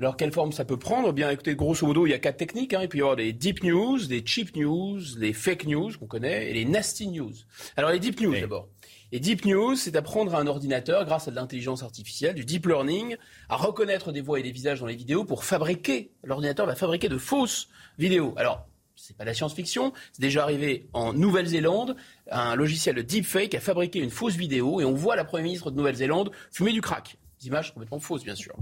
[0.00, 1.12] Alors, quelle forme ça peut prendre?
[1.12, 2.72] Bien, écoutez, grosso modo, il y a quatre techniques.
[2.72, 2.80] Hein.
[2.80, 6.48] Il peut y avoir des deep news, des cheap news, les fake news qu'on connaît,
[6.48, 7.34] et les nasty news.
[7.76, 8.70] Alors, les deep news d'abord.
[9.12, 12.64] Les deep news, c'est d'apprendre à un ordinateur, grâce à de l'intelligence artificielle, du deep
[12.64, 13.18] learning,
[13.50, 16.12] à reconnaître des voix et des visages dans les vidéos pour fabriquer.
[16.24, 17.68] L'ordinateur va fabriquer de fausses
[17.98, 18.32] vidéos.
[18.38, 18.66] Alors,
[18.96, 21.94] c'est pas de la science-fiction, c'est déjà arrivé en Nouvelle-Zélande.
[22.30, 25.70] Un logiciel de deepfake a fabriqué une fausse vidéo et on voit la première ministre
[25.70, 27.18] de Nouvelle-Zélande fumer du crack.
[27.42, 28.54] Images complètement fausses, bien sûr.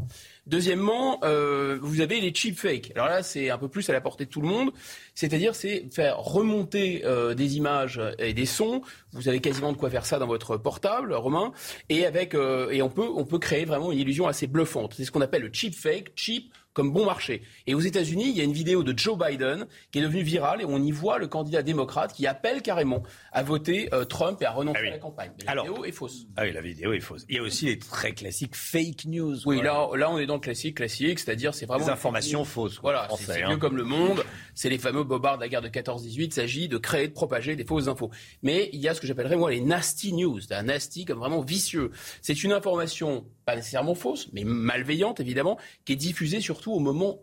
[0.47, 2.93] Deuxièmement, euh, vous avez les cheap fakes.
[2.95, 4.71] Alors là, c'est un peu plus à la portée de tout le monde.
[5.15, 8.83] C'est-à-dire, c'est faire remonter euh, des images et des sons.
[9.13, 11.53] Vous avez quasiment de quoi faire ça dans votre portable, Romain.
[11.89, 14.95] Et avec euh, et on peut on peut créer vraiment une illusion assez bluffante.
[14.97, 16.13] C'est ce qu'on appelle le cheap fake.
[16.15, 17.43] Cheap comme bon marché.
[17.67, 20.61] Et aux États-Unis, il y a une vidéo de Joe Biden qui est devenue virale
[20.61, 24.47] et on y voit le candidat démocrate qui appelle carrément à voter euh, Trump et
[24.47, 25.33] à renoncer ah à la campagne.
[25.45, 26.27] la vidéo est fausse.
[26.37, 27.25] Ah oui, la vidéo est fausse.
[27.29, 29.37] Il y a aussi les très classiques fake news.
[29.47, 32.79] Oui, là, là, on est dans le classique, classique, c'est-à-dire c'est vraiment des informations fausses.
[32.81, 33.51] Voilà, c'est hein.
[33.51, 34.25] mieux comme le monde.
[34.55, 36.15] C'est les fameux bobards de la guerre de 14-18.
[36.17, 38.11] Il s'agit de créer, de propager des fausses infos.
[38.43, 41.41] Mais il y a ce que j'appellerais moi les nasty news, un nasty comme vraiment
[41.41, 41.91] vicieux.
[42.23, 47.21] C'est une information pas nécessairement fausse, mais malveillante évidemment, qui est diffusée surtout au moment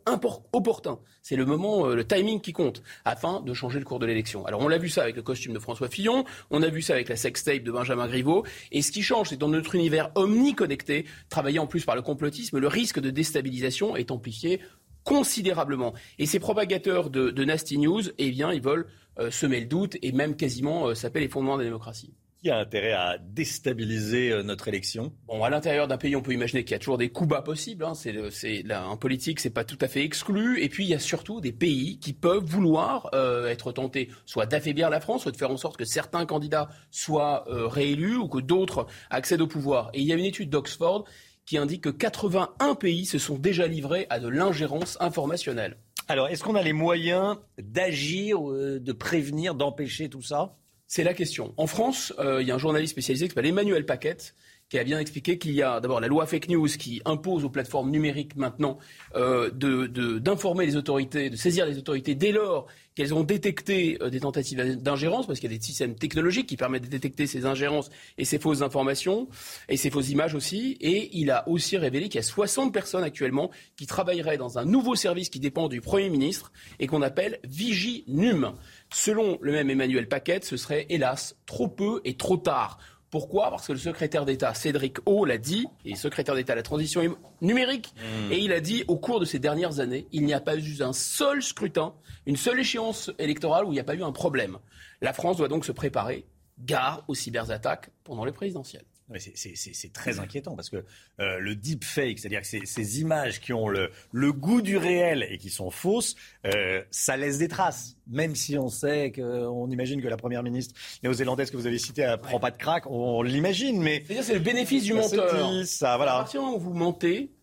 [0.53, 0.97] opportun.
[1.21, 4.45] C'est le moment, euh, le timing qui compte, afin de changer le cours de l'élection.
[4.45, 6.93] Alors on l'a vu ça avec le costume de François Fillon, on a vu ça
[6.93, 11.05] avec la sextape de Benjamin Griveaux, et ce qui change, c'est dans notre univers omniconnecté,
[11.27, 14.61] travaillé en plus par le complotisme, le risque de déstabilisation est amplifié
[15.03, 15.93] considérablement.
[16.17, 18.87] Et ces propagateurs de, nasty news, eh bien, ils veulent
[19.19, 22.13] euh, semer le doute et même quasiment euh, les fondements de la démocratie
[22.45, 25.11] qui a intérêt à déstabiliser euh, notre élection?
[25.25, 27.41] Bon, à l'intérieur d'un pays, on peut imaginer qu'il y a toujours des coups bas
[27.41, 27.83] possibles.
[27.83, 27.95] Hein.
[27.95, 30.61] C'est, c'est, là, en politique, c'est pas tout à fait exclu.
[30.61, 34.45] Et puis, il y a surtout des pays qui peuvent vouloir euh, être tentés, soit
[34.45, 38.27] d'affaiblir la France, soit de faire en sorte que certains candidats soient euh, réélus ou
[38.27, 39.89] que d'autres accèdent au pouvoir.
[39.95, 41.05] Et il y a une étude d'Oxford
[41.47, 45.77] qui indique que 81 pays se sont déjà livrés à de l'ingérence informationnelle.
[46.07, 50.55] Alors, est-ce qu'on a les moyens d'agir, de prévenir, d'empêcher tout ça?
[50.95, 51.53] C'est la question.
[51.57, 54.33] En France, euh, il y a un journaliste spécialisé qui s'appelle Emmanuel Paquette
[54.69, 57.49] qui a bien expliqué qu'il y a d'abord la loi fake news qui impose aux
[57.49, 58.79] plateformes numériques maintenant
[59.15, 62.65] euh, d'informer les autorités, de saisir les autorités dès lors
[62.95, 66.57] qu'elles ont détecté euh, des tentatives d'ingérence, parce qu'il y a des systèmes technologiques qui
[66.57, 69.27] permettent de détecter ces ingérences et ces fausses informations,
[69.69, 70.77] et ces fausses images aussi.
[70.79, 74.65] Et il a aussi révélé qu'il y a 60 personnes actuellement qui travailleraient dans un
[74.65, 78.53] nouveau service qui dépend du Premier ministre et qu'on appelle Viginum.
[78.97, 82.77] Selon le même Emmanuel Paquette, ce serait hélas trop peu et trop tard.
[83.09, 83.49] Pourquoi?
[83.49, 87.01] Parce que le secrétaire d'État Cédric O l'a dit, et secrétaire d'État à la transition
[87.41, 88.31] numérique, mmh.
[88.31, 90.81] et il a dit au cours de ces dernières années, il n'y a pas eu
[90.81, 91.93] un seul scrutin,
[92.25, 94.59] une seule échéance électorale où il n'y a pas eu un problème.
[95.01, 96.25] La France doit donc se préparer,
[96.57, 98.85] gare aux cyberattaques pendant les présidentielles.
[99.13, 100.83] C'est très inquiétant parce que
[101.19, 103.91] euh, le deepfake, c'est-à-dire que ces, images qui ont le,
[104.33, 106.15] goût du réel et qui sont fausses,
[106.45, 107.97] euh, ça laisse des traces.
[108.07, 110.73] Même si on sait qu'on imagine que la première ministre
[111.03, 114.39] néo-zélandaise que vous avez citée ne prend pas de crack, on, l'imagine, mais c'est le
[114.39, 115.65] bénéfice du menteur.
[115.65, 116.15] Ça, voilà.
[116.15, 117.34] À partir du moment où vous mentez,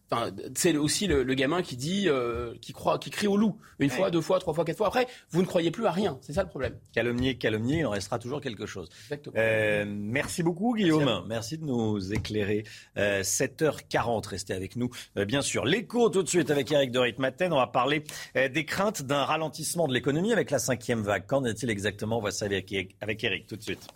[0.54, 4.10] c'est aussi le, gamin qui dit, euh, qui croit, qui crie au loup une fois,
[4.10, 4.86] deux fois, trois fois, quatre fois.
[4.86, 6.18] Après, vous ne croyez plus à rien.
[6.20, 6.74] C'est ça le problème.
[6.94, 8.88] Calomnier, calomnier, il en restera toujours quelque chose.
[9.36, 11.24] Euh, merci beaucoup, Guillaume.
[11.26, 12.64] Merci, de nous éclairer.
[12.96, 14.90] 7h40, euh, restez avec nous.
[15.16, 17.52] bien sûr, l'écho tout de suite avec Eric de Ritmaten.
[17.52, 21.26] On va parler des craintes d'un ralentissement de l'économie avec la cinquième vague.
[21.26, 22.18] Qu'en est-il exactement?
[22.18, 23.88] On va savoir avec, avec Eric tout de suite.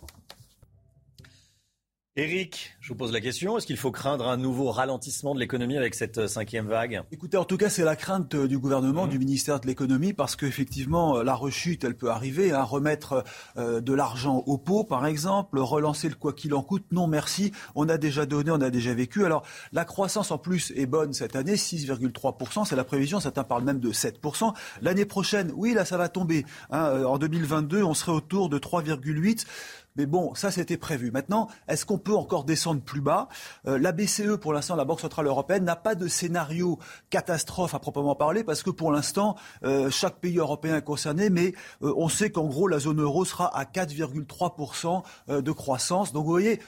[2.19, 5.77] Eric, je vous pose la question, est-ce qu'il faut craindre un nouveau ralentissement de l'économie
[5.77, 7.03] avec cette euh, cinquième vague?
[7.11, 9.09] Écoutez, en tout cas, c'est la crainte euh, du gouvernement, mmh.
[9.09, 12.51] du ministère de l'économie, parce qu'effectivement, euh, la rechute, elle peut arriver.
[12.51, 12.63] à hein.
[12.63, 13.23] remettre
[13.55, 17.87] de l'argent au pot, par exemple, relancer le quoi qu'il en coûte, non merci, on
[17.87, 19.23] a déjà donné, on a déjà vécu.
[19.23, 23.63] Alors, la croissance en plus est bonne cette année, 6,3%, c'est la prévision, certains parlent
[23.63, 24.55] même de 7%.
[24.81, 26.45] L'année prochaine, oui, là, ça va tomber.
[26.71, 27.03] Hein.
[27.03, 29.45] En 2022, on serait autour de 3,8%.
[29.97, 31.11] Mais bon, ça c'était prévu.
[31.11, 33.27] Maintenant, est-ce qu'on peut encore descendre plus bas?
[33.67, 36.79] Euh, La BCE, pour l'instant, la Banque centrale européenne, n'a pas de scénario
[37.09, 41.53] catastrophe à proprement parler, parce que pour l'instant, euh, chaque pays européen est concerné, mais
[41.81, 45.03] euh, on sait qu'en gros, la zone euro sera à 4,3%
[45.41, 46.13] de croissance.
[46.13, 46.59] Donc vous voyez,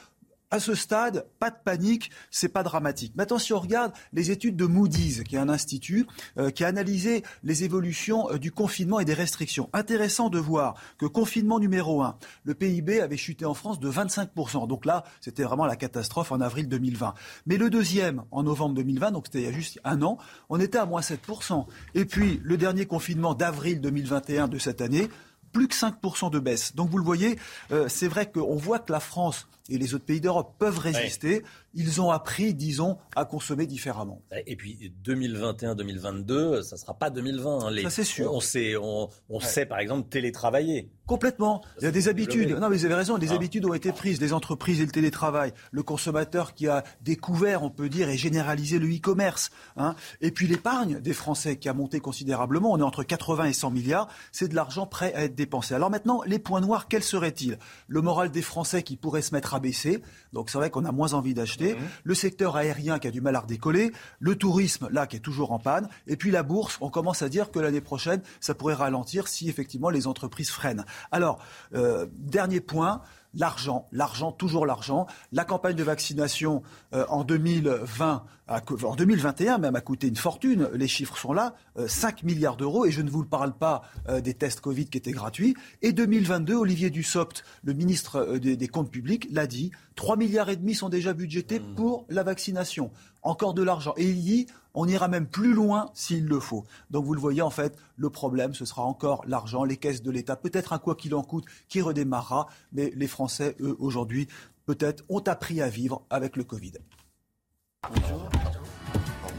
[0.51, 3.13] à ce stade, pas de panique, c'est pas dramatique.
[3.15, 6.07] Maintenant, si on regarde les études de Moody's, qui est un institut
[6.37, 10.75] euh, qui a analysé les évolutions euh, du confinement et des restrictions, intéressant de voir
[10.97, 14.67] que confinement numéro 1, le PIB avait chuté en France de 25%.
[14.67, 17.13] Donc là, c'était vraiment la catastrophe en avril 2020.
[17.45, 20.17] Mais le deuxième, en novembre 2020, donc c'était il y a juste un an,
[20.49, 21.65] on était à moins 7%.
[21.93, 25.09] Et puis, le dernier confinement d'avril 2021 de cette année,
[25.51, 26.75] plus que 5% de baisse.
[26.75, 27.39] Donc vous le voyez,
[27.71, 31.43] euh, c'est vrai qu'on voit que la France et les autres pays d'Europe peuvent résister.
[31.73, 34.21] Ils ont appris, disons, à consommer différemment.
[34.47, 37.65] Et puis 2021-2022, ça ne sera pas 2020.
[37.65, 37.83] Hein.
[37.83, 38.33] ça c'est sûr.
[38.33, 40.89] On, sait, on, sait par exemple télétravailler.
[41.05, 41.61] Complètement.
[41.79, 42.51] Il y a des habitudes.
[42.51, 43.17] Non, mais vous avez raison.
[43.17, 43.35] Des ah.
[43.35, 44.19] habitudes ont été prises.
[44.21, 45.53] Les entreprises et le télétravail.
[45.71, 49.51] Le consommateur qui a découvert, on peut dire, et généralisé le e-commerce.
[49.77, 49.95] Hein.
[50.21, 52.71] Et puis l'épargne des Français qui a monté considérablement.
[52.71, 54.07] On est entre 80 et 100 milliards.
[54.31, 55.73] C'est de l'argent prêt à être dépensé.
[55.73, 57.57] Alors maintenant, les points noirs, quels seraient-ils?
[57.87, 60.01] Le moral des Français qui pourrait se mettre à baisser.
[60.33, 61.75] Donc c'est vrai qu'on a moins envie d'acheter.
[61.75, 61.81] Mhm.
[62.03, 63.91] Le secteur aérien qui a du mal à redécoller.
[64.19, 65.89] Le tourisme, là, qui est toujours en panne.
[66.07, 69.49] Et puis la bourse, on commence à dire que l'année prochaine, ça pourrait ralentir si
[69.49, 70.85] effectivement les entreprises freinent.
[71.11, 71.39] Alors,
[71.73, 73.01] euh, dernier point,
[73.33, 75.07] l'argent, l'argent, toujours l'argent.
[75.31, 76.63] La campagne de vaccination
[76.93, 80.69] euh, en 2020, en 2021 même, a coûté une fortune.
[80.73, 81.53] Les chiffres sont là,
[81.87, 82.85] 5 euh, milliards d'euros.
[82.85, 83.83] Et je ne vous parle pas
[84.23, 85.55] des tests Covid qui étaient gratuits.
[85.81, 90.75] Et 2022, Olivier Dussopt, le ministre des, Comptes publics, l'a dit, 3 milliards et demi
[90.75, 91.75] sont déjà budgétés mmh.
[91.75, 92.91] pour la vaccination.
[93.21, 93.93] Encore de l'argent.
[93.97, 96.65] Et il dit, on ira même plus loin s'il le faut.
[96.89, 100.11] Donc vous le voyez, en fait, le problème, ce sera encore l'argent, les caisses de
[100.11, 104.27] l'État, peut-être un quoi qu'il en coûte qui redémarrera, mais les Français, eux, aujourd'hui,
[104.65, 106.73] peut-être ont appris à vivre avec le Covid.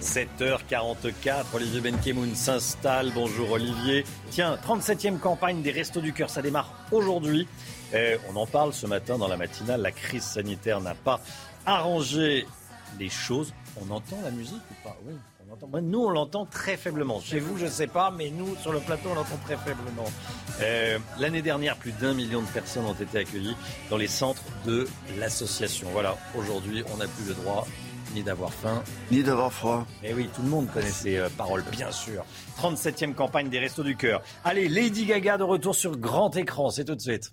[0.01, 3.13] 7h44, Olivier Benkemoun s'installe.
[3.15, 4.05] Bonjour Olivier.
[4.31, 7.47] Tiens, 37e campagne des Restos du Cœur, ça démarre aujourd'hui.
[7.93, 9.83] Eh, on en parle ce matin dans la matinale.
[9.83, 11.21] La crise sanitaire n'a pas
[11.67, 12.47] arrangé
[12.99, 13.53] les choses.
[13.77, 14.97] On entend la musique ou pas?
[15.05, 15.13] Oui.
[15.47, 15.69] On entend.
[15.83, 17.21] Nous, on l'entend très faiblement.
[17.21, 20.07] Chez vous, je ne sais pas, mais nous, sur le plateau, on l'entend très faiblement.
[20.63, 23.57] Euh, l'année dernière, plus d'un million de personnes ont été accueillies
[23.91, 25.89] dans les centres de l'association.
[25.93, 27.67] Voilà, aujourd'hui, on n'a plus le droit
[28.15, 29.87] ni d'avoir faim, ni d'avoir froid.
[30.03, 32.25] Et eh oui, tout le monde connaît ces euh, paroles, bien sûr.
[32.59, 34.23] 37e campagne des Restos du Cœur.
[34.45, 37.33] Allez, Lady Gaga de retour sur grand écran, c'est tout de suite.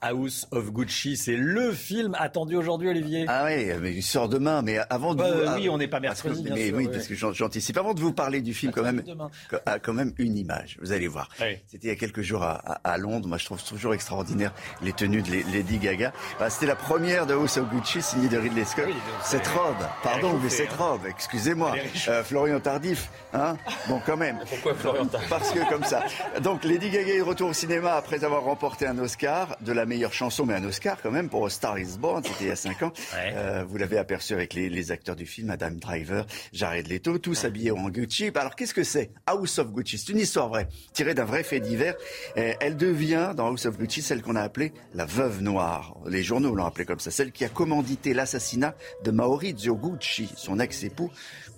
[0.00, 1.16] House of Gucci.
[1.16, 3.24] C'est le film attendu aujourd'hui, Olivier.
[3.28, 4.62] Ah oui, mais il sort demain.
[4.62, 6.92] Mais avant de Euh, vous, oui, on n'est pas que- mercredi, mais sûr, oui, ouais.
[6.92, 7.76] parce que j'an- j'anticipe.
[7.76, 9.30] Avant de vous parler du film, quand même, demain.
[9.66, 10.78] a quand même une image.
[10.80, 11.28] Vous allez voir.
[11.66, 12.54] C'était il y a quelques jours à,
[12.84, 13.28] à- à Londres.
[13.28, 14.52] Moi, je trouve toujours extraordinaire
[14.82, 16.12] les tenues de Lady Gaga.
[16.38, 18.86] Bah, C'était la première de House of Gucci signée de Ridley Scott.
[19.22, 21.74] cette robe, pardon, mais cette robe, excusez-moi,
[22.08, 23.56] Euh, Florian Tardif, hein
[23.88, 24.38] Bon, quand même.
[24.48, 26.04] Pourquoi Florian Tardif Parce que comme ça.
[26.42, 29.86] Donc Lady Gaga est de retour au cinéma après avoir remporté un Oscar de la
[29.90, 32.56] meilleure chanson, mais un Oscar quand même pour Star Is Born, c'était il y a
[32.56, 32.92] cinq ans.
[33.16, 37.44] Euh, vous l'avez aperçu avec les, les acteurs du film, Adam Driver, Jared Leto, tous
[37.44, 38.30] habillés en Gucci.
[38.30, 39.98] Bah, Alors qu'est-ce que c'est House of Gucci?
[39.98, 41.96] C'est une histoire vraie, tirée d'un vrai fait divers.
[42.36, 45.96] Elle devient, dans House of Gucci, celle qu'on a appelée la veuve noire.
[46.06, 50.60] Les journaux l'ont appelée comme ça, celle qui a commandité l'assassinat de Maurizio Gucci, son
[50.60, 51.10] ex-époux.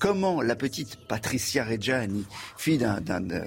[0.02, 2.26] Comment la petite Patricia Reggiani,
[2.56, 3.44] fille d'un, de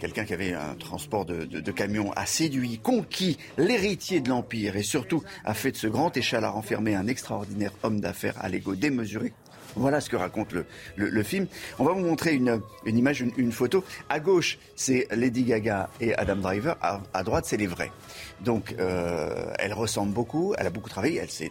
[0.00, 4.78] quelqu'un qui avait un transport de, de, de camions, a séduit, conquis l'héritier de l'Empire
[4.78, 8.76] et surtout a fait de ce grand échalard enfermé un extraordinaire homme d'affaires à l'ego
[8.76, 9.34] démesuré.
[9.76, 11.46] Voilà ce que raconte le, le, le film.
[11.78, 13.84] On va vous montrer une, une image, une, une photo.
[14.08, 16.76] À gauche, c'est Lady Gaga et Adam Driver.
[16.80, 17.90] À, à droite, c'est les vrais.
[18.40, 20.54] Donc, euh, elle ressemble beaucoup.
[20.58, 21.18] Elle a beaucoup travaillé.
[21.18, 21.50] Elle, s'est-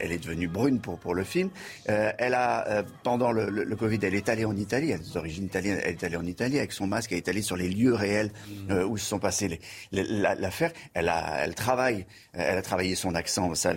[0.00, 1.50] elle est devenue brune pour, pour le film.
[1.88, 4.90] Euh, elle a, euh, pendant le, le- le Covid, elle est allée en Italie.
[4.90, 5.80] Elle a des origines italiennes.
[5.82, 7.12] Elle est allée en Italie avec son masque.
[7.12, 8.30] Elle est allée sur les lieux réels
[8.70, 9.58] euh, où se sont passées
[9.92, 10.72] l'affaire.
[10.94, 12.06] Elle a, elle travaille.
[12.32, 13.54] Elle a travaillé son accent.
[13.54, 13.72] Ça,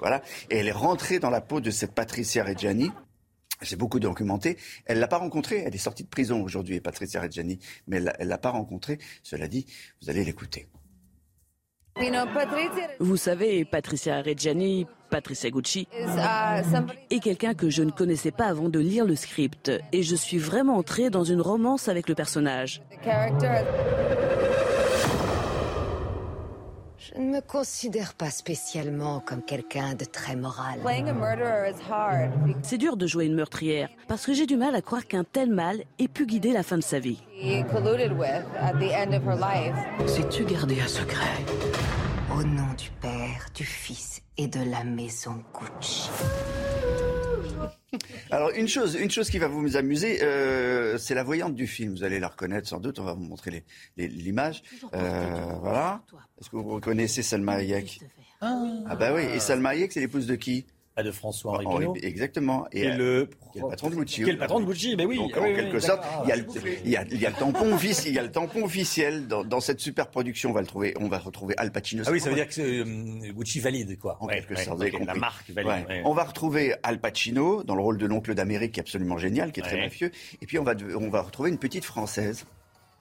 [0.00, 0.22] voilà.
[0.50, 2.92] Et elle est rentrée dans la peau de cette Patricia Reggiani.
[3.62, 4.58] C'est beaucoup documenté.
[4.84, 5.62] Elle l'a pas rencontrée.
[5.66, 8.98] Elle est sortie de prison aujourd'hui, Patricia Reggiani, mais elle l'a- elle l'a pas rencontrée.
[9.22, 9.66] Cela dit,
[10.02, 10.68] vous allez l'écouter.
[13.00, 15.88] Vous savez, Patricia Reggiani, Patricia Gucci,
[17.08, 19.72] est quelqu'un que je ne connaissais pas avant de lire le script.
[19.92, 22.82] Et je suis vraiment entrée dans une romance avec le personnage.
[27.16, 30.80] Je ne me considère pas spécialement comme quelqu'un de très moral.
[32.62, 35.50] C'est dur de jouer une meurtrière, parce que j'ai du mal à croire qu'un tel
[35.50, 37.22] mal ait pu guider la fin de sa vie.
[40.06, 41.24] Sais-tu garder un secret?
[42.34, 46.10] Au nom du Père, du Fils et de la maison Gucci.
[48.30, 51.92] Alors une chose, une chose qui va vous amuser, euh, c'est la voyante du film.
[51.92, 52.98] Vous allez la reconnaître sans doute.
[52.98, 53.64] On va vous montrer les-
[53.96, 54.62] les- l'image.
[54.94, 56.02] Euh, voilà.
[56.40, 58.00] Est-ce que vous reconnaissez Salma Hayek
[58.40, 59.22] Ah bah oui.
[59.34, 60.66] Et Salma Hayek, c'est l'épouse de qui?
[60.98, 61.94] Ah, de François-Henri Henri- Pinault.
[62.02, 62.66] Exactement.
[62.72, 64.22] Est le- qui est le patron de Gucci.
[64.24, 65.16] Qui est le patron de Gucci, mais oui.
[65.16, 66.46] Donc, Ah en oui, quelque sorte, il y a le,
[66.84, 69.28] il y a, il y a le tampon officiel, il y a le tampon officiel
[69.28, 70.50] dans, dans cette super production.
[70.50, 72.02] On va le trouver, on va retrouver Al Pacino.
[72.06, 74.16] Ah oui, ça veut dire que euh, Gucci valide, quoi.
[74.20, 75.86] En Ouais, quelque ouais, sorte, La marque valide.
[75.86, 76.02] Ouais.
[76.06, 79.52] On va retrouver Al Pacino dans le rôle de l'oncle d'Amérique, qui est absolument génial,
[79.52, 80.10] qui est très mafieux.
[80.40, 82.46] Et puis on va, on va retrouver une petite française.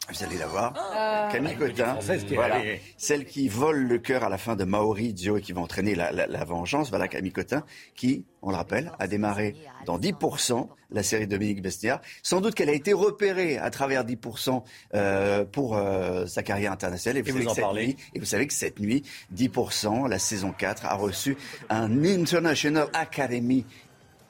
[0.08, 0.74] Vous allez la voir.
[0.78, 1.30] Ah.
[1.32, 2.62] Camille Une petite Cotin, qui voilà.
[2.96, 6.12] celle qui vole le cœur à la fin de Maurizio et qui va entraîner la,
[6.12, 6.90] la- la vengeance.
[6.90, 7.64] Voilà Camille Cotin,
[7.96, 9.56] qui, on le rappelle, a démarré
[9.88, 12.02] dans 10% la série Dominique Besniard.
[12.22, 14.62] Sans doute qu'elle a été repérée à travers 10%
[14.94, 17.18] euh, pour euh, sa carrière internationale.
[17.18, 17.88] Et vous savez en que cette parlez.
[17.88, 19.02] nuit- et vous savez que cette nuit,
[19.36, 21.36] 10%, la saison 4, a reçu
[21.70, 23.66] un International Academy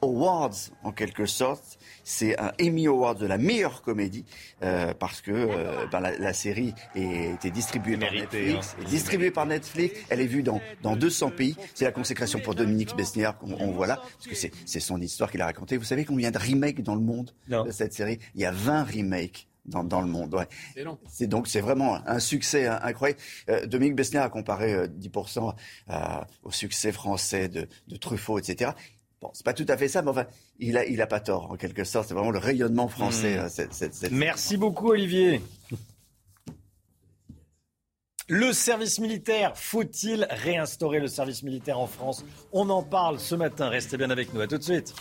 [0.02, 1.75] Awards, en quelque sorte.
[2.08, 4.24] C'est un Emmy Award de la meilleure comédie,
[4.62, 8.76] euh, parce que euh, ben, la, la série est, était distribuée par Mérité, Netflix.
[8.78, 8.82] hein.
[8.82, 9.98] est distribuée par Netflix.
[10.08, 11.56] Elle est vue dans, dans 200 pays.
[11.74, 15.00] C'est la consécration pour Dominique Besniard qu'on on voit là, parce que c'est c'est son
[15.00, 15.76] histoire qu'il a racontée.
[15.78, 17.32] Vous savez combien de remakes dans le monde
[17.64, 18.20] de cette série?
[18.36, 19.48] Il y a 20 remakes.
[19.68, 20.46] Dans, dans le monde, ouais.
[21.10, 23.18] C'est donc c'est vraiment un succès hein, incroyable.
[23.50, 25.54] Euh, Dominique Besnier a comparé euh, 10%
[25.88, 28.70] à- au succès français de, de Truffaut, etc.
[29.22, 30.26] Bon, c'est pas tout à fait ça, mais enfin,
[30.58, 32.08] il a, il a pas tort en quelque sorte.
[32.08, 33.36] C'est vraiment le rayonnement français.
[33.36, 33.40] Mmh.
[33.40, 35.40] euh, cette- cette- cette- Merci beaucoup, Olivier.
[38.28, 42.24] Le service militaire, faut-il réinstaurer le service militaire en France?
[42.52, 43.68] On en parle ce matin.
[43.68, 44.40] Restez bien avec nous.
[44.40, 44.94] À tout de suite.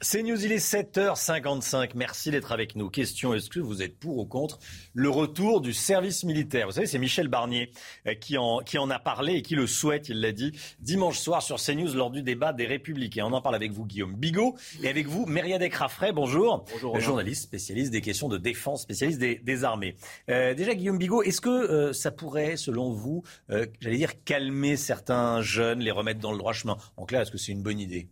[0.00, 1.90] C'est News, il est 7h55.
[1.94, 2.90] Merci d'être avec nous.
[2.90, 4.58] Question, est-ce que vous êtes pour ou contre
[4.92, 6.66] le retour du service militaire?
[6.66, 7.70] Vous savez, c'est Michel Barnier
[8.06, 11.18] euh, qui en, qui en a parlé et qui le souhaite, il l'a dit, dimanche
[11.18, 13.24] soir sur CNews lors du débat des Républicains.
[13.26, 16.12] On en parle avec vous, Guillaume Bigot, et avec vous, Myriadec Raffray.
[16.12, 16.64] Bonjour.
[16.72, 19.96] Bonjour, journaliste, spécialiste des questions de défense, spécialiste des, des armées.
[20.28, 24.76] Euh, déjà, Guillaume Bigot, est-ce que euh, ça pourrait, selon vous, euh, j'allais dire, calmer
[24.76, 26.76] certains jeunes, les remettre dans le droit chemin?
[26.96, 28.08] En clair, est-ce que c'est une bonne idée?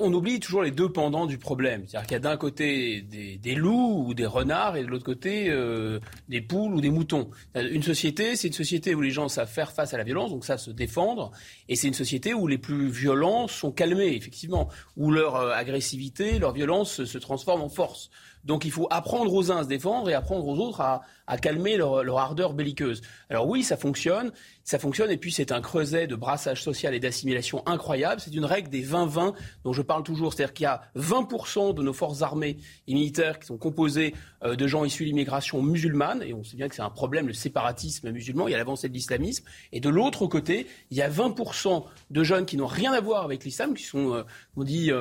[0.00, 1.84] On oublie toujours les deux pendants du problème.
[1.86, 5.48] C'est-à-dire qu'il y a d'un côté des, loups ou des renards et de l'autre côté
[5.48, 7.30] euh, des poules ou des moutons.
[7.54, 10.44] Une société, c'est une société où les gens savent faire face à la violence, donc
[10.44, 11.30] savent se défendre.
[11.68, 16.38] Et c'est une société où les plus violents sont calmés, effectivement, où leur euh, agressivité,
[16.38, 18.10] leur violence se transforme en force.
[18.46, 21.02] Donc il faut apprendre aux uns à se défendre et apprendre aux autres à,
[21.38, 23.02] calmer leur, ardeur belliqueuse.
[23.28, 24.30] Alors oui, ça fonctionne,
[24.62, 28.20] ça fonctionne, et puis c'est un creuset de brassage social et d'assimilation incroyable.
[28.20, 31.82] C'est une règle des 20-20 dont je parle toujours, c'est-à-dire qu'il y a 20% de
[31.82, 34.14] nos forces armées et militaires qui sont composées
[34.44, 37.26] euh, de gens issus de l'immigration musulmane, et on sait bien que c'est un problème,
[37.26, 41.02] le séparatisme musulman, il y a l'avancée de l'islamisme, et de l'autre côté, il y
[41.02, 44.22] a 20% de jeunes qui n'ont rien à voir avec l'islam, qui sont, euh,
[44.56, 44.92] on dit,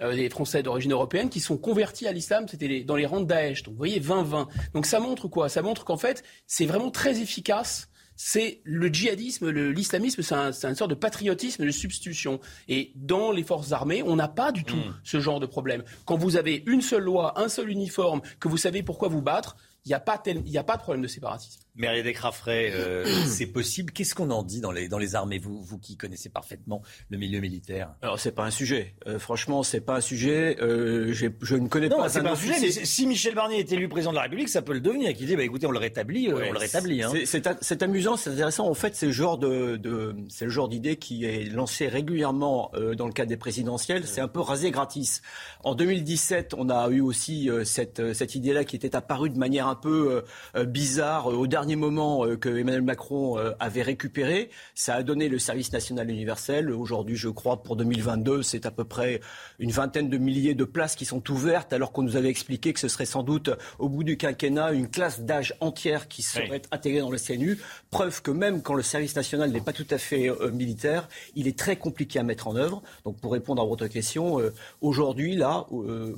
[0.00, 3.26] euh, des Français d'origine européenne qui sont convertis à l'islam, c'était dans les rangs de
[3.26, 3.62] Daesh.
[3.62, 4.48] Donc vous voyez, 20-20.
[4.74, 5.48] Donc ça montre quoi?
[5.48, 10.74] Ça montre qu'en fait, c'est vraiment très efficace c'est le djihadisme, l'islamisme, c'est un, une
[10.74, 12.40] sorte de patriotisme de substitution.
[12.68, 14.94] Et dans les forces armées, on n'a pas du tout hmm.
[15.02, 15.82] ce genre de problème.
[16.04, 19.56] Quand vous avez une seule loi, un seul uniforme, que vous savez pourquoi vous battre,
[19.84, 21.63] il n'y a, a pas de problème de séparatisme.
[21.76, 23.92] Mériade Crafray, euh, c'est possible.
[23.92, 27.18] Qu'est-ce qu'on en dit dans les, dans les armées, vous, vous qui connaissez parfaitement le
[27.18, 27.94] milieu militaire?
[28.02, 28.94] Alors, c'est pas un sujet.
[29.08, 30.56] Euh, franchement, c'est pas un sujet.
[30.60, 32.54] Euh, je ne connais non, pas c'est pas un sujet.
[32.60, 35.12] Mais si Michel Barnier est élu président de la République, ça peut le devenir.
[35.14, 37.02] Qui dit, bah, écoutez, on le rétablit, euh, on le rétablit.
[37.02, 37.12] Hein.
[37.24, 38.68] C'est amusant, c'est intéressant.
[38.68, 42.70] En fait, c'est le genre de, de c'est le genre d'idée qui est lancée régulièrement
[42.74, 44.06] euh, dans le cadre des présidentielles.
[44.06, 45.22] C'est un peu rasé gratis.
[45.64, 49.74] En 2017, on a eu aussi cette, cette idée-là qui était apparue de manière un
[49.74, 50.22] peu
[50.66, 54.50] bizarre au dernier dernier moment euh, que Emmanuel Macron euh, avait récupéré.
[54.74, 56.70] Ça a donné le service national universel.
[56.70, 59.22] Aujourd'hui, je crois, pour 2022, c'est à peu près
[59.58, 62.80] une vingtaine de milliers de places qui sont ouvertes, alors qu'on nous avait expliqué que
[62.80, 67.00] ce serait sans doute, au bout du quinquennat, une classe d'âge entière qui serait intégrée
[67.00, 67.58] dans le CNU.
[67.88, 71.48] Preuve que même quand le service national n'est pas tout à fait euh, militaire, il
[71.48, 72.82] est très compliqué à mettre en œuvre.
[73.06, 74.38] Donc, pour répondre à votre question,
[74.82, 75.66] aujourd'hui, là,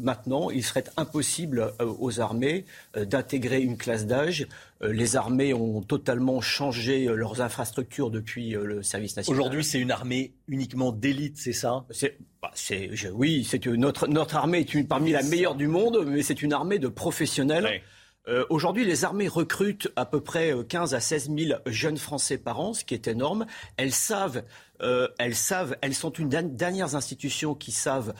[0.00, 2.64] maintenant, il serait impossible aux armées
[2.96, 4.48] d'intégrer une classe d'âge
[4.82, 9.40] les armées ont totalement changé euh, leurs infrastructures depuis euh, le service national.
[9.40, 11.86] Aujourd'hui, c'est une armée uniquement d'élite, c'est ça?
[12.42, 12.50] Bah,
[13.14, 16.52] Oui, c'est notre, notre armée est une, parmi la meilleure du monde, mais c'est une
[16.52, 17.82] armée de professionnels.
[18.50, 22.74] Aujourd'hui, les armées recrutent à peu près 15 à 16 000 jeunes Français par an,
[22.74, 23.46] ce qui est énorme.
[23.76, 24.42] Elles savent,
[24.80, 28.14] elles savent, elles sont une dernières institutions qui savent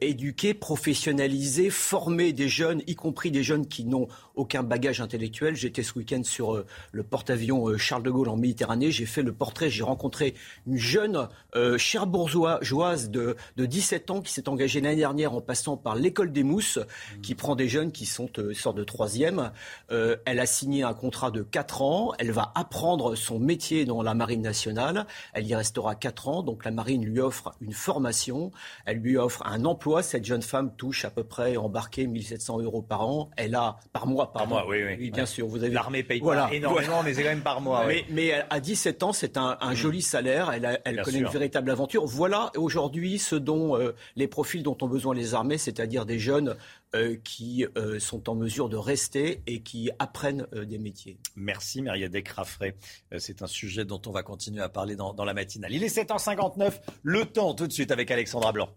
[0.00, 5.56] éduquer, professionnaliser, former des jeunes, y compris des jeunes qui n'ont aucun bagage intellectuel.
[5.56, 8.90] J'étais ce week-end sur euh, le porte-avions euh, Charles de Gaulle en Méditerranée.
[8.90, 10.34] J'ai fait le portrait, j'ai rencontré
[10.66, 15.76] une jeune euh, cherbourgeoise de, de 17 ans qui s'est engagée l'année dernière en passant
[15.76, 16.78] par l'école des mousses,
[17.22, 19.50] qui prend des jeunes qui sont euh, sortent de troisième.
[19.88, 22.12] elle a signé un contrat de 4 ans.
[22.18, 25.06] Elle va apprendre son métier dans la marine nationale.
[25.32, 26.42] Elle y restera 4 ans.
[26.42, 28.50] Donc la marine lui offre une formation.
[28.86, 30.02] Elle lui offre un emploi.
[30.02, 33.30] Cette jeune femme touche à peu près embarqué 1700 euros par an.
[33.36, 34.66] Elle a par mois par, mois.
[34.68, 35.10] Oui, oui.
[35.10, 35.46] bien sûr.
[35.46, 35.72] Vous avez...
[35.72, 37.86] L'armée paye pas énormément, mais c'est quand même par mois.
[37.86, 39.76] Mais, mais à 17 ans, c'est un, un, mm.
[39.76, 40.50] joli salaire.
[40.52, 42.06] Elle, elle connaît une véritable aventure.
[42.06, 46.56] Voilà aujourd'hui ce dont euh, les profils dont ont besoin les armées, c'est-à-dire des jeunes
[46.94, 51.18] euh, qui euh, sont en mesure de rester et qui apprennent des métiers.
[51.36, 52.74] Merci Mariadec Raffray.
[53.18, 55.72] c'est un sujet dont on va continuer à parler dans, dans la matinale.
[55.72, 56.80] Il est 7h59.
[57.02, 58.68] Le temps tout de suite avec Alexandra Blanc.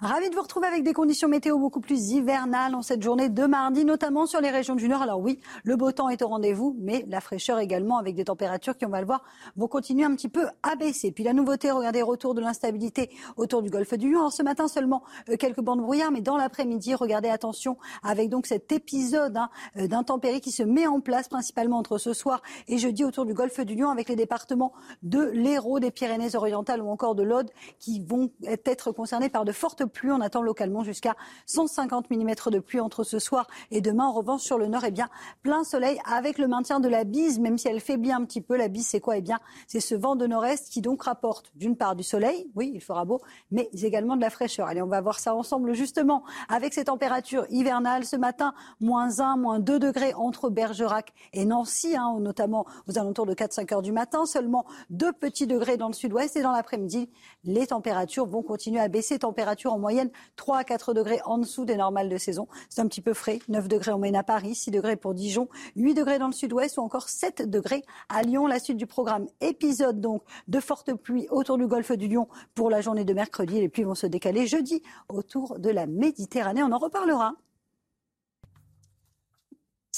[0.00, 3.46] Ravi de vous retrouver avec des conditions météo beaucoup plus hivernales en cette journée de
[3.46, 5.02] mardi, notamment sur les régions du Nord.
[5.02, 8.78] Alors oui, le beau temps est au rendez-vous, mais la fraîcheur également avec des températures
[8.78, 9.24] qui, on va le voir,
[9.56, 11.10] vont continuer un petit peu à baisser.
[11.10, 14.14] Puis la nouveauté, regardez, retour de l'instabilité autour du golfe du.
[14.14, 18.28] Alors ce matin seulement euh, quelques bandes de brouillard, mais dans l'après-midi, regardez attention avec
[18.28, 22.40] donc cet épisode hein, euh, d'intempéries qui se met en place principalement entre ce soir
[22.68, 24.72] et jeudi autour du golfe du Lion avec les départements
[25.02, 27.50] de l'Hérault, des Pyrénées-Orientales ou encore de l'Aude
[27.80, 30.12] qui vont être concernés par de fortes pluie.
[30.12, 31.16] On attend localement jusqu'à
[31.46, 34.04] 150 mm de pluie entre ce soir et demain.
[34.04, 35.08] En revanche, sur le nord, eh bien,
[35.42, 38.56] plein soleil avec le maintien de la bise, même si elle faiblit un petit peu.
[38.56, 39.16] La bise, c'est quoi?
[39.16, 42.70] Eh bien, c'est ce vent de nord-est qui donc rapporte d'une part du soleil, oui,
[42.74, 43.20] il fera beau,
[43.50, 44.66] mais également de la fraîcheur.
[44.66, 48.04] Allez, on va voir ça ensemble justement avec ces températures hivernales.
[48.04, 53.26] Ce matin, moins 1, moins 2 degrés entre Bergerac et Nancy, hein, notamment aux alentours
[53.26, 54.26] de 4-5 heures du matin.
[54.26, 57.10] Seulement 2 petits degrés dans le sud-ouest et dans l'après-midi,
[57.44, 59.18] les températures vont continuer à baisser.
[59.18, 62.48] Température en moyenne 3 à 4 degrés en dessous des normales de saison.
[62.68, 63.38] C'est un petit peu frais.
[63.48, 66.78] 9 degrés en moyenne à Paris, 6 degrés pour Dijon, 8 degrés dans le sud-ouest
[66.78, 68.46] ou encore 7 degrés à Lyon.
[68.46, 72.70] La suite du programme épisode donc de fortes pluies autour du golfe du Lyon pour
[72.70, 73.60] la journée de mercredi.
[73.60, 76.62] Les pluies vont se décaler jeudi autour de la Méditerranée.
[76.62, 77.34] On en reparlera.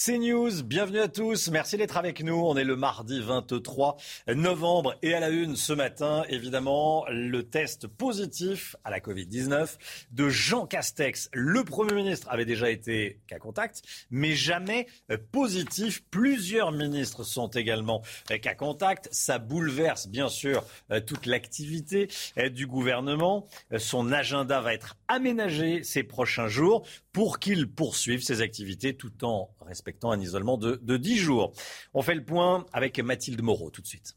[0.02, 2.32] C'est News, bienvenue à tous, merci d'être avec nous.
[2.32, 3.98] On est le mardi 23
[4.28, 9.76] novembre et à la une ce matin, évidemment, le test positif à la Covid-19
[10.12, 11.28] de Jean Castex.
[11.34, 14.86] Le Premier ministre avait déjà été cas contact, mais jamais
[15.32, 16.02] positif.
[16.10, 18.00] Plusieurs ministres sont également
[18.40, 19.10] cas contact.
[19.12, 20.64] Ça bouleverse bien sûr
[21.06, 22.08] toute l'activité
[22.54, 23.46] du gouvernement.
[23.76, 29.50] Son agenda va être aménagé ces prochains jours pour qu'il poursuive ses activités tout en
[29.66, 31.52] respectant un isolement de, de 10 jours.
[31.94, 34.16] On fait le point avec Mathilde Moreau tout de suite.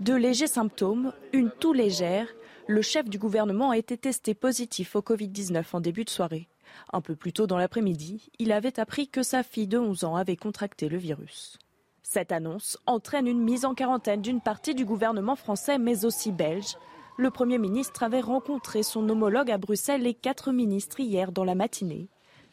[0.00, 2.28] De légers symptômes, une toux légère.
[2.66, 6.48] Le chef du gouvernement a été testé positif au Covid-19 en début de soirée.
[6.92, 10.16] Un peu plus tôt dans l'après-midi, il avait appris que sa fille de 11 ans
[10.16, 11.58] avait contracté le virus.
[12.02, 16.76] Cette annonce entraîne une mise en quarantaine d'une partie du gouvernement français mais aussi belge.
[17.18, 21.54] Le Premier ministre avait rencontré son homologue à Bruxelles et quatre ministres hier dans la
[21.54, 22.08] matinée.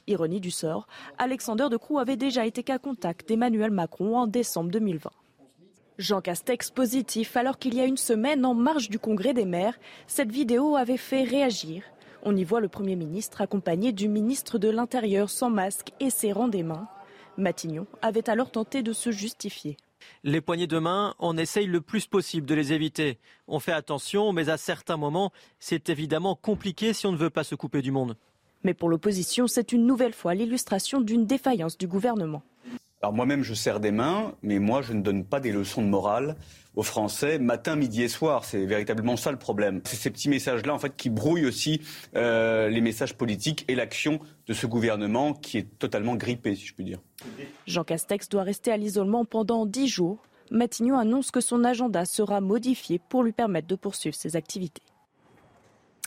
[0.07, 4.69] Ironie du sort, Alexander De Croo avait déjà été cas contact d'Emmanuel Macron en décembre
[4.71, 5.09] 2020.
[5.97, 9.79] Jean Castex positif alors qu'il y a une semaine en marge du congrès des maires,
[10.07, 11.83] cette vidéo avait fait réagir.
[12.23, 16.47] On y voit le Premier ministre accompagné du ministre de l'Intérieur sans masque et serrant
[16.47, 16.87] des mains.
[17.37, 19.77] Matignon avait alors tenté de se justifier.
[20.23, 23.19] Les poignées de main, on essaye le plus possible de les éviter.
[23.47, 27.43] On fait attention, mais à certains moments, c'est évidemment compliqué si on ne veut pas
[27.43, 28.17] se couper du monde.
[28.63, 32.43] Mais pour l'opposition, c'est une nouvelle fois l'illustration d'une défaillance du gouvernement.
[33.01, 35.87] Alors moi-même, je serre des mains, mais moi, je ne donne pas des leçons de
[35.87, 36.37] morale
[36.73, 38.45] aux Français matin, midi et soir.
[38.45, 39.81] C'est véritablement ça le problème.
[39.83, 41.81] C'est ces petits messages-là, en fait, qui brouillent aussi
[42.15, 46.73] euh, les messages politiques et l'action de ce gouvernement qui est totalement grippé, si je
[46.73, 46.99] puis dire.
[47.67, 50.23] Jean Castex doit rester à l'isolement pendant dix jours.
[50.49, 54.81] Matignon annonce que son agenda sera modifié pour lui permettre de poursuivre ses activités.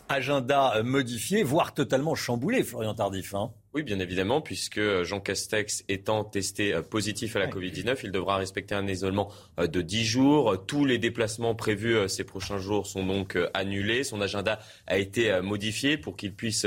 [0.09, 3.35] Agenda modifié, voire totalement chamboulé, Florian Tardif.
[3.35, 3.53] Hein.
[3.77, 8.39] Oui, bien évidemment, puisque Jean Castex étant testé euh, positif à la Covid-19, il devra
[8.39, 9.31] respecter un isolement
[9.61, 10.65] euh, de 10 jours.
[10.67, 14.03] Tous les déplacements prévus euh, ces prochains jours sont donc annulés.
[14.03, 16.67] Son agenda a été modifié pour qu'il puisse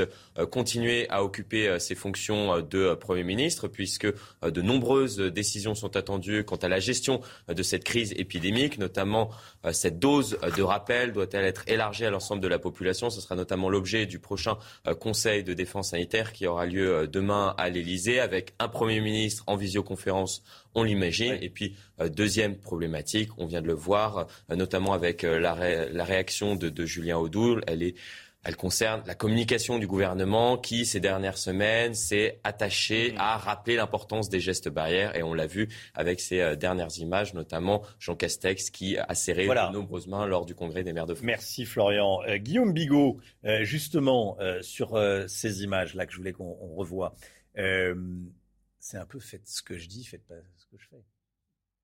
[0.52, 4.06] continuer à occuper ses fonctions de Premier ministre, puisque
[4.42, 9.30] de nombreuses décisions sont attendues quant à la gestion de cette crise épidémique, notamment
[9.72, 13.10] cette dose de rappel doit-elle être élargie à l'ensemble de la population.
[13.10, 14.58] Ce sera notamment l'objet du prochain
[15.00, 19.44] Conseil de défense sanitaire qui aura lieu euh, demain à l'Elysée avec un Premier ministre
[19.46, 20.42] en visioconférence,
[20.74, 21.36] on l'imagine.
[21.40, 26.56] Et puis, euh, deuxième problématique, on vient de le voir, euh, notamment avec la, réaction
[26.56, 27.62] de, Julien Audoul.
[27.66, 27.94] Elle est
[28.42, 34.28] elle concerne la communication du gouvernement qui, ces dernières semaines, s'est attaché à rappeler l'importance
[34.28, 35.14] des gestes barrières.
[35.14, 39.72] Et on l'a vu avec ces dernières images, notamment Jean Castex qui a serré de
[39.72, 41.26] nombreuses mains lors du congrès des maires de France.
[41.26, 42.20] Merci Florian.
[42.36, 43.20] Guillaume Bigot,
[43.60, 44.98] justement, sur
[45.28, 47.14] ces images-là que je voulais qu'on revoie,
[47.54, 51.04] c'est un peu faites ce que je dis, faites pas ce que je fais.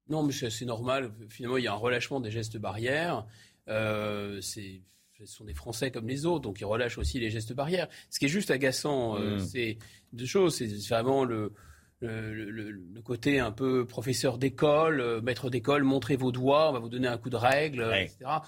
[0.09, 1.13] Non, mais c'est normal.
[1.29, 3.27] Finalement, il y a un relâchement des gestes barrières.
[3.67, 4.81] c'est
[5.19, 7.89] ce sont des Français comme les autres, donc ils relâchent aussi les gestes barrières.
[8.11, 9.41] Ce qui est juste agaçant, euh, mm.
[9.41, 9.79] c'est
[10.13, 10.57] deux choses.
[10.57, 11.53] C'est vraiment le,
[12.01, 16.89] le, côté un peu professeur d'école, euh, maître d'école, montrez vos doigts, on va vous
[16.89, 18.41] donner un coup de règle, etc.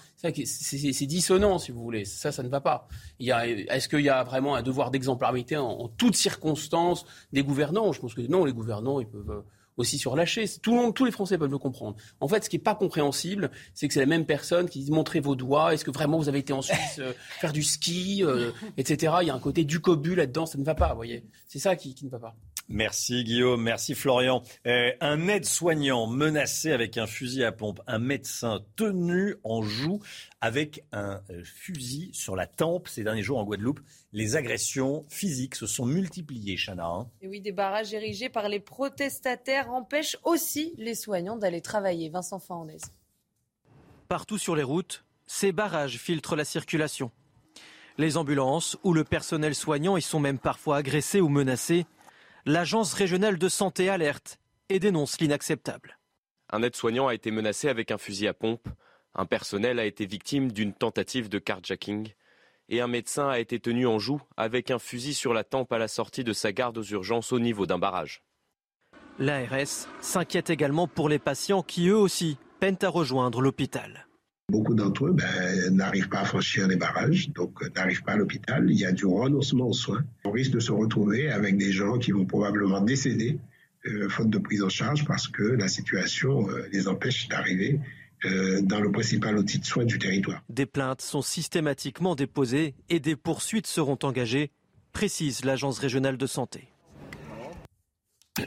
[0.45, 2.05] C'est dissonant, si vous voulez.
[2.05, 2.87] Ça, ça ne va pas.
[3.19, 7.93] Est-ce qu'il y a vraiment un devoir d'exemplarité en, en toutes circonstances des gouvernants?
[7.93, 9.43] Je pense que non, les gouvernants, ils peuvent
[9.79, 10.45] aussi surlâché.
[10.61, 11.95] Tout le monde, tous les Français peuvent le comprendre.
[12.19, 14.91] En fait, ce qui n'est pas compréhensible, c'est que c'est la même personne qui dit
[14.91, 15.73] montrez vos doigts.
[15.73, 19.13] Est-ce que vraiment vous avez été en Suisse euh, faire du ski, euh, etc.
[19.21, 20.89] Il y a un côté du cobu là-dedans, ça ne va pas.
[20.89, 22.35] Vous voyez, c'est ça qui, ne va pas.
[22.69, 24.43] Merci Guillaume, merci Florian.
[24.67, 29.99] Euh, un aide-soignant menacé avec un fusil à pompe, un médecin tenu en joue
[30.39, 33.81] avec un fusil sur la tempe ces derniers jours en Guadeloupe
[34.11, 36.87] les agressions physiques se sont multipliées, Chana.
[36.87, 37.07] Hein.
[37.21, 42.09] Et oui, des barrages érigés par les protestataires empêchent aussi les soignants d'aller travailler.
[42.09, 42.79] Vincent Fernandez.
[44.07, 47.11] Partout sur les routes, ces barrages filtrent la circulation.
[47.97, 51.85] Les ambulances ou le personnel soignant y sont même parfois agressés ou menacés.
[52.51, 54.39] L'agence régionale de santé alerte
[54.69, 55.99] et dénonce l'inacceptable.
[56.51, 58.67] Un aide-soignant a été menacé avec un fusil à pompe.
[59.13, 62.11] Un personnel a été victime d'une tentative de carjacking
[62.67, 65.77] et un médecin a été tenu en joue avec un fusil sur la tempe à
[65.77, 68.23] la sortie de sa garde aux urgences au niveau d'un barrage.
[69.19, 74.07] L'ARS s'inquiète également pour les patients qui eux aussi peinent à rejoindre l'hôpital.
[74.49, 78.17] Beaucoup d'entre eux ben, n'arrivent pas à franchir les barrages, donc euh, n'arrivent pas à
[78.17, 78.65] l'hôpital.
[78.71, 80.03] Il y a du renoncement aux soins.
[80.29, 83.39] On risque de se retrouver avec des gens qui vont probablement décéder
[83.87, 87.79] euh, faute de prise en charge parce que la situation euh, les empêche d'arriver
[88.25, 90.43] euh, dans le principal outil de soins du territoire.
[90.47, 94.51] Des plaintes sont systématiquement déposées et des poursuites seront engagées,
[94.93, 96.68] précise l'Agence régionale de santé.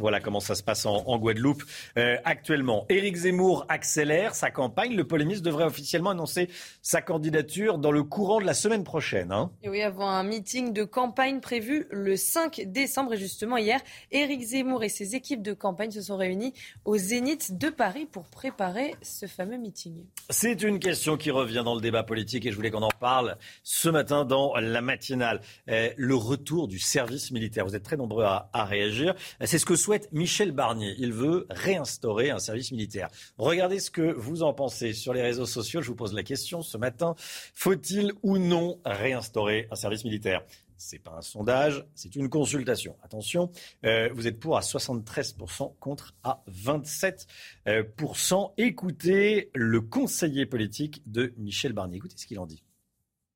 [0.01, 1.63] Voilà comment ça se passe en, Guadeloupe
[1.99, 2.87] euh, actuellement.
[2.89, 4.97] Éric Zemmour accélère sa campagne.
[4.97, 6.49] Le polémiste devrait officiellement annoncer
[6.81, 9.33] sa candidature dans le courant de la semaine prochaine.
[9.33, 9.51] Hein.
[9.63, 13.15] Et oui, avant un meeting de campagne prévu le 5 décembre.
[13.15, 13.81] Et justement, hier,
[14.11, 16.55] Éric Zemmour et ses équipes de campagne se sont réunis
[16.85, 20.05] au Zénith de Paris pour préparer ce fameux meeting.
[20.31, 23.37] C'est une question qui revient dans le débat politique et je voulais qu'on en parle
[23.63, 25.41] ce matin dans la matinale.
[25.69, 27.67] Euh, le retour du service militaire.
[27.67, 29.15] Vous êtes très nombreux à, à réagir.
[29.45, 30.95] C'est ce que souhaite Michel Barnier.
[30.99, 33.11] Il veut réinstaurer un service militaire.
[33.37, 35.83] Regardez ce que vous en pensez sur les réseaux sociaux.
[35.83, 37.17] Je vous pose la question ce matin.
[37.55, 40.45] Faut-il ou non réinstaurer un service militaire?
[40.77, 42.97] C'est pas un sondage, c'est une consultation.
[43.03, 43.53] Attention,
[43.85, 48.53] euh, vous êtes pour à 73% contre à 27%.
[48.57, 51.99] Écoutez le conseiller politique de Michel Barnier.
[51.99, 52.65] Écoutez ce qu'il en dit.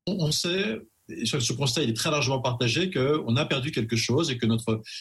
[0.07, 0.81] On sait
[1.23, 4.45] ce constat est très largement partagé qu'on a perdu quelque chose et que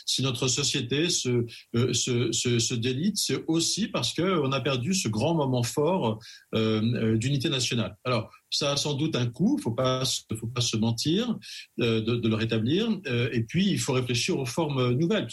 [0.04, 5.34] si notre société se, euh, se, délite, c'est aussi parce qu'on a perdu ce grand
[5.34, 6.18] moment fort
[6.54, 7.96] euh, euh, d'unité nationale.
[8.04, 10.04] Alors, ça a sans doute un coût, faut pas,
[10.38, 11.36] faut pas se mentir
[11.78, 12.88] de, de, le rétablir.
[13.32, 15.28] et puis, il faut réfléchir aux formes nouvelles.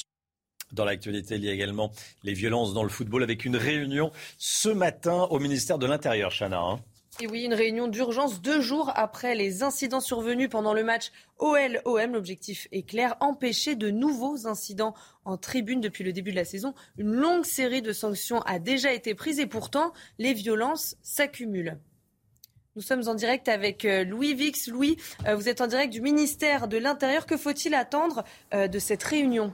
[0.71, 1.91] Dans l'actualité, il y a également
[2.23, 6.59] les violences dans le football avec une réunion ce matin au ministère de l'Intérieur, Chana.
[6.59, 6.79] Hein.
[7.19, 12.13] Et oui, une réunion d'urgence deux jours après les incidents survenus pendant le match OL-OM.
[12.13, 16.73] L'objectif est clair, empêcher de nouveaux incidents en tribune depuis le début de la saison.
[16.97, 21.77] Une longue série de sanctions a déjà été prise et pourtant, les violences s'accumulent.
[22.75, 24.67] Nous sommes en direct avec euh, Louis Vix.
[24.67, 27.27] Louis, euh, vous êtes en direct du ministère de l'Intérieur.
[27.27, 28.23] Que faut-il attendre
[28.55, 29.53] euh, de cette réunion?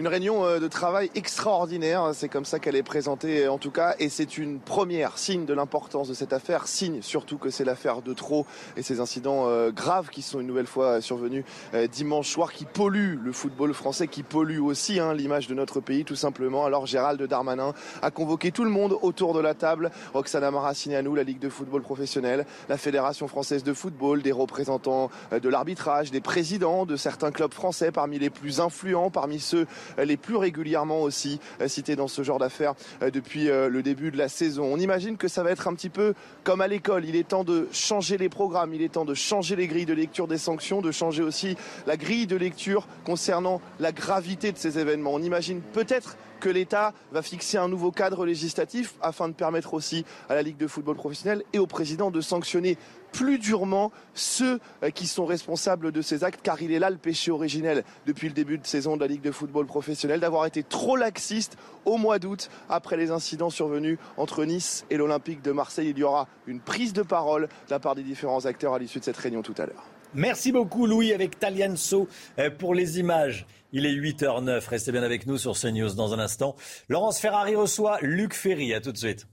[0.00, 3.96] Une réunion euh, de travail extraordinaire, c'est comme ça qu'elle est présentée en tout cas,
[3.98, 8.00] et c'est une première signe de l'importance de cette affaire, signe surtout que c'est l'affaire
[8.00, 8.46] de trop
[8.78, 11.44] et ces incidents euh, graves qui sont une nouvelle fois survenus
[11.74, 15.80] euh, dimanche soir, qui polluent le football français, qui polluent aussi hein, l'image de notre
[15.80, 16.64] pays tout simplement.
[16.64, 21.24] Alors Gérald Darmanin a convoqué tout le monde autour de la table, Roxana Maracineanu, la
[21.24, 26.86] Ligue de football professionnel, la Fédération française de football, des représentants de l'arbitrage, des présidents
[26.86, 29.66] de certains clubs français, parmi les plus influents, parmi ceux
[29.98, 34.10] les plus régulièrement aussi euh, cités dans ce genre d'affaires euh, depuis euh, le début
[34.10, 34.64] de la saison.
[34.64, 36.14] On imagine que ça va être un petit peu
[36.44, 37.04] comme à l'école.
[37.04, 39.94] Il est temps de changer les programmes, il est temps de changer les grilles de
[39.94, 41.56] lecture des sanctions, de changer aussi
[41.86, 45.14] la grille de lecture concernant la gravité de ces événements.
[45.14, 50.04] On imagine peut-être que l'État va fixer un nouveau cadre législatif afin de permettre aussi
[50.28, 52.76] à la Ligue de football professionnel et au président de sanctionner
[53.12, 56.96] plus durement ceux euh, qui sont responsables de ces actes, car il est là le
[56.96, 60.62] péché originel depuis le début de saison de la Ligue de football professionnel, d'avoir été
[60.62, 65.90] trop laxiste au mois d'août après les incidents survenus entre Nice et l'Olympique de Marseille.
[65.90, 69.00] Il y aura une prise de parole de la part des différents acteurs à l'issue
[69.00, 69.84] de cette réunion tout à l'heure.
[70.14, 72.08] Merci beaucoup Louis avec Talianso
[72.38, 73.46] euh, pour les images.
[73.72, 74.68] Il est 8h09.
[74.68, 76.56] Restez bien avec nous sur CNews dans un instant.
[76.88, 78.74] Laurence Ferrari reçoit Luc Ferry.
[78.74, 79.26] À tout de suite.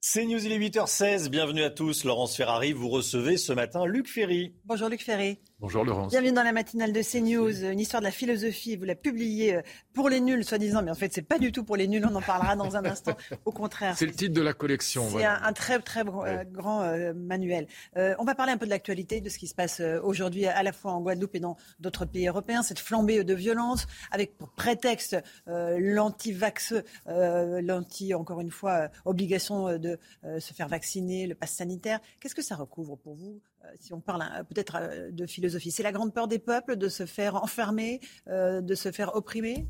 [0.00, 1.28] C'est News, il est 8h16.
[1.28, 2.02] Bienvenue à tous.
[2.02, 4.52] Laurence Ferrari, vous recevez ce matin Luc Ferry.
[4.64, 5.38] Bonjour Luc Ferry.
[5.62, 6.10] Bonjour Laurence.
[6.10, 8.74] Bienvenue dans la matinale de CNews, une histoire de la philosophie.
[8.74, 9.62] Vous la publiez euh,
[9.94, 12.04] pour les nuls, soi-disant, mais en fait, c'est pas du tout pour les nuls.
[12.04, 13.16] On en parlera dans un instant.
[13.44, 13.96] Au contraire.
[13.96, 15.08] C'est le titre de la collection.
[15.08, 17.68] C'est un, très très euh, grand euh, manuel.
[17.94, 20.72] on va parler un peu de l'actualité, de ce qui se passe aujourd'hui à la
[20.72, 22.64] fois en Guadeloupe et dans d'autres pays européens.
[22.64, 25.16] Cette flambée de violence, avec pour prétexte
[25.46, 26.74] l'anti-vax,
[27.06, 29.96] l'anti, encore une fois, obligation de
[30.40, 32.00] se faire vacciner, le pass sanitaire.
[32.18, 35.70] Qu'est-ce que ça recouvre pour vous euh, si on parle hein, peut-être euh, de philosophie.
[35.70, 39.66] C'est la grande peur des peuples de se faire enfermer, euh, de se faire opprimer?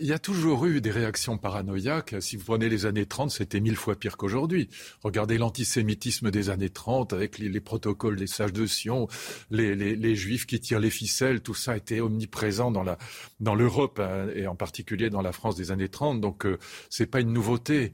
[0.00, 2.14] Il y a toujours eu des réactions paranoïaques.
[2.20, 4.70] Si vous prenez les années 30, c'était mille fois pire qu'aujourd'hui.
[5.02, 9.08] Regardez l'antisémitisme des années 30 avec les, protocoles des sages de Sion,
[9.50, 12.96] les, juifs qui tirent les ficelles, tout ça était omniprésent dans la
[13.40, 16.18] dans l'Europe hein, et en particulier dans la France des années 30.
[16.18, 16.58] Donc euh,
[16.88, 17.92] c'est pas une nouveauté.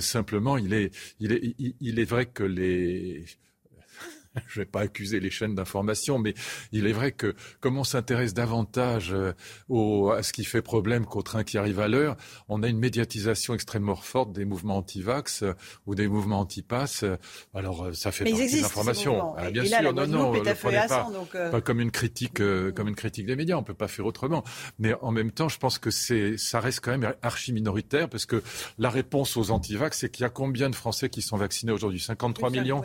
[0.00, 3.24] simplement, il est il est il est vrai que les
[4.46, 6.34] je ne vais pas accuser les chaînes d'information, mais
[6.72, 9.32] il est vrai que comme on s'intéresse davantage euh,
[9.68, 12.16] au, à ce qui fait problème qu'au train qui arrive à l'heure,
[12.48, 15.54] on a une médiatisation extrêmement forte des mouvements anti-vax euh,
[15.86, 17.04] ou des mouvements anti-pass.
[17.54, 19.34] Alors euh, ça fait partie de l'information.
[19.36, 21.10] Ah, bien sûr, non, non, prenez pas,
[21.50, 22.42] pas comme une critique,
[22.74, 23.56] comme une critique des médias.
[23.56, 24.44] On peut pas faire autrement.
[24.78, 28.26] Mais en même temps, je pense que c'est, ça reste quand même archi minoritaire parce
[28.26, 28.42] que
[28.78, 32.00] la réponse aux anti-vax, c'est qu'il y a combien de Français qui sont vaccinés aujourd'hui?
[32.00, 32.82] 53 millions,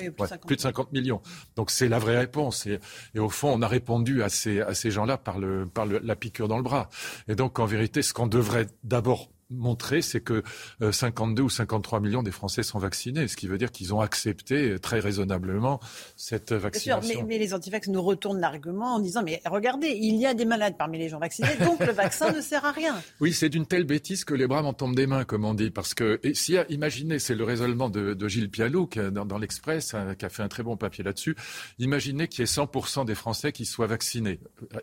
[0.48, 1.22] plus de 50 millions.
[1.56, 2.68] Donc c'est la vraie réponse.
[2.68, 2.80] Et,
[3.20, 6.48] au fond, on a répondu à ces, à ces gens-là par, le, par la piqûre
[6.48, 6.90] dans le bras.
[7.28, 10.44] Et donc en vérité, ce qu'on devrait d'abord montré, c'est que
[10.92, 14.78] 52 ou 53 millions des Français sont vaccinés, ce qui veut dire qu'ils ont accepté
[14.80, 15.80] très raisonnablement
[16.16, 17.00] cette vaccination.
[17.00, 20.34] Bien sûr, mais, les antivax nous retournent l'argument en disant mais regardez, il y a
[20.34, 22.96] des malades parmi les gens vaccinés, donc le vaccin ne sert à rien.
[23.20, 25.70] Oui, c'est d'une telle bêtise que les bras m'en tombent des mains, comme on dit,
[25.70, 29.94] parce que et si imaginez, c'est le raisonnement de, Gilles Pialot qui, dans, dans l'Express,
[29.94, 31.36] hein, qui a fait un très bon papier là-dessus.
[31.80, 34.40] Imaginez qu'il y ait 100% des Français qui soient vaccinés.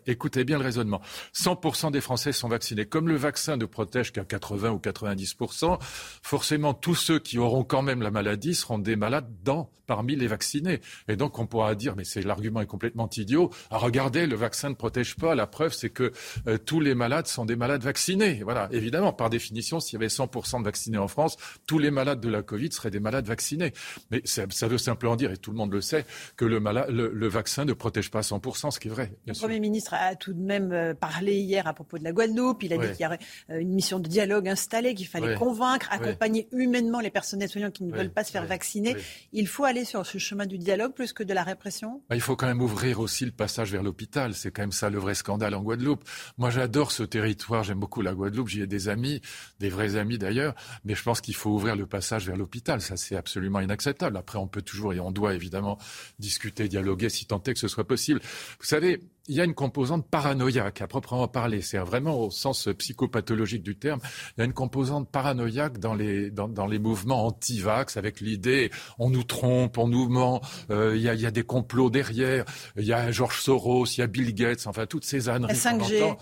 [0.07, 1.01] Écoutez bien le raisonnement.
[1.35, 2.85] 100% des Français sont vaccinés.
[2.85, 5.77] Comme le vaccin ne protège qu'à 80 ou 90%,
[6.21, 10.27] forcément tous ceux qui auront quand même la maladie seront des malades dans, parmi les
[10.27, 10.79] vaccinés.
[11.09, 13.49] Et donc on pourra dire, mais c'est l'argument est complètement idiot.
[13.71, 15.35] Ah, regardez, le vaccin ne protège pas.
[15.35, 16.13] La preuve, c'est que
[16.47, 18.41] euh, tous les malades sont des malades vaccinés.
[18.43, 18.69] Voilà.
[18.71, 21.35] Évidemment, par définition, s'il y avait 100% de vaccinés en France,
[21.65, 23.73] tous les malades de la Covid seraient des malades vaccinés.
[24.11, 26.05] Mais ça, veut simplement dire, et tout le monde le sait,
[26.37, 26.59] que le,
[26.89, 29.11] le, vaccin ne protège pas à 100%, ce qui est vrai.
[29.27, 32.63] Le Premier ministre a tout de même euh, parlé hier à propos de la Guadeloupe.
[32.63, 33.19] Il a dit qu'il y aurait
[33.49, 37.83] euh, une mission de dialogue installée, qu'il fallait convaincre, accompagner humainement les personnels soignants qui
[37.83, 38.95] ne veulent pas se faire vacciner.
[39.33, 42.21] Il faut aller sur ce chemin du dialogue plus que de la répression bah, Il
[42.21, 44.33] faut quand même ouvrir aussi le passage vers l'hôpital.
[44.33, 46.03] C'est quand même ça le vrai scandale en Guadeloupe.
[46.37, 47.63] Moi, j'adore ce territoire.
[47.63, 48.47] J'aime beaucoup la Guadeloupe.
[48.47, 49.21] J'y ai des amis,
[49.59, 50.55] des vrais amis d'ailleurs.
[50.85, 52.81] Mais je pense qu'il faut ouvrir le passage vers l'hôpital.
[52.81, 54.17] Ça, c'est absolument inacceptable.
[54.17, 55.77] Après, on peut toujours et on doit évidemment
[56.19, 58.21] discuter, dialoguer si tant est que ce soit possible.
[58.59, 61.61] Vous savez, il y a une composante paranoïaque à proprement parler.
[61.61, 63.99] C'est vraiment au sens psychopathologique du terme.
[64.37, 68.71] Il y a une composante paranoïaque dans les, dans, dans les mouvements anti-vax avec l'idée
[68.99, 71.89] on nous trompe, on nous ment, euh, il, y a, il, y a, des complots
[71.89, 72.45] derrière,
[72.77, 75.79] il y a George Soros, il y a Bill Gates, enfin toutes ces âneries qu'on
[75.79, 76.17] entend.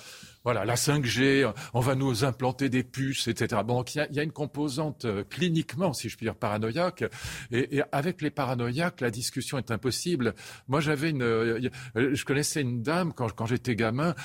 [0.45, 3.61] Voilà, la 5G, on va nous implanter des puces, etc.
[3.65, 7.03] Bon, il y, a, une composante euh, cliniquement, si je puis dire, paranoïaque.
[7.51, 10.33] Et, avec les paranoïaques, la discussion est impossible.
[10.69, 14.15] Moi, j'avais une, euh, je connaissais une dame quand, j'étais gamin,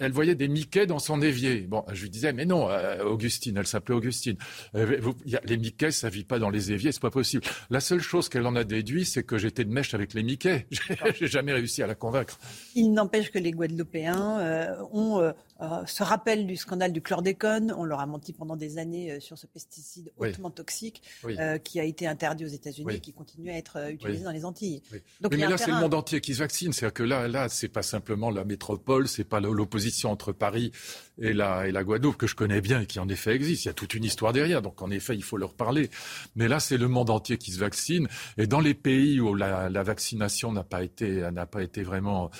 [0.00, 1.60] elle voyait des Mickey dans son évier.
[1.60, 4.36] Bon, je lui disais, mais non, euh, Augustine, elle s'appelait Augustine.
[4.74, 7.44] les Mickey, ça vit pas dans les éviers, c'est pas possible.
[7.70, 10.66] La seule chose qu'elle en a déduit, c'est que j'étais de mèche avec les Mickey.
[11.14, 12.38] J'ai jamais réussi à la convaincre.
[12.74, 15.32] Il n'empêche que les Guadeloupéens ont
[15.62, 17.72] euh, se rappelle du scandale du chlordécone.
[17.76, 21.78] On leur a menti pendant des années euh, sur ce pesticide hautement toxique euh, qui
[21.78, 24.82] a été interdit aux États-Unis et qui continue à être utilisé dans les Antilles.
[25.20, 26.72] Donc, mais, là, c'est le monde entier qui se vaccine.
[26.72, 30.72] C'est-à-dire que là, là, c'est pas simplement la métropole, c'est pas l'opposition entre Paris
[31.18, 33.64] et la, et la Guadeloupe que je connais bien et qui en effet existe.
[33.64, 34.62] Il y a toute une histoire derrière.
[34.62, 35.90] Donc en effet, il faut leur parler.
[36.34, 38.08] Mais là, c'est le monde entier qui se vaccine.
[38.36, 42.30] Et dans les pays où la, la vaccination n'a pas été n'a pas été vraiment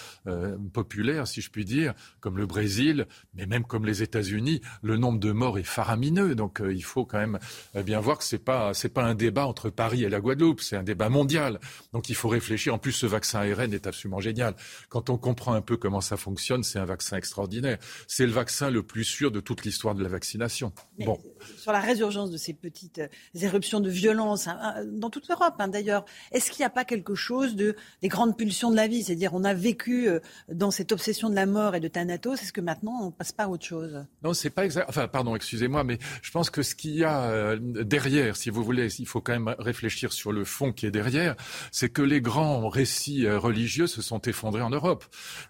[0.73, 5.19] populaire, si je puis dire, comme le Brésil, mais même comme les États-Unis, le nombre
[5.19, 6.35] de morts est faramineux.
[6.35, 7.39] Donc euh, il faut quand même
[7.77, 10.61] euh, bien voir que c'est pas c'est pas un débat entre Paris et la Guadeloupe,
[10.61, 11.61] c'est un débat mondial.
[11.93, 12.75] Donc il faut réfléchir.
[12.75, 14.55] En plus, ce vaccin ARN est absolument génial.
[14.89, 17.79] Quand on comprend un peu comment ça fonctionne, c'est un vaccin extraordinaire.
[18.07, 20.73] C'est le vaccin le plus sûr de toute l'histoire de la vaccination.
[20.99, 21.19] bon.
[21.57, 23.09] Sur la résurgence de ces petites euh,
[23.41, 26.85] éruptions de violence hein, hein, dans toute l'Europe, hein, d'ailleurs, est-ce qu'il n'y a pas
[26.85, 29.03] quelque chose de des grandes pulsions de la vie?
[29.03, 30.09] C'est-à-dire, on a vécu
[30.49, 32.43] dans cette obsession de la mort et de Thanatos.
[32.43, 34.87] Est-ce que maintenant on passe pas à autre chose Non, c'est pas exact.
[34.89, 38.63] Enfin, pardon, excusez-moi, mais je pense que ce qu'il y a euh, derrière, si vous
[38.63, 41.37] voulez, il faut quand même réfléchir sur le fond qui est derrière,
[41.71, 45.05] c'est que les grands récits euh, religieux se sont effondrés en Europe.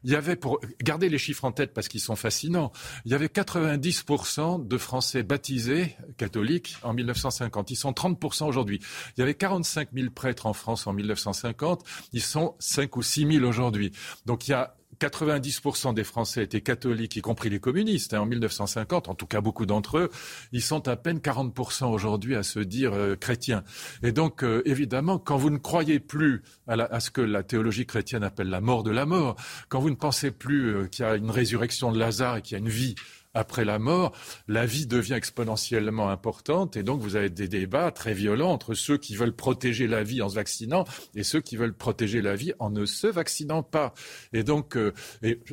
[0.05, 2.73] Il y avait, pour garder les chiffres en tête parce qu'ils sont fascinants,
[3.05, 7.71] il y avait 90% de Français baptisés catholiques en 1950.
[7.71, 8.81] Ils sont 30% aujourd'hui.
[9.17, 11.85] Il y avait 45 000 prêtres en France en 1950.
[12.13, 13.93] Ils sont 5 ou 6 000 aujourd'hui.
[14.27, 18.27] Donc il y a 90% des Français étaient catholiques, y compris les communistes, hein, en
[18.27, 20.11] 1950, en tout cas beaucoup d'entre eux.
[20.53, 23.65] Ils sont à peine 40% aujourd'hui à se dire euh, chrétiens.
[24.05, 28.23] Et donc, euh, évidemment, quand vous ne croyez plus à, ce que la théologie chrétienne
[28.23, 29.35] appelle la mort de la mort,
[29.69, 32.53] quand vous ne pensez plus euh, qu'il y a une résurrection de Lazare et qu'il
[32.53, 32.95] y a une vie
[33.35, 34.13] après la mort,
[34.49, 38.99] la vie devient exponentiellement importante et donc vous avez des débats très violents entre ceux
[38.99, 40.85] qui veulent protéger la vie en se vaccinant
[41.15, 43.95] et ceux qui veulent protéger la vie en ne se vaccinant pas.
[44.33, 44.93] Et donc, euh,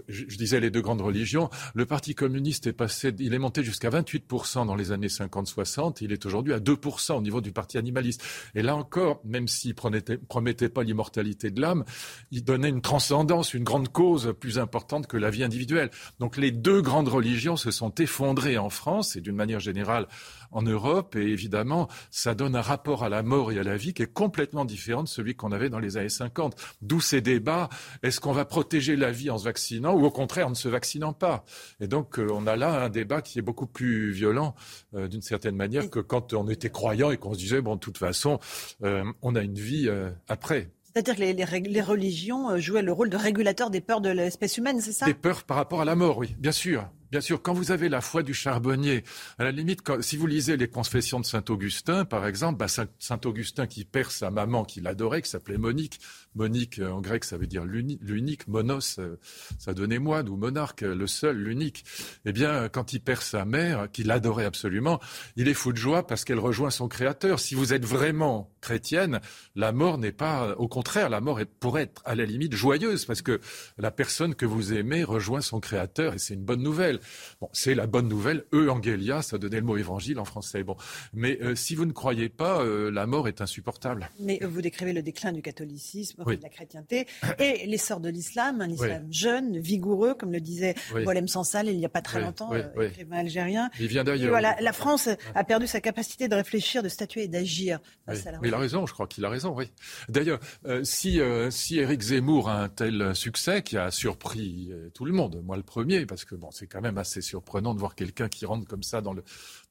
[0.08, 3.90] je, disais les deux grandes religions, le Parti communiste est passé, il est monté jusqu'à
[3.90, 8.24] 28% dans les années 50-60, il est aujourd'hui à 2% au niveau du Parti animaliste.
[8.56, 11.86] Et là encore, même s'il promettait, promettait pas l'immortalité de l'âme,
[12.32, 15.92] il donnait une transcendance, une grande cause plus importante que la vie individuelle.
[16.20, 20.08] Donc les deux grandes religions se sont effondrés en France et d'une manière générale
[20.52, 21.16] en Europe.
[21.16, 24.14] Et évidemment, ça donne un rapport à la mort et à la vie qui est
[24.14, 26.56] complètement différent de celui qu'on avait dans les années 50.
[26.82, 27.70] D'où ces débats.
[28.04, 30.70] Est-ce qu'on va protéger la vie en se vaccinant ou au contraire en ne se
[30.70, 31.44] vaccinant pas?
[31.80, 34.56] Et donc, euh, on a là un débat qui est beaucoup plus violent
[34.94, 37.80] euh, d'une certaine manière que quand on était croyant et qu'on se disait, bon, de
[37.80, 38.40] toute façon,
[38.84, 39.90] euh, on a une vie
[40.28, 40.72] après.
[40.84, 44.92] C'est-à-dire que les, religions jouaient le rôle de régulateur des peurs de l'espèce humaine, c'est
[44.92, 45.06] ça?
[45.06, 46.90] Des peurs par rapport à la mort, oui, bien sûr.
[47.12, 49.04] Bien sûr, quand vous avez la foi du charbonnier,
[49.40, 53.22] à la limite, si vous lisez les confessions de Saint Augustin, par exemple, bah, Saint
[53.26, 56.00] Augustin qui perd sa maman qu'il adorait, qui s'appelait Monique.
[56.36, 59.18] Monique, euh, en grec, ça veut dire l'unique, monos, euh,
[59.58, 61.84] ça donnait moine ou monarque, le seul, l'unique.
[62.26, 65.00] Eh bien, quand il perd sa mère, qu'il adorait absolument,
[65.36, 67.40] il est fou de joie parce qu'elle rejoint son créateur.
[67.40, 69.22] Si vous êtes vraiment chrétienne,
[69.56, 73.22] la mort n'est pas, au contraire, la mort pourrait être à la limite joyeuse parce
[73.22, 73.40] que
[73.78, 77.00] la personne que vous aimez rejoint son créateur et c'est une bonne nouvelle.
[77.42, 78.46] Bon, c'est la bonne nouvelle.
[78.54, 80.64] Evangelia, ça donnait le mot évangile en français.
[80.64, 80.76] Bon,
[81.14, 84.10] mais euh, si vous ne croyez pas, la mort est insupportable.
[84.20, 88.70] Mais vous décrivez le déclin du catholicisme, de la chrétienté et l'essor de l'islam, un
[88.70, 92.88] islam jeune, vigoureux, comme le disait Boilem Sansal il n'y a pas très longtemps, euh,
[92.88, 93.70] écrivain algérien.
[93.80, 94.30] Il vient d'ailleurs.
[94.30, 98.32] Voilà, la France a perdu sa capacité de réfléchir, de statuer et d'agir face à
[98.32, 99.72] la Mais il a raison, je crois qu'il a raison, oui.
[100.08, 100.40] D'ailleurs,
[100.84, 101.20] si,
[101.50, 105.64] si Éric Zemmour a un tel succès qui a surpris tout le monde, moi le
[105.64, 108.84] premier, parce que bon, c'est quand même assez surprenant de voir quelqu'un qui rentre comme
[108.84, 109.24] ça dans le,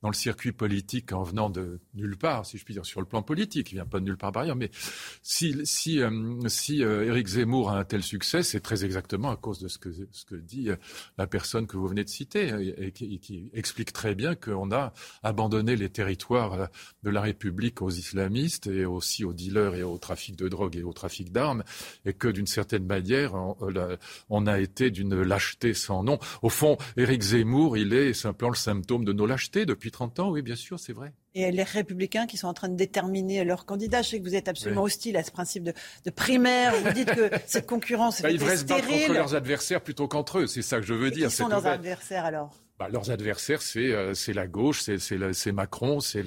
[0.03, 3.07] dans le circuit politique en venant de nulle part, si je puis dire, sur le
[3.07, 3.73] plan politique.
[3.73, 4.57] Il vient pas de nulle part par ailleurs.
[4.57, 4.71] Mais
[5.23, 9.61] si, si, euh, euh, Éric Zemmour a un tel succès, c'est très exactement à cause
[9.61, 9.89] de ce que,
[10.37, 10.77] dit euh,
[11.17, 14.93] la personne que vous venez de citer et, qui, qui, explique très bien qu'on a
[15.23, 16.69] abandonné les territoires
[17.03, 20.83] de la République aux islamistes et aussi aux dealers et au trafic de drogue et
[20.83, 21.65] au trafic d'armes
[22.05, 23.57] et que d'une certaine manière, on,
[24.31, 26.19] on a été d'une lâcheté sans nom.
[26.43, 30.31] Au fond, Éric Zemmour, il est simplement le symptôme de nos lâchetés depuis 30 ans,
[30.31, 31.13] oui, bien sûr, c'est vrai.
[31.35, 34.03] Et les républicains qui sont en train de déterminer leurs candidats.
[34.03, 35.73] Je sais que vous êtes absolument hostile à ce principe de,
[36.05, 36.75] de, primaire.
[36.83, 40.09] Vous dites que cette concurrence bah, est Ils devraient se battre contre leurs adversaires plutôt
[40.09, 40.47] qu'entre eux.
[40.47, 41.29] C'est ça que je veux dire.
[41.29, 42.55] Qui sont leurs adversaires alors?
[42.79, 46.23] Bah, leurs adversaires, c'est euh, la gauche, c'est Macron, c'est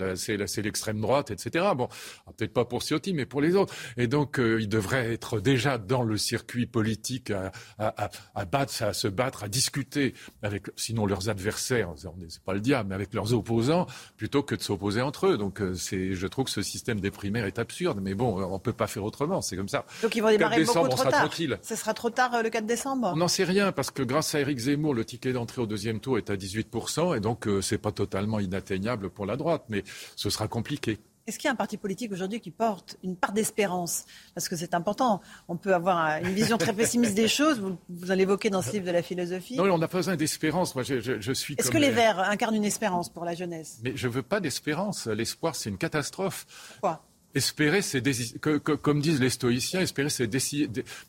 [0.58, 1.66] l'extrême droite, etc.
[1.78, 1.88] Bon,
[2.28, 3.74] ah, peut-être pas pour Ciotti, mais pour les autres.
[3.96, 8.84] Et donc, euh, ils devraient être déjà dans le circuit politique à, à, à, battre,
[8.84, 11.94] à se battre, à discuter avec, sinon leurs adversaires,
[12.28, 13.88] c'est pas le diable, mais avec leurs opposants,
[14.18, 15.38] plutôt que de s'opposer entre eux.
[15.38, 18.60] Donc, euh, c'est, je trouve que ce système des primaires est absurde, mais bon, on
[18.60, 19.86] peut pas faire autrement, c'est comme ça.
[20.02, 21.22] Donc, ils vont démarrer beaucoup trop tard.
[21.22, 21.60] Tranquille.
[21.62, 23.12] Ce sera trop tard le 4 décembre.
[23.14, 26.02] On n'en sait rien parce que grâce à Éric Zemmour, le ticket d'entrée au deuxième
[26.02, 29.84] tour est à 18%, et donc euh, c'est pas totalement inatteignable pour la droite, mais
[30.16, 31.00] ce sera compliqué.
[31.28, 34.06] Est-ce qu'il y a un parti politique aujourd'hui qui porte une part d'espérance?
[34.34, 35.22] Parce que c'est important.
[35.48, 37.60] On peut avoir une vision très pessimiste des choses.
[37.60, 39.56] Vous, vous en évoquez dans ce livre de la philosophie.
[39.56, 40.74] Non, on n'a pas besoin d'espérance.
[40.74, 41.56] Moi, je, je, suis.
[41.58, 43.80] Est-ce que les Verts incarnent une espérance pour la jeunesse?
[43.84, 45.06] Mais je veux pas d'espérance.
[45.08, 46.48] L'espoir, c'est une catastrophe.
[46.72, 47.04] Pourquoi?
[47.34, 48.04] Espérer, c'est
[48.40, 50.28] comme disent les stoïciens, espérer, c'est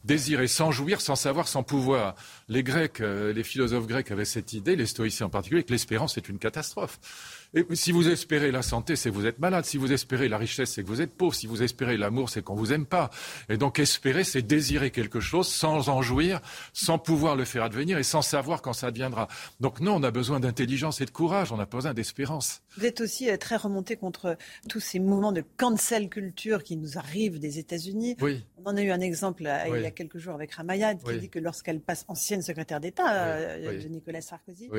[0.05, 2.15] désirer sans jouir, sans savoir, sans pouvoir.
[2.49, 6.16] Les Grecs, euh, les philosophes grecs avaient cette idée, les stoïciens en particulier, que l'espérance
[6.16, 6.99] est une catastrophe.
[7.55, 9.65] Et si vous espérez la santé, c'est que vous êtes malade.
[9.65, 11.35] Si vous espérez la richesse, c'est que vous êtes pauvre.
[11.35, 13.11] Si vous espérez l'amour, c'est qu'on vous aime pas.
[13.51, 16.41] Et donc espérer, c'est désirer quelque chose sans en jouir,
[16.73, 19.29] sans pouvoir le faire advenir et sans savoir quand ça adviendra.
[19.61, 21.53] Donc non, on a besoin d'intelligence et de courage.
[21.53, 22.62] On a besoin d'espérance.
[22.79, 24.39] Vous êtes aussi euh, très remonté contre
[24.69, 28.16] tous ces mouvements de cancel culture qui nous arrivent des États-Unis.
[28.20, 28.45] Oui.
[28.65, 31.19] On en a eu un exemple euh, il y a quelques jours avec Ramayad qui
[31.19, 34.70] dit que lorsqu'elle passe ancienne secrétaire d'État euh, de Nicolas Sarkozy,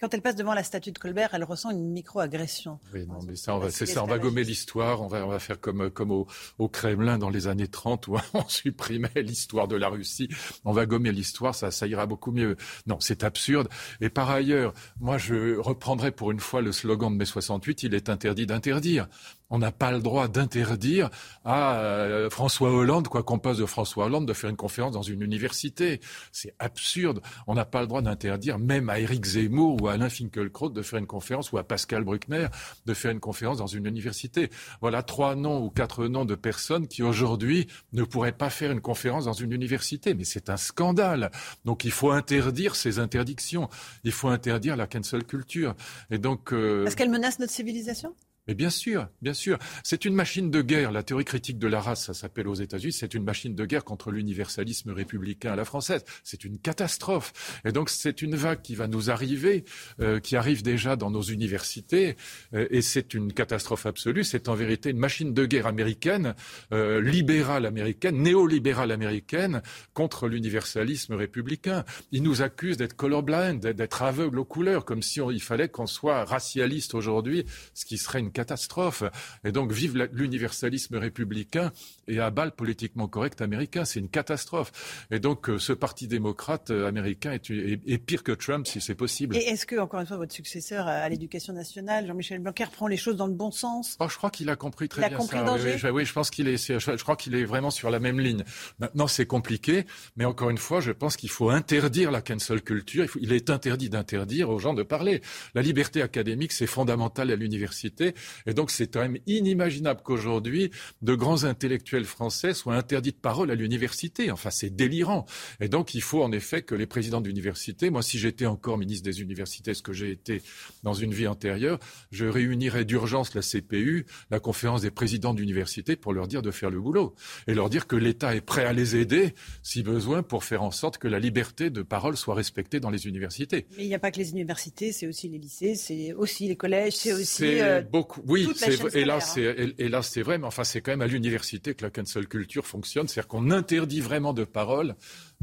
[0.00, 2.78] quand elle passe devant la statue de Colbert, elle ressent une micro-agression.
[2.94, 5.28] Oui, non, mais ça, on va, c'est ça, on va gommer l'histoire, on va, on
[5.28, 6.26] va faire comme, comme au,
[6.58, 10.28] au, Kremlin dans les années 30 où on supprimait l'histoire de la Russie.
[10.64, 12.56] On va gommer l'histoire, ça, ça ira beaucoup mieux.
[12.86, 13.68] Non, c'est absurde.
[14.00, 17.94] Et par ailleurs, moi, je reprendrai pour une fois le slogan de mai 68, il
[17.94, 19.08] est interdit d'interdire.
[19.50, 21.10] On n'a pas le droit d'interdire
[21.44, 25.02] à euh, François Hollande, quoi qu'on passe de François Hollande, de faire une conférence dans
[25.02, 26.00] une université.
[26.32, 27.22] C'est absurde.
[27.46, 30.82] On n'a pas le droit d'interdire même à Éric Zemmour ou à Alain Finkielkraut de
[30.82, 32.48] faire une conférence ou à Pascal Bruckner
[32.84, 34.50] de faire une conférence dans une université.
[34.80, 38.80] Voilà trois noms ou quatre noms de personnes qui aujourd'hui ne pourraient pas faire une
[38.80, 40.12] conférence dans une université.
[40.14, 41.30] Mais c'est un scandale.
[41.64, 43.68] Donc il faut interdire ces interdictions.
[44.04, 45.74] Il faut interdire la cancel culture.
[46.10, 46.52] Et donc.
[46.52, 46.84] Euh...
[46.86, 48.14] Est-ce qu'elle menace notre civilisation?
[48.48, 49.58] Mais bien sûr, bien sûr.
[49.84, 50.90] C'est une machine de guerre.
[50.90, 53.84] La théorie critique de la race, ça s'appelle aux États-Unis, c'est une machine de guerre
[53.84, 56.02] contre l'universalisme républicain à la française.
[56.24, 57.60] C'est une catastrophe.
[57.66, 59.66] Et donc c'est une vague qui va nous arriver,
[60.00, 62.16] euh, qui arrive déjà dans nos universités,
[62.54, 64.24] euh, et c'est une catastrophe absolue.
[64.24, 66.34] C'est en vérité une machine de guerre américaine,
[66.72, 69.60] euh, libérale américaine, néolibérale américaine,
[69.92, 71.84] contre l'universalisme républicain.
[72.12, 76.24] Ils nous accusent d'être colorblind, d'être aveugles aux couleurs, comme si il fallait qu'on soit
[76.24, 77.44] racialiste aujourd'hui,
[77.74, 79.02] ce qui serait une catastrophe.
[79.44, 81.72] Et donc, vive l'universalisme républicain
[82.06, 83.84] et à bas le politiquement correct américain.
[83.84, 84.70] C'est une catastrophe.
[85.10, 89.36] Et donc, euh, ce parti démocrate euh, américain est, pire que Trump, si c'est possible.
[89.36, 92.96] Et est-ce que, encore une fois, votre successeur à l'éducation nationale, Jean-Michel Blanquer, prend les
[92.96, 93.96] choses dans le bon sens?
[93.98, 95.44] Oh, Je crois qu'il a compris très il bien a compris ça.
[95.44, 98.44] danger oui, je pense qu'il est, je crois qu'il est vraiment sur la même ligne.
[98.78, 99.84] Maintenant, c'est compliqué,
[100.16, 103.04] mais encore une fois, je pense qu'il faut interdire la cancel culture.
[103.16, 105.22] Il, il est interdit d'interdire aux gens de parler.
[105.54, 108.14] La liberté académique, c'est fondamental à l'université.
[108.46, 110.70] Et donc, c'est quand même inimaginable qu'aujourd'hui,
[111.02, 114.30] de grands intellectuels français soient interdits de parole à l'université.
[114.30, 115.26] Enfin, c'est délirant.
[115.60, 119.04] Et donc, il faut en effet que les présidents d'université, moi, si j'étais encore ministre
[119.04, 120.42] des universités, ce que j'ai été
[120.82, 121.78] dans une vie antérieure,
[122.10, 126.70] je réunirais d'urgence la CPU, la conférence des présidents d'université, pour leur dire de faire
[126.70, 127.14] le boulot.
[127.46, 130.70] Et leur dire que l'État est prêt à les aider, si besoin, pour faire en
[130.70, 133.66] sorte que la liberté de parole soit respectée dans les universités.
[133.76, 136.56] Mais il n'y a pas que les universités, c'est aussi les lycées, c'est aussi les
[136.56, 137.60] collèges, c'est aussi.
[137.60, 138.22] Euh, beaucoup.
[138.26, 138.48] Oui,
[138.94, 141.84] et là, c'est et là, c'est vrai, mais enfin, c'est quand même à l'université que
[141.84, 144.94] la cancel culture fonctionne, c'est-à-dire qu'on interdit vraiment de parole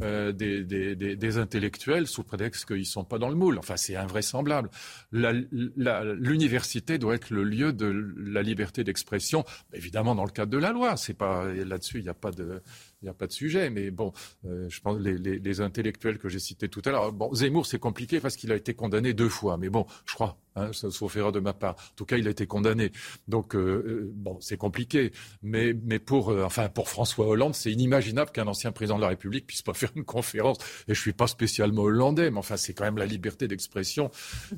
[0.02, 3.58] euh, des, des, des, des, intellectuels sous prétexte qu'ils ne sont pas dans le moule.
[3.58, 4.70] Enfin, c'est invraisemblable.
[5.14, 10.74] L'université doit être le lieu de la liberté d'expression, évidemment dans le cadre de la
[10.74, 10.98] loi.
[10.98, 12.62] C'est pas là-dessus, il n'y a pas de
[13.06, 13.70] il n'y a pas de sujet.
[13.70, 14.12] Mais bon,
[14.46, 17.14] euh, je pense les, les, intellectuels que j'ai cités tout à l'heure.
[17.14, 19.58] Bon, Zemmour, c'est compliqué parce qu'il a été condamné deux fois.
[19.58, 21.76] Mais bon, je crois, hein, sauf erreur de ma part.
[21.76, 22.92] En tout cas, il a été condamné.
[23.28, 25.12] Donc, euh, euh bon, c'est compliqué.
[25.44, 29.46] Mais, mais pour, enfin, pour François Hollande, c'est inimaginable qu'un ancien président de la République
[29.46, 30.58] puisse pas faire une conférence.
[30.88, 34.10] Et je suis pas spécialement hollandais, mais enfin, c'est quand même la liberté d'expression.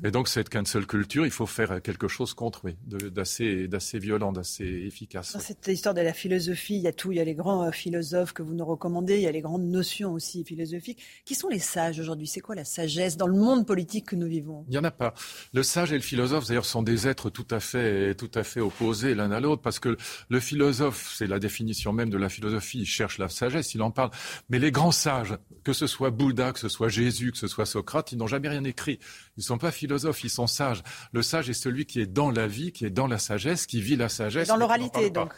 [0.04, 4.32] Et donc, cette cancel culture, il faut faire quelque chose contre, oui, d'assez, d'assez violent,
[4.32, 5.34] d'assez efficace.
[5.34, 7.12] Dans cette histoire de la philosophie, il y a tout.
[7.12, 9.16] Il y a les grands philosophes que vous nous recommandez.
[9.16, 11.02] Il y a les grandes notions aussi philosophiques.
[11.24, 12.28] Qui sont les sages aujourd'hui?
[12.28, 14.64] C'est quoi la sagesse dans le monde politique que nous vivons?
[14.68, 15.12] Il n'y en a pas.
[15.52, 18.60] Le sage et le philosophe, d'ailleurs, sont des êtres tout à fait, tout à fait
[18.60, 19.96] opposés l'un à l'autre, parce que
[20.28, 23.90] le philosophe, c'est la définition même de la philosophie, il cherche la sagesse, il en
[23.90, 24.10] parle.
[24.50, 27.66] Mais les grands sages, que ce soit Bouddha, que ce soit Jésus, que ce soit
[27.66, 29.00] Socrate, ils n'ont jamais rien écrit.
[29.36, 30.84] Ils ne sont pas philosophes, ils sont sages.
[31.12, 33.80] Le sage est celui qui est dans la vie, qui est dans la sagesse, qui
[33.80, 34.46] vit la sagesse.
[34.46, 35.32] Dans l'oralité, donc.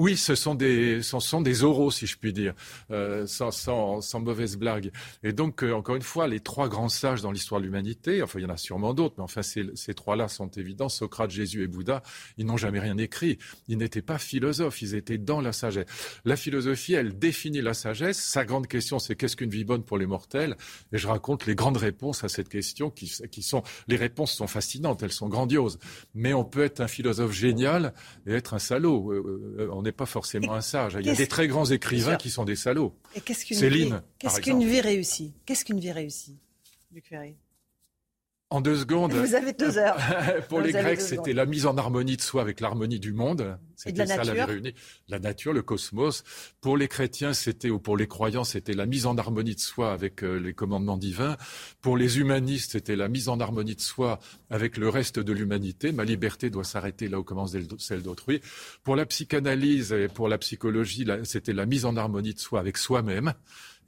[0.00, 2.54] Oui, ce sont des, ce sont des oraux, si je puis dire,
[2.90, 4.92] euh, sans, sans, sans, mauvaise blague.
[5.22, 8.38] Et donc, euh, encore une fois, les trois grands sages dans l'histoire de l'humanité, enfin,
[8.38, 11.64] il y en a sûrement d'autres, mais enfin, ces, ces trois-là sont évidents, Socrate, Jésus
[11.64, 12.02] et Bouddha,
[12.38, 13.36] ils n'ont jamais rien écrit.
[13.68, 15.84] Ils n'étaient pas philosophes, ils étaient dans la sagesse.
[16.24, 18.16] La philosophie, elle définit la sagesse.
[18.20, 20.56] Sa grande question, c'est qu'est-ce qu'une vie bonne pour les mortels?
[20.94, 23.62] Et je raconte les grandes réponses à cette question qui, qui sont...
[23.86, 25.78] Les réponses sont fascinantes, elles sont grandioses.
[26.14, 27.92] Mais on peut être un philosophe génial
[28.26, 29.12] et être un salaud.
[29.12, 30.96] Euh, on n'est pas forcément un sage.
[30.98, 32.94] Il y a des très grands écrivains qui sont des salauds.
[33.14, 35.34] Et qu'est-ce qu'une Céline, vie, qu'est-ce qu'une vie réussie?
[35.44, 36.38] Qu'est-ce qu'une vie réussie,
[36.92, 37.34] Luc Ferry?
[38.50, 39.12] En deux secondes.
[39.12, 39.96] Vous avez deux heures.
[40.48, 43.56] pour les Grecs, c'était la mise en harmonie de soi avec l'harmonie du monde.
[43.76, 44.74] C'était ça la vie réunie.
[45.08, 46.24] La nature, le cosmos.
[46.60, 49.92] Pour les chrétiens, c'était, ou pour les croyants, c'était la mise en harmonie de soi
[49.92, 51.36] avec euh, les commandements divins.
[51.80, 54.18] Pour les humanistes, c'était la mise en harmonie de soi
[54.50, 55.92] avec le reste de l'humanité.
[55.92, 58.40] Ma liberté doit s'arrêter là où commence celle d'autrui.
[58.82, 62.76] Pour la psychanalyse et pour la psychologie, c'était la mise en harmonie de soi avec
[62.76, 63.32] soi-même.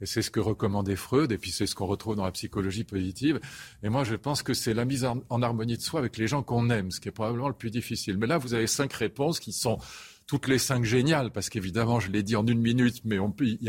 [0.03, 2.83] Et c'est ce que recommandait Freud, et puis c'est ce qu'on retrouve dans la psychologie
[2.83, 3.39] positive.
[3.83, 6.43] Et moi, je pense que c'est la mise en, harmonie de soi avec les gens
[6.43, 8.17] qu'on aime, ce qui est probablement le plus difficile.
[8.17, 9.77] Mais là, vous avez cinq réponses qui sont
[10.27, 13.17] toutes les cinq géniales, parce qu'évidemment, je l'ai dit en une minute, mais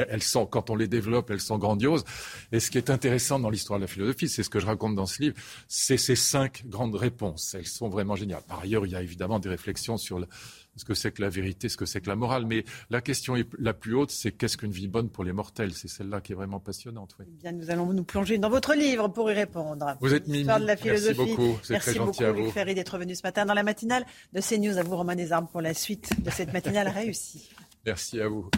[0.09, 2.05] elles sont, quand on les développe, elles sont grandioses.
[2.51, 4.97] Et ce qui est intéressant dans l'histoire de la philosophie, c'est ce que je raconte
[4.97, 5.37] dans ce livre,
[5.69, 7.55] c'est ces cinq grandes réponses.
[7.55, 8.43] Elles sont vraiment géniales.
[8.49, 10.27] Par ailleurs, il y a évidemment des réflexions sur le,
[10.77, 12.47] ce que c'est que la vérité, ce que c'est que la morale.
[12.47, 15.73] Mais la question la plus haute, c'est qu'est-ce qu'une vie bonne pour les mortels?
[15.73, 17.15] C'est celle-là qui est vraiment passionnante.
[17.19, 17.27] Oui.
[17.29, 19.97] Eh bien, nous allons nous plonger dans votre livre pour y répondre.
[20.01, 20.45] Vous êtes Mimi.
[20.45, 21.19] de la philosophie.
[21.19, 21.59] Merci beaucoup.
[21.63, 22.51] C'est Merci très gentil beaucoup, à vous.
[22.51, 24.79] Ferry, d'être venu ce matin dans la matinale de CNews.
[24.79, 27.51] À vous, Romain Desarmes, pour la suite de cette matinale réussie.
[27.87, 28.51] Merci à vous.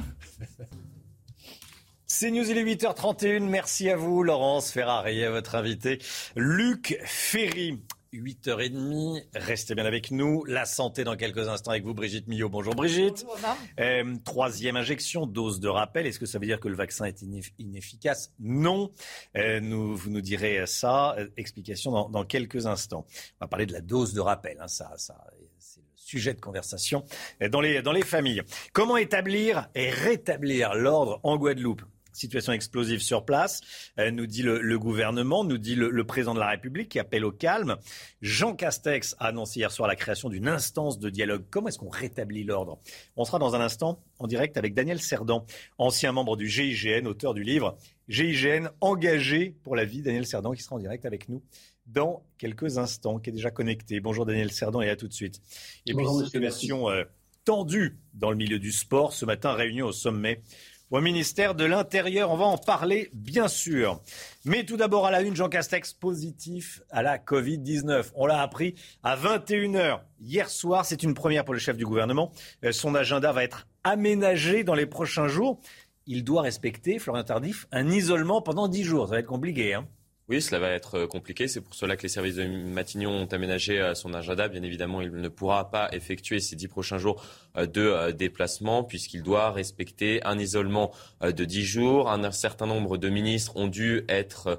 [2.09, 3.41] C'est News, il est 8h31.
[3.41, 5.99] Merci à vous, Laurence Ferrari, à votre invité,
[6.37, 7.81] Luc Ferry.
[8.17, 9.25] 8h30.
[9.35, 10.45] Restez bien avec nous.
[10.45, 12.49] La santé dans quelques instants avec vous, Brigitte Millot.
[12.49, 13.25] Bonjour Brigitte.
[13.27, 16.07] Bonjour, euh, troisième injection, dose de rappel.
[16.07, 17.23] Est-ce que ça veut dire que le vaccin est
[17.59, 18.33] inefficace?
[18.39, 18.91] Non.
[19.37, 21.15] Euh, nous, vous nous direz ça.
[21.19, 23.07] Euh, explication dans, dans, quelques instants.
[23.41, 24.59] On va parler de la dose de rappel.
[24.61, 25.17] Hein, ça, ça,
[25.59, 27.05] c'est le sujet de conversation
[27.51, 28.43] dans les, dans les familles.
[28.73, 31.83] Comment établir et rétablir l'ordre en Guadeloupe?
[32.17, 33.61] Situation explosive sur place,
[33.99, 36.99] euh, nous dit le, le, gouvernement, nous dit le, le, président de la République qui
[36.99, 37.77] appelle au calme.
[38.23, 41.45] Jean Castex a annoncé hier soir la création d'une instance de dialogue.
[41.51, 42.79] Comment est-ce qu'on rétablit l'ordre?
[43.17, 45.45] On sera dans un instant en direct avec Daniel Cerdan,
[45.79, 47.77] ancien membre du GIGN, auteur du livre
[48.09, 50.03] GIGN engagé pour la vie.
[50.03, 51.43] Daniel Cerdan qui sera en direct avec nous
[51.87, 54.01] dans quelques instants, qui est déjà connecté.
[54.01, 55.41] Bonjour Daniel Cerdan et à tout de suite.
[55.87, 57.05] Et puis, situation euh,
[57.45, 59.13] tendue dans le milieu du sport.
[59.13, 60.43] Ce matin, réunion au sommet
[60.91, 62.31] au ministère de l'Intérieur.
[62.31, 64.01] On va en parler, bien sûr.
[64.45, 68.13] Mais tout d'abord, à la une, Jean Castex positif à la Covid-19.
[68.15, 70.85] On l'a appris à 21h hier soir.
[70.85, 72.33] C'est une première pour le chef du gouvernement.
[72.65, 75.61] Euh, son agenda va être aménagé dans les prochains jours.
[76.07, 79.09] Il doit respecter, Florian Tardif, un isolement pendant 10 jours.
[79.09, 79.75] Ça va être compliqué.
[79.75, 79.89] Hein
[80.29, 81.47] oui, cela va être euh, compliqué.
[81.47, 84.49] C'est pour cela que les services de Matignon ont aménagé euh, son agenda.
[84.49, 87.25] Bien évidemment, il ne pourra pas effectuer ces dix prochains jours
[87.57, 90.91] euh, de déplacement puisqu'il doit respecter un isolement
[91.23, 92.11] de dix jours.
[92.11, 94.59] Un certain nombre de ministres ont dû être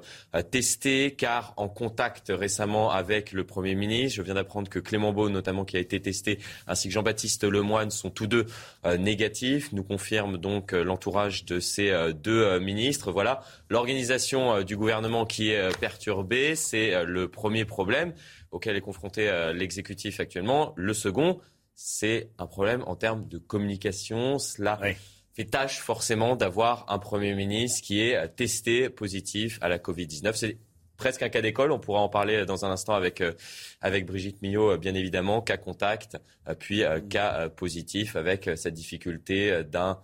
[0.50, 4.16] testés car en contact récemment avec le Premier ministre.
[4.16, 7.90] Je viens d'apprendre que Clément Beau, notamment, qui a été testé, ainsi que Jean-Baptiste Lemoyne
[7.90, 8.46] sont tous deux
[8.98, 9.72] négatifs.
[9.72, 13.12] Nous confirme donc l'entourage de ces deux ministres.
[13.12, 16.54] Voilà l'organisation du gouvernement qui est euh, perturbé.
[16.56, 18.14] C'est euh, le premier problème
[18.50, 20.72] auquel est confronté euh, l'exécutif actuellement.
[20.76, 21.40] Le second,
[21.74, 24.38] c'est un problème en termes de communication.
[24.38, 24.80] Cela
[25.34, 30.34] fait tâche forcément d'avoir un Premier ministre qui est testé positif à la Covid-19.
[30.34, 30.58] C'est
[30.96, 31.70] presque un cas d'école.
[31.70, 33.22] On pourra en parler dans un instant avec,
[33.80, 35.40] avec Brigitte Millot, bien évidemment.
[35.40, 36.16] Cas contact,
[36.58, 40.00] puis cas positif avec cette difficulté d'un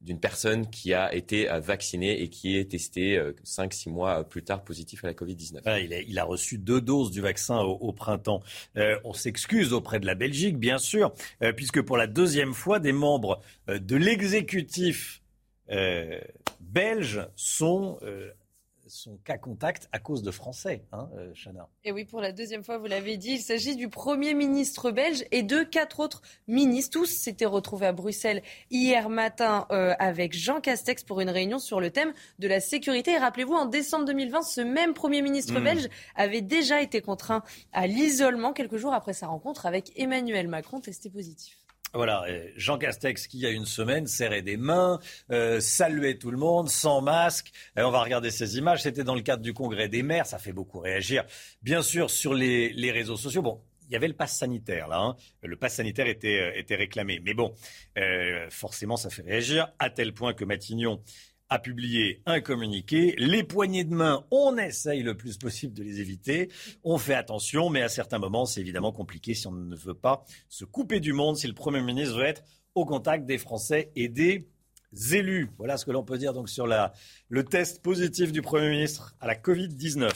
[0.00, 4.42] d'une personne qui a été euh, vaccinée et qui est testée 5-6 euh, mois plus
[4.42, 6.06] tard positif à la Covid-19.
[6.06, 8.42] il, a, reçu deux doses du vaccin au, printemps.
[8.76, 11.12] Euh, on s'excuse auprès de la Belgique, bien sûr,
[11.56, 15.22] puisque pour la deuxième fois, des membres de l'exécutif
[16.60, 17.98] belge sont
[18.88, 21.68] son cas contact à cause de Français, hein, euh, Chana.
[21.84, 25.24] Et oui, pour la deuxième fois, vous l'avez dit, il s'agit du Premier ministre belge
[25.30, 26.98] et de quatre autres ministres.
[26.98, 31.80] Tous s'étaient retrouvés à Bruxelles hier matin euh, avec Jean Castex pour une réunion sur
[31.80, 33.12] le thème de la sécurité.
[33.12, 35.64] Et rappelez-vous, en décembre 2020, ce même Premier ministre hmm.
[35.64, 37.42] belge avait déjà été contraint
[37.72, 41.58] à l'isolement quelques jours après sa rencontre avec Emmanuel Macron, testé positif.
[41.94, 42.24] Voilà,
[42.56, 44.98] Jean Castex qui, il y a une semaine, serrait des mains,
[45.30, 47.50] euh, saluait tout le monde, sans masque.
[47.76, 48.82] Et on va regarder ces images.
[48.82, 50.26] C'était dans le cadre du congrès des maires.
[50.26, 51.24] Ça fait beaucoup réagir.
[51.62, 53.42] Bien sûr, sur les, réseaux sociaux.
[53.42, 54.98] Bon, il y avait le pass sanitaire là.
[54.98, 55.16] Hein.
[55.42, 57.20] Le pass sanitaire était, euh, était réclamé.
[57.24, 57.54] Mais bon,
[57.96, 61.02] euh, forcément, ça fait réagir à tel point que Matignon
[61.48, 63.14] a publié un communiqué.
[63.18, 66.50] Les poignées de main, on essaye le plus possible de les éviter.
[66.84, 70.24] On fait attention, mais à certains moments, c'est évidemment compliqué si on ne veut pas
[70.48, 72.42] se couper du monde, si le Premier ministre veut être
[72.74, 74.48] au contact des Français et des
[75.12, 75.50] élus.
[75.58, 79.26] Voilà ce que l'on peut dire donc sur le test positif du Premier ministre à
[79.26, 80.10] la Covid-19.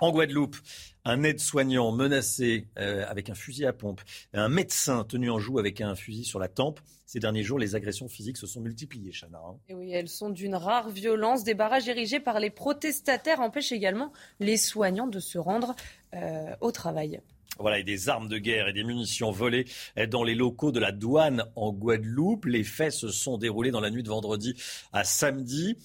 [0.00, 0.56] En Guadeloupe,
[1.04, 4.00] un aide-soignant menacé euh, avec un fusil à pompe,
[4.32, 6.80] un médecin tenu en joue avec un fusil sur la tempe.
[7.12, 9.38] Ces derniers jours, les agressions physiques se sont multipliées, Chana.
[9.46, 9.58] Hein.
[9.68, 11.44] Et oui, elles sont d'une rare violence.
[11.44, 15.76] Des barrages érigés par les protestataires empêchent également les soignants de se rendre
[16.14, 17.20] euh, au travail.
[17.58, 19.66] Voilà, et des armes de guerre et des munitions volées
[20.08, 22.46] dans les locaux de la douane en Guadeloupe.
[22.46, 24.54] Les faits se sont déroulés dans la nuit de vendredi
[24.94, 25.76] à samedi.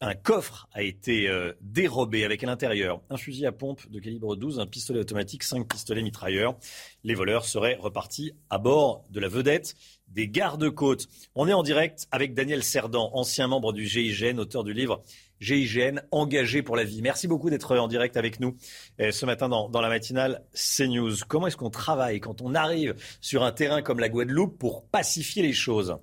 [0.00, 4.34] Un coffre a été euh, dérobé avec à l'intérieur un fusil à pompe de calibre
[4.34, 6.58] 12, un pistolet automatique, cinq pistolets mitrailleurs.
[7.04, 9.76] Les voleurs seraient repartis à bord de la vedette
[10.14, 11.08] des gardes-côtes.
[11.34, 15.02] On est en direct avec Daniel Cerdan, ancien membre du GIGN, auteur du livre
[15.40, 17.02] GIGN, engagé pour la vie.
[17.02, 18.56] Merci beaucoup d'être en direct avec nous
[19.00, 21.16] euh, ce matin dans, dans la matinale CNews.
[21.28, 25.42] Comment est-ce qu'on travaille quand on arrive sur un terrain comme la Guadeloupe pour pacifier
[25.42, 25.96] les choses?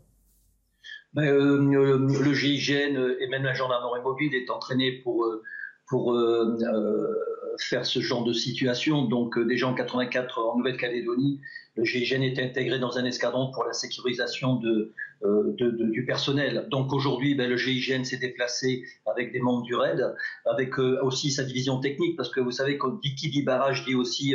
[1.13, 5.43] Ben, euh, le GIGN et même la gendarmerie mobile est entraîné pour, euh,
[5.91, 6.57] pour euh,
[7.59, 9.03] faire ce genre de situation.
[9.03, 11.41] Donc déjà en 84 en Nouvelle-Calédonie,
[11.75, 14.93] le GIGN était intégré dans un escadron pour la sécurisation de,
[15.59, 16.67] du personnel.
[16.71, 20.15] Donc aujourd'hui, ben, le GIGN s'est déplacé avec des membres du RAID,
[20.45, 22.79] avec aussi sa division technique, parce que vous savez,
[23.17, 24.33] qui dit barrage dit aussi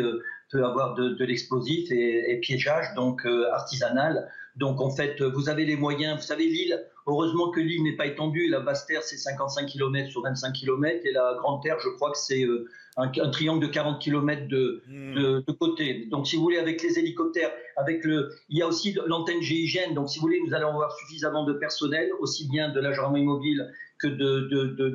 [0.53, 4.29] peut avoir de, l'explosif et, et, piégeage, donc artisanal.
[4.57, 6.17] Donc en fait, vous avez les moyens.
[6.17, 8.49] Vous savez, l'île, heureusement que l'île n'est pas étendue.
[8.49, 11.01] La basse terre, c'est 55 km sur 25 km.
[11.05, 14.49] Et la grande terre, je crois que c'est euh, un, triangle de 40 km hmm.
[14.49, 16.07] de, de, côté.
[16.11, 19.95] Donc si vous voulez, avec les hélicoptères, avec le, il y a aussi l'antenne GIGN.
[19.95, 23.25] Donc si vous voulez, nous allons avoir suffisamment de personnel, aussi bien de la gendarmerie
[23.25, 24.09] mobile que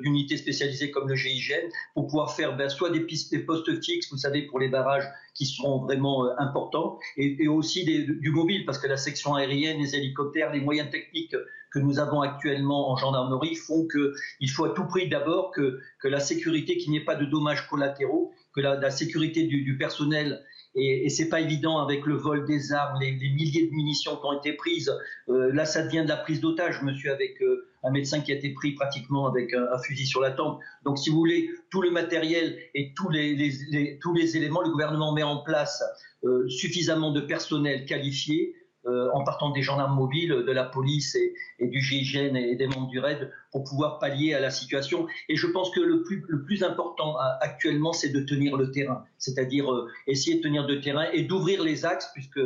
[0.01, 4.17] d'unités de, spécialisées comme le GIGN pour pouvoir faire ben, soit des postes fixes, vous
[4.17, 8.87] savez, pour les barrages qui seront vraiment euh, importants, et, aussi du mobile, parce que
[8.87, 11.35] la section aérienne, les hélicoptères, les moyens techniques
[11.71, 16.07] que nous avons actuellement en gendarmerie font qu'il faut à tout prix d'abord que, que
[16.07, 20.43] la sécurité, qu'il n'y ait pas de dommages collatéraux, que la, sécurité du, personnel
[20.75, 24.25] et, et c'est pas évident avec le vol des armes, les, milliers de munitions qui
[24.25, 24.91] ont été prises.
[25.29, 26.79] Euh, là, ça devient de la prise d'otage.
[26.79, 30.05] Je me suis avec euh, un médecin qui a été pris pratiquement avec un, fusil
[30.05, 30.59] sur la tempe.
[30.83, 35.13] Donc, si vous voulez, tout le matériel et tous les, tous les éléments, le gouvernement
[35.13, 35.83] met en place
[36.23, 38.55] euh, suffisamment de personnel qualifié
[38.85, 42.99] en partant des gendarmes mobiles, de la police et, du GIGN et des membres du
[42.99, 45.07] RAID pour pouvoir pallier à la situation.
[45.29, 49.87] Et je pense que le plus, important actuellement, c'est de tenir le terrain, c'est-à-dire euh,
[50.07, 52.39] essayer de tenir le terrain et d'ouvrir les axes, puisque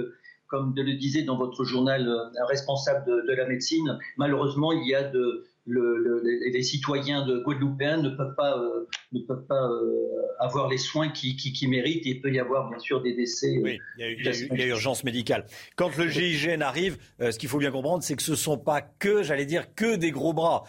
[0.47, 5.03] comme le disait dans votre journal euh, responsable de, la médecine, malheureusement, il y a
[5.03, 6.21] de, le,
[6.51, 9.91] les citoyens de guadeloupéens ne peuvent pas, euh, ne peuvent pas euh,
[10.39, 12.05] avoir les soins qu'ils qui, qui méritent.
[12.05, 13.57] il peut y avoir bien sûr des décès.
[13.61, 15.45] Oui, il y a, urgence médicale.
[15.75, 18.81] Quand le GIGN arrive, ce qu'il faut bien comprendre, c'est que ce ne sont pas
[18.81, 20.63] que, j'allais dire, que des gros bras.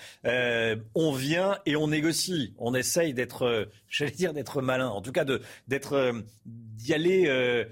[0.95, 2.55] on vient et on négocie.
[2.59, 4.89] On essaye d'être, j'allais dire, d'être malin.
[4.89, 5.25] En tout cas,
[5.67, 6.13] d'être,
[6.47, 7.67] d'y aller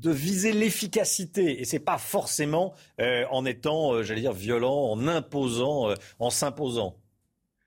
[0.00, 1.60] de viser l'efficacité.
[1.60, 6.30] Et c'est pas forcément euh, en étant, euh, j'allais dire, violent, en imposant, euh, en
[6.30, 6.96] s'imposant.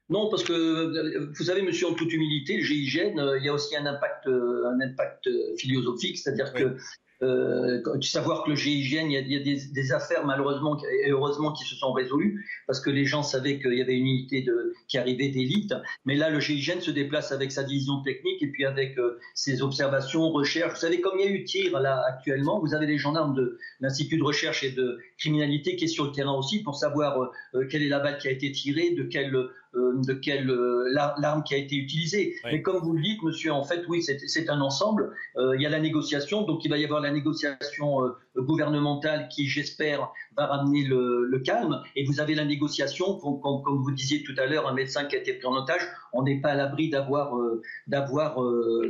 [0.09, 3.75] Non, parce que vous savez, monsieur, en toute humilité, le GIGN, il y a aussi
[3.75, 6.77] un impact, un impact philosophique, c'est-à-dire que
[7.21, 11.75] euh, savoir que le GIGN, il y a, des, affaires malheureusement et heureusement qui se
[11.75, 15.29] sont résolues parce que les gens savaient qu'il y avait une unité de, qui arrivait
[15.29, 15.73] d'élite.
[16.05, 19.61] Mais là, le GIGN se déplace avec sa division technique et puis avec euh, ses
[19.61, 20.73] observations, recherches.
[20.73, 23.57] Vous savez, comme il y a eu tir là actuellement, vous avez les gendarmes de
[23.81, 27.27] l'Institut de recherche et de criminalité qui est sur le terrain aussi pour savoir euh,
[27.55, 29.35] euh, quelle est la balle qui a été tirée, de quelle
[29.73, 32.35] de quelle euh, l'arme qui a été utilisée.
[32.45, 35.13] Mais comme vous le dites, monsieur, en fait, oui, c'est un ensemble.
[35.37, 37.99] Euh, il y a la négociation, donc il va y avoir la négociation
[38.41, 41.81] gouvernementale qui, j'espère, va ramener le, calme.
[41.95, 45.15] Et vous avez la négociation, comme, comme, vous disiez tout à l'heure, un médecin qui
[45.15, 45.81] a été pris en otage.
[46.11, 47.33] On n'est pas à l'abri d'avoir
[47.87, 48.37] d'avoir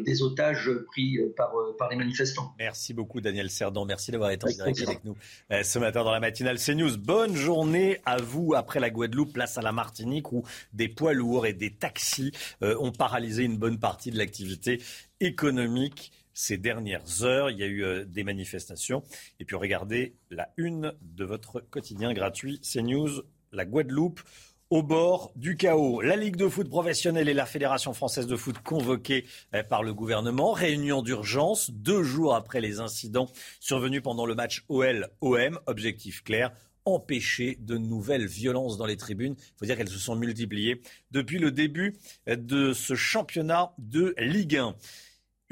[0.03, 2.53] des otages pris par, par les manifestants.
[2.57, 3.85] Merci beaucoup, Daniel Cerdan.
[3.85, 5.15] Merci d'avoir été en direct avec nous
[5.49, 6.97] ce matin dans la matinale CNews.
[6.97, 10.43] Bonne journée à vous après la Guadeloupe, place à la Martinique, où
[10.73, 12.31] des poids lourds et des taxis
[12.63, 14.81] euh, ont paralysé une bonne partie de l'activité
[15.19, 17.49] économique ces dernières heures.
[17.49, 19.03] Il y a eu euh, des manifestations.
[19.41, 24.21] Et puis regardez la une de votre quotidien gratuit CNews, la Guadeloupe
[24.69, 25.99] au bord du chaos.
[25.99, 29.93] La Ligue de foot professionnelle et la Fédération française de foot convoquées euh, par le
[29.93, 30.53] gouvernement.
[30.53, 33.29] Réunion d'urgence deux jours après les incidents
[33.59, 35.59] survenus pendant le match OL-OM.
[35.65, 36.53] Objectif clair,
[36.85, 39.35] empêcher de nouvelles violences dans les tribunes.
[39.37, 41.97] Il faut dire qu'elles se sont multipliées depuis le début
[42.27, 44.75] de ce championnat de Ligue 1.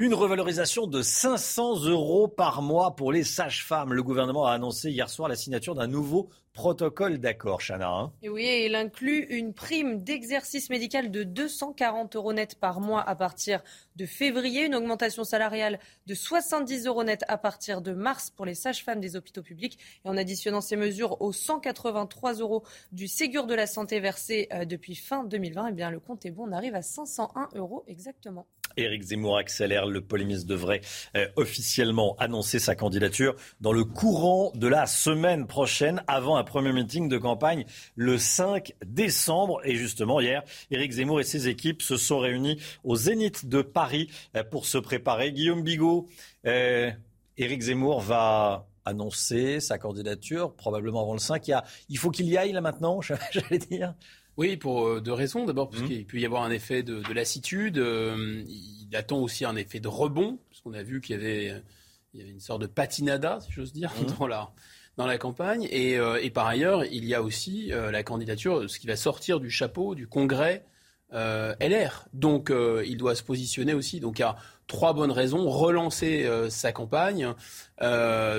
[0.00, 3.92] Une revalorisation de 500 euros par mois pour les sages-femmes.
[3.92, 7.88] Le gouvernement a annoncé hier soir la signature d'un nouveau protocole d'accord, Chana.
[7.88, 8.12] Hein.
[8.22, 13.16] et oui, il inclut une prime d'exercice médical de 240 euros net par mois à
[13.16, 13.60] partir
[13.96, 18.54] de février, une augmentation salariale de 70 euros net à partir de mars pour les
[18.54, 19.80] sages-femmes des hôpitaux publics.
[20.04, 22.62] Et en additionnant ces mesures aux 183 euros
[22.92, 26.30] du Ségur de la santé versé euh, depuis fin 2020, eh bien, le compte est
[26.30, 28.46] bon, on arrive à 501 euros exactement.
[28.78, 29.86] Éric Zemmour accélère.
[29.86, 30.80] Le polémiste devrait
[31.16, 36.72] euh, officiellement annoncer sa candidature dans le courant de la semaine prochaine, avant un premier
[36.72, 37.64] meeting de campagne
[37.96, 39.60] le 5 décembre.
[39.64, 44.08] Et justement, hier, Éric Zemmour et ses équipes se sont réunis au Zénith de Paris
[44.36, 45.32] euh, pour se préparer.
[45.32, 46.08] Guillaume Bigot,
[46.46, 46.90] euh,
[47.36, 51.46] Éric Zemmour va annoncer sa candidature, probablement avant le 5.
[51.48, 51.60] Il,
[51.90, 53.00] il faut qu'il y aille là maintenant,
[53.32, 53.94] j'allais dire.
[54.38, 55.44] Oui, pour euh, deux raisons.
[55.44, 55.86] D'abord, parce mmh.
[55.88, 57.76] qu'il peut y avoir un effet de, lassitude.
[57.76, 61.60] Euh, il attend aussi un effet de rebond, parce qu'on a vu qu'il y avait,
[62.14, 64.16] il y avait une sorte de patinada, si j'ose dire, mmh.
[64.18, 64.52] dans, la,
[64.96, 65.66] dans la campagne.
[65.72, 69.40] Et, euh, et, par ailleurs, il y a aussi la candidature, ce qui va sortir
[69.40, 70.64] du chapeau du Congrès
[71.10, 72.06] LR.
[72.12, 72.52] Donc,
[72.86, 73.98] il doit se positionner aussi.
[73.98, 74.36] Donc, il y a
[74.68, 75.50] trois bonnes raisons.
[75.50, 77.34] Relancer sa campagne,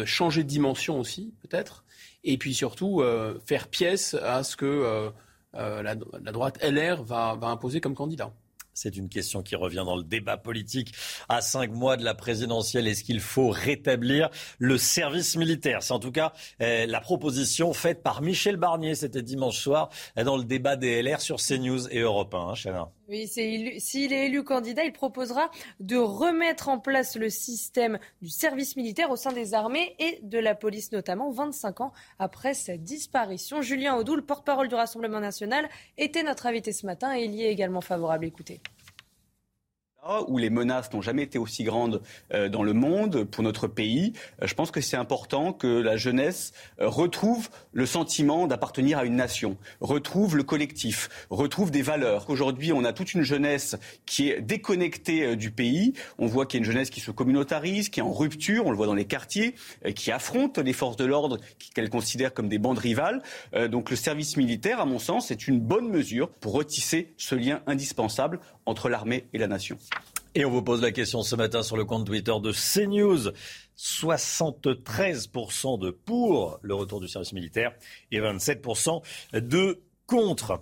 [0.05, 1.83] changer de dimension aussi, peut-être.
[2.23, 3.03] Et puis surtout,
[3.45, 5.11] faire pièce à ce que
[5.55, 8.31] euh, la, droite LR va, va imposer comme candidat.
[8.73, 10.93] C'est une question qui revient dans le débat politique
[11.27, 12.87] à cinq mois de la présidentielle.
[12.87, 15.83] Est-ce qu'il faut rétablir le service militaire?
[15.83, 16.31] C'est en tout cas
[16.61, 18.95] euh, la proposition faite par Michel Barnier.
[18.95, 22.53] C'était dimanche soir dans le débat des LR sur CNews et Europe 1.
[22.67, 25.49] Hein, oui, s'il est élu candidat, il proposera
[25.79, 30.37] de remettre en place le système du service militaire au sein des armées et de
[30.37, 33.63] la police, notamment 25 ans après sa disparition.
[33.63, 35.67] Julien Audoul, porte-parole du Rassemblement national,
[35.97, 38.25] était notre invité ce matin et il y est également favorable.
[38.25, 38.61] Écoutez
[40.27, 42.01] où les menaces n'ont jamais été aussi grandes
[42.33, 44.13] euh, dans le monde pour notre pays.
[44.41, 49.05] Euh, je pense que c'est important que la jeunesse euh, retrouve le sentiment d'appartenir à
[49.05, 52.29] une nation, retrouve le collectif, retrouve des valeurs.
[52.29, 55.93] Aujourd'hui, on a toute une jeunesse qui est déconnectée du pays.
[56.17, 58.71] On voit qu'il y a une jeunesse qui se communautarise, qui est en rupture, on
[58.71, 59.55] le voit dans les quartiers,
[59.95, 61.37] qui affronte les forces de l'ordre
[61.73, 63.21] qu'elle considère comme des bandes rivales.
[63.69, 67.61] Donc le service militaire, à mon sens, est une bonne mesure pour retisser ce lien
[67.67, 68.39] indispensable
[68.69, 69.77] entre l'armée et la nation.
[70.35, 73.31] Et on vous pose la question ce matin sur le compte Twitter de CNews.
[73.77, 77.71] 73% de pour le retour du service militaire
[78.11, 79.01] et 27%
[79.33, 80.61] de contre.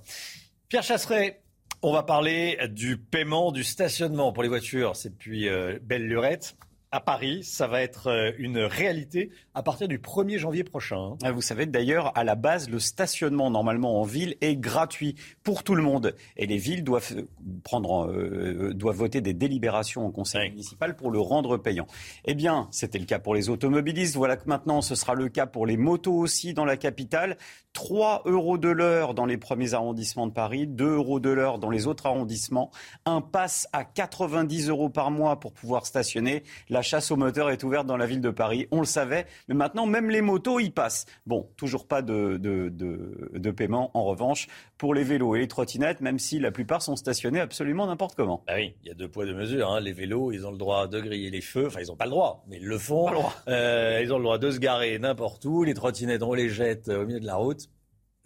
[0.69, 1.41] Pierre Chasseret,
[1.81, 4.95] on va parler du paiement du stationnement pour les voitures.
[4.95, 6.55] C'est depuis euh, Belle Lurette
[6.91, 7.43] à Paris.
[7.43, 10.97] Ça va être euh, une réalité à partir du 1er janvier prochain.
[10.97, 11.17] Hein.
[11.23, 15.63] Ah, vous savez d'ailleurs, à la base, le stationnement normalement en ville est gratuit pour
[15.63, 16.15] tout le monde.
[16.37, 17.27] Et les villes doivent, euh,
[17.63, 21.87] prendre, euh, doivent voter des délibérations au conseil municipal pour le rendre payant.
[22.25, 24.15] Eh bien, c'était le cas pour les automobilistes.
[24.15, 27.37] Voilà que maintenant, ce sera le cas pour les motos aussi dans la capitale.
[27.73, 31.69] 3 euros de l'heure dans les premiers arrondissements de Paris, 2 euros de l'heure dans
[31.69, 32.71] les autres arrondissements.
[33.05, 36.43] Un pass à 90 euros par mois pour pouvoir stationner.
[36.69, 38.67] La chasse aux moteurs est ouverte dans la ville de Paris.
[38.71, 41.05] On le savait, mais maintenant, même les motos y passent.
[41.25, 44.47] Bon, toujours pas de, de, paiement, en revanche,
[44.77, 48.43] pour les vélos et les trottinettes, même si la plupart sont stationnés absolument n'importe comment.
[48.47, 49.71] Ah oui, il y a deux poids, deux mesures.
[49.71, 49.79] Hein.
[49.79, 51.67] Les vélos, ils ont le droit de griller les feux.
[51.67, 53.07] Enfin, ils n'ont pas le droit, mais ils le font.
[53.47, 55.63] Euh, ils ont le droit de se garer n'importe où.
[55.63, 57.69] Les trottinettes, on les jette au milieu de la route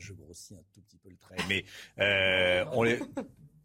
[0.02, 1.64] je grossis un tout petit peu le trait, mais
[2.00, 3.00] euh, on les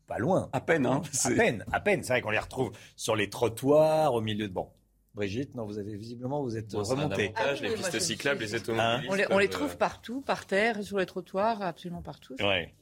[0.06, 0.48] pas loin.
[0.52, 1.02] À peine, hein.
[1.24, 2.02] À peine, à peine.
[2.02, 4.70] C'est vrai qu'on les retrouve sur les trottoirs, au milieu de bon.
[5.16, 7.32] Brigitte, non, vous avez visiblement vous êtes remonté.
[7.36, 9.10] Ah, les pistes cyclables, les automobilistes.
[9.10, 12.36] on, les, on les, trouve partout, par terre, sur les trottoirs, absolument partout.
[12.38, 12.74] Ouais.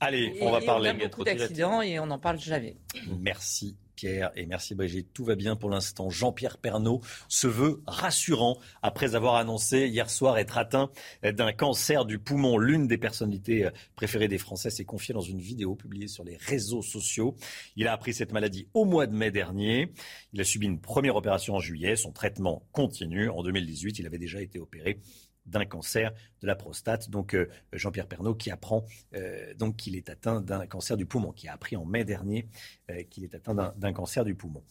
[0.00, 0.90] Allez, on va parler.
[0.90, 2.76] On a beaucoup d'accidents et on n'en parle jamais.
[3.20, 5.12] Merci Et merci Brigitte.
[5.12, 6.10] Tout va bien pour l'instant.
[6.10, 10.90] Jean-Pierre Pernaud se veut rassurant après avoir annoncé hier soir être atteint
[11.22, 12.58] d'un cancer du poumon.
[12.58, 16.82] L'une des personnalités préférées des Français s'est confiée dans une vidéo publiée sur les réseaux
[16.82, 17.36] sociaux.
[17.76, 19.92] Il a appris cette maladie au mois de mai dernier.
[20.32, 21.96] Il a subi une première opération en juillet.
[21.96, 23.28] Son traitement continue.
[23.30, 25.00] En 2018, il avait déjà été opéré
[25.48, 27.10] d'un cancer de la prostate.
[27.10, 28.84] Donc euh, Jean-Pierre Pernaud qui apprend
[29.14, 32.46] euh, donc qu'il est atteint d'un cancer du poumon, qui a appris en mai dernier
[32.90, 34.62] euh, qu'il est atteint d'un cancer du poumon.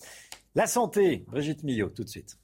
[0.56, 2.38] La santé, Brigitte Millot, tout de suite.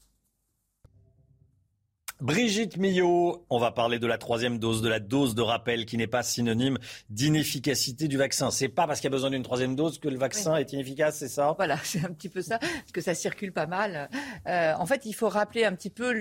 [2.23, 5.97] Brigitte Millot, on va parler de la troisième dose, de la dose de rappel qui
[5.97, 6.77] n'est pas synonyme
[7.09, 8.49] d'inefficacité du vaccin.
[8.49, 11.17] C'est pas parce qu'il y a besoin d'une troisième dose que le vaccin est inefficace,
[11.17, 11.53] c'est ça?
[11.57, 14.09] Voilà, c'est un petit peu ça, parce que ça circule pas mal.
[14.47, 16.13] Euh, en fait, il faut rappeler un petit peu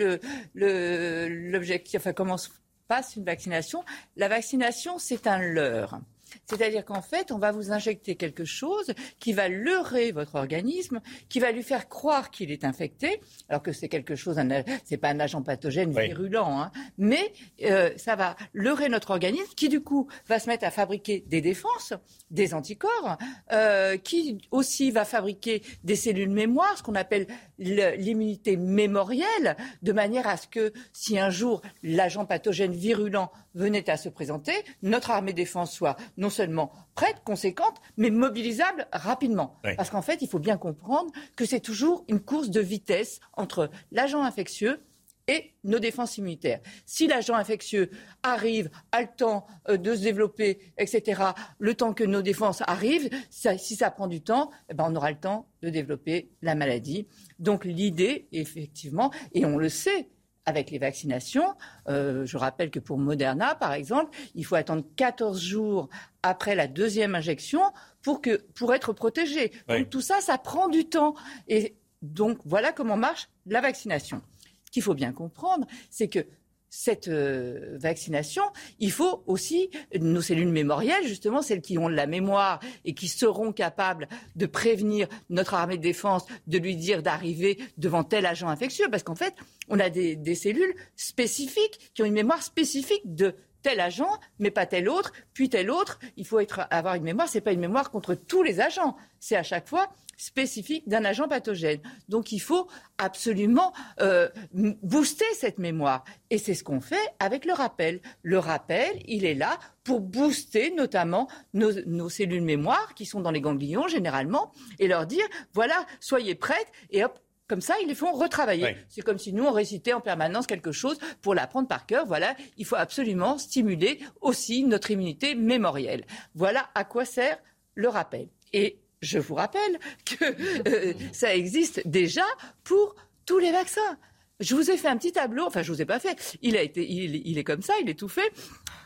[0.55, 2.49] l'objectif, le, enfin comment se
[2.89, 3.85] passe une vaccination.
[4.17, 6.01] La vaccination, c'est un leurre.
[6.47, 11.41] C'est-à-dire qu'en fait, on va vous injecter quelque chose qui va leurrer votre organisme, qui
[11.41, 14.41] va lui faire croire qu'il est infecté, alors que c'est quelque chose,
[14.85, 17.33] c'est pas un agent pathogène virulent, hein, mais
[17.65, 21.41] euh, ça va leurrer notre organisme, qui du coup va se mettre à fabriquer des
[21.41, 21.93] défenses,
[22.31, 23.19] des anticorps,
[23.53, 27.27] euh, qui aussi va fabriquer des cellules mémoire, ce qu'on appelle
[27.59, 33.97] l'immunité mémorielle, de manière à ce que si un jour l'agent pathogène virulent venait à
[33.97, 34.53] se présenter,
[34.83, 39.61] notre armée défense soit non seulement prête, conséquente, mais mobilisable rapidement.
[39.77, 43.71] Parce qu'en fait, il faut bien comprendre que c'est toujours une course de vitesse entre
[43.91, 44.81] l'agent infectieux
[45.29, 46.61] et nos défenses immunitaires.
[46.85, 47.91] Si l'agent infectieux
[48.23, 51.23] arrive, a le temps euh, de se développer, etc.,
[51.59, 55.11] le temps que nos défenses arrivent, si ça prend du temps, eh ben on aura
[55.11, 57.07] le temps de développer la maladie.
[57.39, 60.09] Donc l'idée, effectivement, et on le sait,
[60.47, 61.55] avec les vaccinations.
[61.89, 65.89] Euh, je rappelle que pour Moderna, par exemple, il faut attendre 14 jours
[66.23, 67.61] après la deuxième injection
[68.03, 69.53] pour, que, pour être protégé.
[69.69, 71.15] Donc tout ça, ça prend du temps.
[71.49, 74.23] Et donc voilà comment marche la vaccination.
[74.65, 76.27] Ce qu'il faut bien comprendre, c'est que
[76.75, 78.43] cette euh, vaccination,
[78.81, 79.69] il faut aussi
[80.01, 85.07] nos cellules mémorielles, justement celles qui ont la mémoire et qui seront capables de prévenir
[85.29, 89.35] notre armée de défense, de lui dire d'arriver devant tel agent infectieux, parce qu'en fait,
[89.69, 94.67] on a des cellules spécifiques qui ont une mémoire spécifique de tel agent, mais pas
[94.67, 95.99] tel autre, puis tel autre.
[96.17, 96.41] Il faut
[96.71, 97.29] avoir une mémoire.
[97.29, 98.97] C'est pas une mémoire contre tous les agents.
[99.21, 101.81] C'est à chaque fois spécifique d'un agent pathogène.
[102.09, 102.69] Donc il faut
[102.99, 106.05] absolument euh, booster cette mémoire.
[106.31, 108.01] Et c'est ce qu'on fait avec le rappel.
[108.23, 113.41] Le rappel, il est là pour booster notamment nos, cellules mémoire qui sont dans les
[113.41, 115.25] ganglions généralement et leur dire,
[115.55, 117.19] voilà, soyez prêtes et hop,
[117.53, 118.79] comme ça, ils les font retravailler.
[118.89, 122.07] C'est comme si nous, on récitait en permanence quelque chose pour l'apprendre par cœur.
[122.07, 126.07] Voilà, il faut absolument stimuler aussi notre immunité mémorielle.
[126.35, 127.37] Voilà à quoi sert
[127.75, 128.29] le rappel.
[128.55, 130.25] Et je vous rappelle que
[130.67, 132.25] euh, ça existe déjà
[132.65, 132.95] pour
[133.27, 133.99] tous les vaccins.
[134.41, 136.63] Je vous ai fait un petit tableau, enfin je vous ai pas fait, il, a
[136.63, 138.33] été, il, est comme ça, il est tout fait,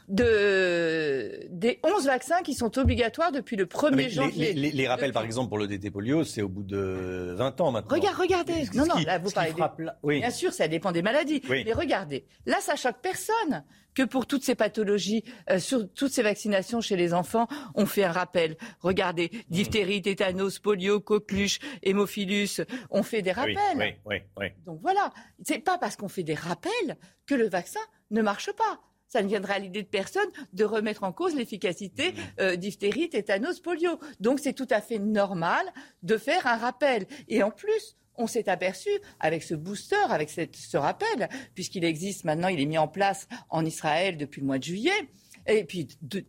[0.08, 4.52] de, des 11 vaccins qui sont obligatoires depuis le 1er janvier.
[4.52, 7.94] Les, rappels, par exemple, pour le DT polio, c'est au bout de 20 ans maintenant.
[7.94, 8.64] Regarde, regardez.
[8.74, 9.52] non, non, là, vous parlez
[10.02, 10.20] oui.
[10.20, 11.42] Bien sûr, ça dépend des maladies.
[11.48, 13.64] Mais regardez, là, ça choque personne
[13.94, 18.04] que pour toutes ces pathologies, euh, sur toutes ces vaccinations chez les enfants, on fait
[18.04, 18.56] un rappel.
[18.80, 22.60] Regardez, diphtérie, tétanos, polio, coqueluche, hémophilus,
[22.90, 23.56] on fait des rappels.
[23.76, 25.10] Oui, oui, oui, Donc voilà,
[25.42, 27.80] c'est pas parce qu'on fait des rappels que le vaccin
[28.10, 28.80] ne marche pas.
[29.16, 33.60] Ça ne viendra à l'idée de personne de remettre en cause l'efficacité euh, diphtérie, tétanos,
[33.60, 33.98] polio.
[34.20, 35.64] Donc c'est tout à fait normal
[36.02, 37.06] de faire un rappel.
[37.26, 42.48] Et en plus, on s'est aperçu avec ce booster, avec ce rappel, puisqu'il existe maintenant,
[42.48, 45.09] il est mis en place en Israël depuis le mois de juillet.
[45.47, 46.22] Et puis, de,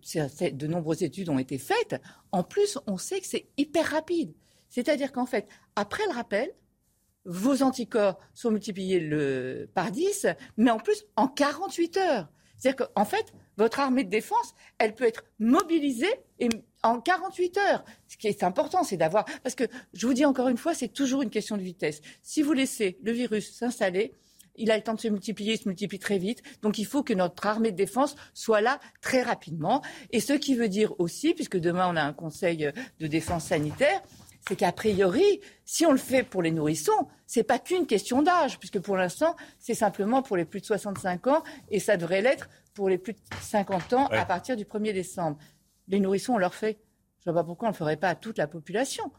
[0.52, 2.02] de nombreuses études ont été faites.
[2.32, 4.34] En plus, on sait que c'est hyper rapide.
[4.70, 5.46] C'est-à-dire qu'en fait,
[5.76, 6.54] après le rappel,
[7.26, 12.30] vos anticorps sont multipliés le, par 10, mais en plus en 48 heures.
[12.58, 16.14] C'est-à-dire qu'en fait, votre armée de défense, elle peut être mobilisée
[16.84, 17.86] en 48 heures.
[18.08, 19.26] Ce qui est important, c'est d'avoir...
[19.44, 22.02] Parce que, je vous dis encore une fois, c'est toujours une question de vitesse.
[22.22, 24.14] Si vous laissez le virus s'installer,
[24.58, 26.42] il a le temps de se multiplier, il se multiplie très vite.
[26.62, 29.84] Donc il faut que notre armée de défense soit là très rapidement.
[30.12, 34.02] Et ce qui veut dire aussi, puisque demain on a un conseil de défense sanitaire,
[34.48, 38.60] c'est qu'a priori, si on le fait pour les nourrissons, c'est pas qu'une question d'âge,
[38.60, 42.48] puisque pour l'instant, c'est simplement pour les plus de 65 ans et ça devrait l'être
[42.74, 45.38] pour les plus de 50 ans à partir du 1er décembre.
[45.90, 46.80] Les nourrissons, on leur fait.
[47.26, 49.12] Je ne vois pas pourquoi on ne le ferait pas à toute la population.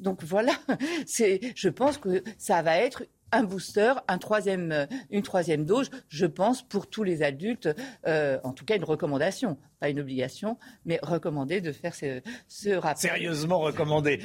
[0.00, 0.52] Donc voilà,
[1.06, 6.26] je pense que ça va être un booster, un troisième, euh, une troisième dose, je
[6.26, 7.68] pense, pour tous les adultes,
[8.06, 10.56] euh, en tout cas une recommandation, pas une obligation,
[10.86, 12.96] mais recommandé de faire ce, ce rappel.
[13.10, 14.18] Sérieusement recommandé.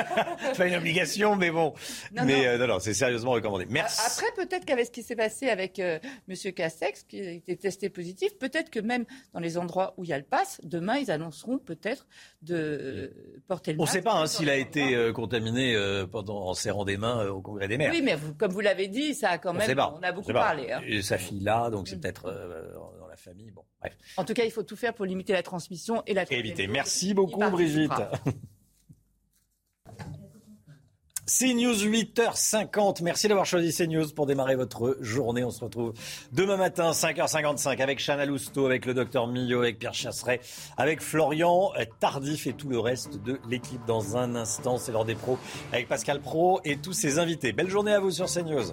[0.56, 1.74] pas une obligation, mais bon.
[2.12, 3.66] mais euh, non, non, c'est sérieusement recommandé.
[3.68, 4.00] Merci.
[4.06, 6.00] Après, peut-être qu'avec ce qui s'est passé avec M.
[6.56, 10.14] Castex, qui a été testé positif, peut-être que même dans les endroits où il y
[10.14, 12.06] a le pass, demain, ils annonceront peut-être
[12.40, 13.12] de
[13.48, 15.76] porter le On ne sait pas hein, s'il a été contaminé
[16.10, 17.92] pendant, en serrant des mains au Congrès des maires.
[17.92, 19.78] Oui, mais vous, comme vous l'avez dit, ça a quand même.
[19.78, 20.72] On, a beaucoup parlé.
[20.72, 20.80] Hein.
[20.86, 23.50] Et sa fille là, donc c'est peut-être euh, dans la famille.
[23.50, 23.94] Bon, bref.
[24.16, 26.24] En tout cas, il faut tout faire pour limiter la transmission et la.
[26.32, 26.66] Éviter.
[26.66, 27.92] Merci beaucoup, Brigitte.
[31.26, 33.02] CNews 8h50.
[33.02, 35.44] Merci d'avoir choisi CNews pour démarrer votre journée.
[35.44, 35.92] On se retrouve
[36.32, 40.40] demain matin 5h55 avec Chana Lousteau, avec le docteur Millot, avec Pierre Chasseret,
[40.76, 41.70] avec Florian
[42.00, 44.78] Tardif et tout le reste de l'équipe dans un instant.
[44.78, 45.38] C'est l'heure des pros
[45.72, 47.52] avec Pascal Pro et tous ses invités.
[47.52, 48.72] Belle journée à vous sur CNews.